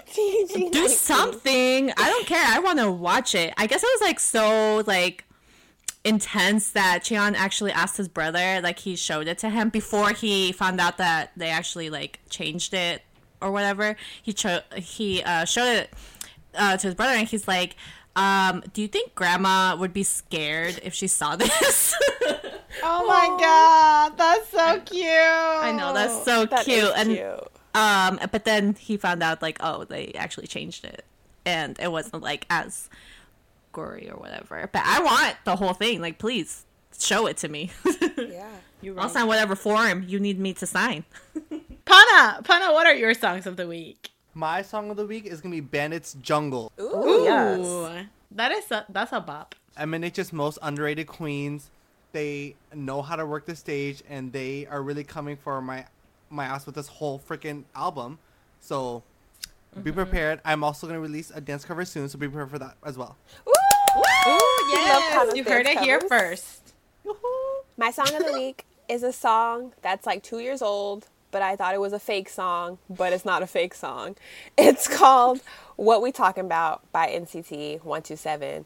PG-19. 0.07 0.73
Do 0.73 0.89
something. 0.89 1.93
I 1.97 2.09
don't 2.09 2.27
care. 2.27 2.43
I 2.45 2.59
want 2.59 2.79
to 2.79 2.91
watch 2.91 3.35
it. 3.35 3.53
I 3.59 3.67
guess 3.67 3.83
it 3.83 3.91
was 3.93 4.01
like 4.01 4.19
so 4.19 4.83
like 4.87 5.25
intense 6.05 6.71
that 6.71 7.01
Xion 7.05 7.35
actually 7.37 7.73
asked 7.73 7.97
his 7.97 8.09
brother, 8.09 8.61
like 8.63 8.79
he 8.81 8.97
showed 8.97 9.29
it 9.29 9.39
to 9.39 9.51
him 9.51 9.69
before 9.69 10.11
he 10.13 10.53
found 10.53 10.81
out 10.81 10.97
that 10.99 11.33
they 11.37 11.49
actually 11.51 11.91
like 11.91 12.21
changed 12.31 12.73
it 12.75 13.03
or 13.41 13.51
whatever. 13.53 13.97
He 14.23 14.33
cho- 14.33 14.63
he 14.77 15.23
uh, 15.23 15.45
showed 15.45 15.69
it 15.69 15.91
uh, 16.55 16.77
to 16.77 16.87
his 16.89 16.95
brother, 16.95 17.13
and 17.15 17.29
he's 17.29 17.47
like, 17.47 17.77
um, 18.17 18.63
"Do 18.73 18.83
you 18.83 18.89
think 18.89 19.15
Grandma 19.15 19.77
would 19.77 19.93
be 19.93 20.03
scared 20.03 20.81
if 20.83 20.95
she 20.95 21.07
saw 21.07 21.37
this?" 21.37 21.95
Oh 22.83 23.07
my 23.07 23.27
God, 23.39 24.17
that's 24.17 24.49
so 24.51 24.81
cute. 24.81 25.07
I 25.07 25.73
know 25.73 25.93
that's 25.93 26.25
so 26.25 26.47
That 26.47 26.65
cute, 26.65 26.91
and 26.97 27.11
cute. 27.11 27.51
um, 27.75 28.21
but 28.31 28.45
then 28.45 28.75
he 28.75 28.97
found 28.97 29.23
out 29.23 29.43
like, 29.43 29.59
oh, 29.61 29.85
they 29.85 30.13
actually 30.15 30.47
changed 30.47 30.85
it, 30.85 31.05
and 31.45 31.79
it 31.81 31.91
wasn't 31.93 32.23
like 32.23 32.47
as 32.49 32.89
gory 33.73 34.11
or 34.11 34.17
whatever. 34.17 34.69
But 34.73 34.83
I 34.85 35.01
want 35.03 35.37
the 35.45 35.57
whole 35.57 35.73
thing. 35.75 36.01
Like, 36.01 36.19
please 36.19 36.65
show 36.99 37.27
it 37.27 37.37
to 37.39 37.49
me. 37.49 37.71
Yeah. 38.17 38.49
You're 38.83 38.99
I'll 38.99 39.09
sign 39.09 39.27
whatever 39.27 39.57
form 39.57 40.05
you 40.07 40.21
need 40.21 40.39
me 40.39 40.55
to 40.55 40.67
sign. 40.67 41.05
Pana, 41.85 42.41
Pana, 42.45 42.73
what 42.73 42.87
are 42.87 42.95
your 42.95 43.13
songs 43.15 43.47
of 43.47 43.57
the 43.57 43.67
week? 43.67 44.11
My 44.35 44.63
song 44.63 44.91
of 44.91 44.97
the 44.97 45.07
week 45.07 45.27
is 45.27 45.41
gonna 45.41 45.61
be 45.61 45.63
BVNDIT's 45.63 46.15
Jungle. 46.15 46.73
Ooh. 46.81 47.29
Ooh, 47.29 47.89
that 48.31 48.53
is 48.53 48.71
a, 48.71 48.87
that's 48.89 49.13
a 49.13 49.21
bop. 49.21 49.55
MNH's 49.79 50.33
most 50.33 50.59
underrated 50.63 51.07
queens. 51.07 51.71
They 52.13 52.55
know 52.75 53.03
how 53.03 53.17
to 53.17 53.27
work 53.27 53.47
the 53.47 53.57
stage, 53.57 54.03
and 54.09 54.33
they 54.33 54.67
are 54.67 54.83
really 54.83 55.05
coming 55.05 55.37
for 55.37 55.61
my 55.61 55.87
my 56.31 56.45
ass 56.45 56.65
with 56.65 56.77
this 56.77 56.89
whole 56.89 57.19
freaking 57.19 57.65
album. 57.75 58.19
So 58.61 59.03
Mm-hmm. 59.73 59.83
be 59.83 59.93
prepared. 59.93 60.41
I'm 60.45 60.65
also 60.65 60.87
gonna 60.87 61.01
release 61.01 61.31
a 61.35 61.41
dance 61.41 61.65
cover 61.65 61.85
soon, 61.85 62.09
so 62.09 62.19
be 62.19 62.27
prepared 62.29 62.51
for 62.51 62.59
that 62.59 62.77
as 62.85 62.99
well. 62.99 63.17
Woo! 63.47 63.53
Ooh, 64.29 64.69
yes, 64.71 65.13
Hannah's 65.13 65.37
you 65.37 65.45
heard 65.45 65.67
it 65.67 65.75
dance 65.75 65.85
here 65.87 66.01
covers. 66.01 66.21
first. 66.21 66.75
My 67.77 67.91
song 67.91 68.09
of 68.15 68.25
the 68.27 68.33
week 68.33 68.67
is 68.89 69.03
a 69.03 69.13
song 69.13 69.73
that's 69.83 70.05
like 70.07 70.23
two 70.23 70.41
years 70.41 70.61
old, 70.63 71.09
but 71.31 71.41
I 71.43 71.57
thought 71.57 71.75
it 71.75 71.81
was 71.81 71.93
a 71.93 71.99
fake 71.99 72.29
song, 72.29 72.79
but 72.91 73.13
it's 73.13 73.25
not 73.25 73.43
a 73.43 73.47
fake 73.47 73.75
song. 73.75 74.17
It's 74.59 74.87
called 74.89 75.41
What 75.77 76.03
We 76.03 76.13
Talking 76.13 76.45
About 76.45 76.83
by 76.93 77.09
NCT 77.09 77.77
127, 77.85 78.65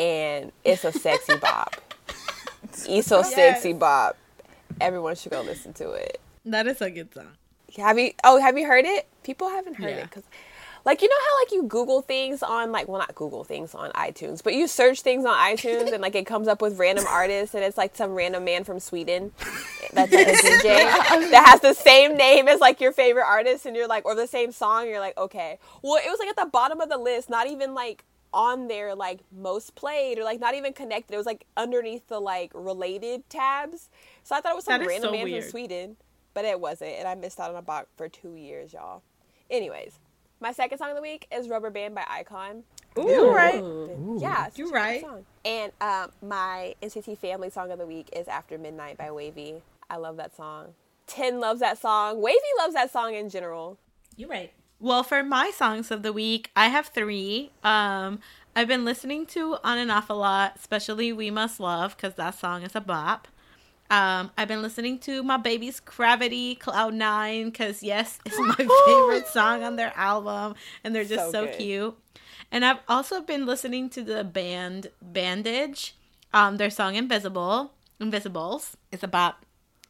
and 0.00 0.52
it's 0.64 0.84
a 0.84 0.92
sexy 0.92 1.36
bop. 1.40 1.76
It's 2.88 3.06
so 3.06 3.22
sexy 3.22 3.72
bop. 3.72 4.16
Everyone 4.80 5.14
should 5.14 5.32
go 5.32 5.42
listen 5.42 5.72
to 5.74 5.90
it. 5.92 6.20
That 6.44 6.66
is 6.66 6.80
a 6.80 6.90
good 6.90 7.12
song. 7.14 7.28
Have 7.76 7.98
you? 7.98 8.12
Oh, 8.24 8.40
have 8.40 8.56
you 8.58 8.66
heard 8.66 8.84
it? 8.84 9.08
People 9.22 9.48
haven't 9.48 9.74
heard 9.74 9.90
Yeah. 9.90 9.96
it 9.98 10.04
because, 10.04 10.24
like, 10.84 11.02
you 11.02 11.08
know 11.08 11.16
how 11.20 11.38
like 11.44 11.52
you 11.52 11.62
Google 11.64 12.00
things 12.02 12.42
on 12.42 12.72
like, 12.72 12.88
well, 12.88 12.98
not 12.98 13.14
Google 13.14 13.44
things 13.44 13.74
on 13.74 13.90
iTunes, 13.92 14.42
but 14.42 14.54
you 14.54 14.66
search 14.66 15.02
things 15.02 15.24
on 15.24 15.36
iTunes 15.36 15.92
and 15.92 16.00
like 16.00 16.14
it 16.14 16.26
comes 16.26 16.48
up 16.48 16.62
with 16.62 16.78
random 16.78 17.04
artists 17.08 17.54
and 17.54 17.62
it's 17.62 17.76
like 17.76 17.94
some 17.94 18.12
random 18.14 18.44
man 18.44 18.64
from 18.64 18.80
Sweden 18.80 19.32
that's 19.92 20.12
like 20.12 20.26
a 20.28 20.32
DJ 20.32 20.62
that 21.30 21.44
has 21.46 21.60
the 21.60 21.74
same 21.74 22.16
name 22.16 22.48
as 22.48 22.60
like 22.60 22.80
your 22.80 22.92
favorite 22.92 23.26
artist 23.26 23.66
and 23.66 23.76
you're 23.76 23.86
like, 23.88 24.04
or 24.06 24.14
the 24.14 24.26
same 24.26 24.52
song. 24.52 24.88
You're 24.88 25.00
like, 25.00 25.16
okay. 25.18 25.58
Well, 25.82 25.96
it 25.96 26.08
was 26.08 26.18
like 26.18 26.28
at 26.28 26.36
the 26.36 26.46
bottom 26.50 26.80
of 26.80 26.88
the 26.88 26.98
list, 26.98 27.28
not 27.28 27.46
even 27.46 27.74
like 27.74 28.04
on 28.32 28.68
there 28.68 28.94
like 28.94 29.18
most 29.36 29.74
played 29.74 30.18
or 30.18 30.24
like 30.24 30.40
not 30.40 30.54
even 30.54 30.72
connected. 30.72 31.12
It 31.14 31.16
was 31.18 31.26
like 31.26 31.44
underneath 31.56 32.06
the 32.08 32.20
like 32.20 32.52
related 32.54 33.28
tabs. 33.28 33.90
So 34.22 34.34
I 34.34 34.40
thought 34.40 34.52
it 34.52 34.56
was 34.56 34.64
some 34.64 34.80
random 34.80 35.02
so 35.02 35.12
man 35.12 35.24
weird. 35.24 35.42
from 35.42 35.50
Sweden, 35.50 35.96
but 36.34 36.44
it 36.44 36.60
wasn't, 36.60 36.92
and 36.92 37.08
I 37.08 37.14
missed 37.14 37.40
out 37.40 37.50
on 37.50 37.56
a 37.56 37.62
bop 37.62 37.88
for 37.96 38.08
two 38.08 38.34
years, 38.34 38.72
y'all. 38.72 39.02
Anyways, 39.50 39.98
my 40.40 40.52
second 40.52 40.78
song 40.78 40.90
of 40.90 40.96
the 40.96 41.02
week 41.02 41.26
is 41.32 41.48
"Rubber 41.48 41.70
Band" 41.70 41.94
by 41.94 42.04
Icon. 42.08 42.64
You 42.96 43.34
right. 43.34 43.62
Yeah, 44.18 44.46
You 44.46 44.50
such 44.50 44.58
a 44.58 44.62
good 44.64 44.72
right. 44.74 45.00
song. 45.00 45.24
And 45.44 45.72
um, 45.80 46.10
my 46.22 46.74
NCT 46.82 47.18
Family 47.18 47.50
song 47.50 47.70
of 47.70 47.78
the 47.78 47.86
week 47.86 48.08
is 48.12 48.26
"After 48.28 48.58
Midnight" 48.58 48.98
by 48.98 49.08
WayV. 49.08 49.60
I 49.88 49.96
love 49.96 50.16
that 50.16 50.34
song. 50.36 50.74
Ten 51.06 51.40
loves 51.40 51.60
that 51.60 51.78
song. 51.78 52.16
WayV 52.22 52.36
loves 52.58 52.74
that 52.74 52.92
song 52.92 53.14
in 53.14 53.28
general. 53.28 53.78
You're 54.16 54.28
right. 54.28 54.52
Well, 54.78 55.02
for 55.02 55.22
my 55.22 55.50
songs 55.50 55.90
of 55.90 56.02
the 56.02 56.12
week, 56.12 56.50
I 56.56 56.68
have 56.68 56.86
three. 56.86 57.50
Um, 57.62 58.20
I've 58.56 58.68
been 58.68 58.84
listening 58.84 59.26
to 59.26 59.58
on 59.62 59.78
and 59.78 59.90
off 59.90 60.08
a 60.10 60.14
lot, 60.14 60.54
especially 60.56 61.12
"We 61.12 61.30
Must 61.30 61.60
Love" 61.60 61.96
because 61.96 62.14
that 62.14 62.38
song 62.38 62.62
is 62.62 62.74
a 62.74 62.80
bop. 62.80 63.28
Um, 63.90 64.30
I've 64.38 64.48
been 64.48 64.62
listening 64.62 64.98
to 65.00 65.22
my 65.24 65.36
baby's 65.36 65.80
Cravity 65.80 66.54
Cloud 66.54 66.94
Nine 66.94 67.46
because 67.50 67.82
yes, 67.82 68.18
it's 68.24 68.38
my 68.38 68.54
favorite 68.86 69.26
song 69.26 69.64
on 69.64 69.76
their 69.76 69.92
album, 69.96 70.54
and 70.84 70.94
they're 70.94 71.04
just 71.04 71.32
So 71.32 71.46
so, 71.46 71.52
cute. 71.56 71.98
And 72.52 72.64
I've 72.64 72.78
also 72.88 73.20
been 73.20 73.46
listening 73.46 73.90
to 73.90 74.02
the 74.02 74.24
band 74.24 74.88
Bandage, 75.02 75.96
um, 76.32 76.56
their 76.56 76.70
song 76.70 76.94
"Invisible." 76.94 77.72
Invisibles. 78.00 78.76
It's 78.92 79.02
about. 79.02 79.36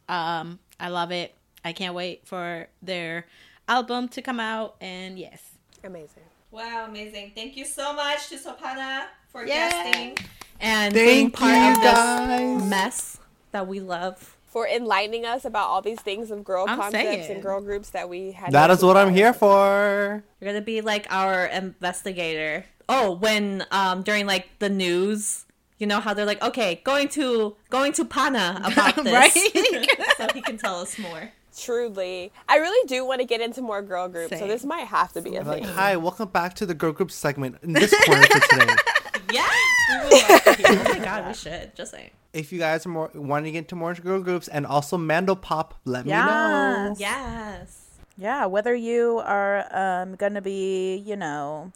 Um, 0.09 0.59
I 0.79 0.89
love 0.89 1.11
it. 1.11 1.33
I 1.63 1.71
can't 1.73 1.93
wait 1.93 2.25
for 2.27 2.67
their 2.81 3.27
album 3.67 4.07
to 4.09 4.21
come 4.21 4.39
out. 4.39 4.75
And 4.81 5.17
yes, 5.19 5.41
Amazing. 5.83 6.23
Wow, 6.51 6.85
amazing. 6.89 7.31
Thank 7.33 7.55
you 7.55 7.65
so 7.65 7.93
much 7.93 8.27
to 8.29 8.35
Sopana 8.37 9.05
for 9.29 9.41
Yay. 9.45 9.47
guesting 9.53 10.17
and 10.59 10.93
Thank 10.93 11.07
being 11.07 11.31
part 11.31 11.55
you, 11.55 11.71
of 11.71 11.81
this 11.81 11.93
guys. 11.93 12.69
mess 12.69 13.17
that 13.51 13.67
we 13.67 13.79
love. 13.79 14.37
For 14.47 14.67
enlightening 14.67 15.25
us 15.25 15.45
about 15.45 15.69
all 15.69 15.81
these 15.81 16.01
things 16.01 16.29
of 16.29 16.43
girl 16.43 16.65
I'm 16.67 16.77
concepts 16.77 17.05
saying. 17.27 17.31
and 17.31 17.41
girl 17.41 17.61
groups 17.61 17.91
that 17.91 18.09
we 18.09 18.31
had. 18.33 18.51
That 18.51 18.69
is 18.69 18.83
what 18.83 18.93
clue 18.93 19.01
I'm 19.01 19.13
here 19.13 19.31
for. 19.33 20.23
You're 20.41 20.49
gonna 20.49 20.61
be 20.61 20.81
like 20.81 21.07
our 21.09 21.45
investigator. 21.45 22.65
Oh, 22.89 23.11
when 23.11 23.65
um 23.71 24.03
during 24.03 24.25
like 24.25 24.49
the 24.59 24.69
news, 24.69 25.45
you 25.77 25.87
know 25.87 26.01
how 26.01 26.13
they're 26.13 26.25
like, 26.25 26.41
okay, 26.43 26.81
going 26.83 27.07
to 27.09 27.55
going 27.69 27.93
to 27.93 28.03
Pana 28.03 28.59
about 28.63 28.95
this, 29.03 29.13
Right? 29.13 29.87
so 30.17 30.27
he 30.33 30.41
can 30.41 30.57
tell 30.57 30.81
us 30.81 30.99
more. 30.99 31.31
Truly, 31.57 32.31
I 32.47 32.57
really 32.57 32.87
do 32.87 33.05
want 33.05 33.19
to 33.21 33.25
get 33.27 33.41
into 33.41 33.61
more 33.61 33.81
girl 33.81 34.07
groups, 34.07 34.37
so 34.39 34.47
this 34.47 34.63
might 34.63 34.87
have 34.87 35.11
to 35.13 35.21
be 35.21 35.35
a 35.35 35.43
Like, 35.43 35.63
thing. 35.63 35.73
hi, 35.73 35.97
welcome 35.97 36.29
back 36.29 36.53
to 36.55 36.65
the 36.65 36.73
girl 36.73 36.91
group 36.93 37.11
segment 37.11 37.57
in 37.61 37.73
this 37.73 37.93
corner 38.05 38.23
for 38.23 38.39
today. 38.57 38.73
Yes, 39.31 39.49
we 39.89 39.97
would 39.97 40.29
love 40.29 40.43
to 40.43 40.53
hear. 40.53 40.65
Oh 40.69 40.97
my 40.97 41.05
god, 41.05 41.27
we 41.27 41.33
should. 41.33 41.75
Just 41.75 41.91
saying. 41.91 42.09
If 42.33 42.53
you 42.53 42.59
guys 42.59 42.85
are 42.85 42.89
more 42.89 43.11
wanting 43.13 43.45
to 43.45 43.51
get 43.51 43.57
into 43.59 43.75
more 43.75 43.93
girl 43.93 44.21
groups 44.21 44.47
and 44.47 44.65
also 44.65 44.97
Mando 44.97 45.35
Pop, 45.35 45.73
let 45.85 46.05
me 46.05 46.11
know. 46.11 46.95
Yes. 46.97 46.99
Yes. 46.99 47.77
Yeah, 48.17 48.45
whether 48.45 48.73
you 48.75 49.21
are 49.25 49.65
um, 49.71 50.15
going 50.15 50.35
to 50.35 50.41
be, 50.41 50.95
you 50.97 51.15
know, 51.15 51.71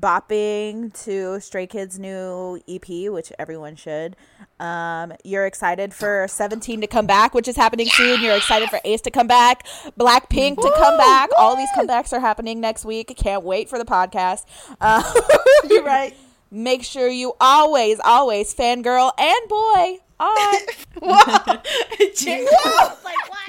bopping 0.00 0.92
to 1.04 1.40
Stray 1.40 1.66
Kids' 1.66 1.98
new 1.98 2.60
EP, 2.68 3.10
which 3.10 3.32
everyone 3.38 3.76
should. 3.76 4.16
Um, 4.58 5.12
you're 5.24 5.46
excited 5.46 5.94
for 5.94 6.26
17 6.28 6.80
to 6.80 6.86
come 6.86 7.06
back, 7.06 7.34
which 7.34 7.46
is 7.46 7.56
happening 7.56 7.86
soon. 7.88 8.20
You're 8.20 8.36
excited 8.36 8.68
for 8.68 8.80
A.C.E 8.84 8.96
to 9.06 9.10
come 9.10 9.26
back, 9.26 9.66
Blackpink 9.98 10.56
to 10.56 10.72
come 10.76 10.96
back. 10.96 11.30
All 11.38 11.56
these 11.56 11.68
comebacks 11.76 12.12
are 12.12 12.20
happening 12.20 12.60
next 12.60 12.84
week. 12.84 13.14
Can't 13.16 13.44
wait 13.44 13.68
for 13.68 13.78
the 13.78 13.84
podcast. 13.84 14.44
Uh, 14.80 15.02
you're 15.70 15.84
right. 15.84 16.14
Make 16.50 16.84
sure 16.84 17.08
you 17.08 17.34
always, 17.40 17.98
always 18.04 18.54
fangirl 18.54 19.12
and 19.18 19.48
boy 19.48 19.98
on. 20.20 21.58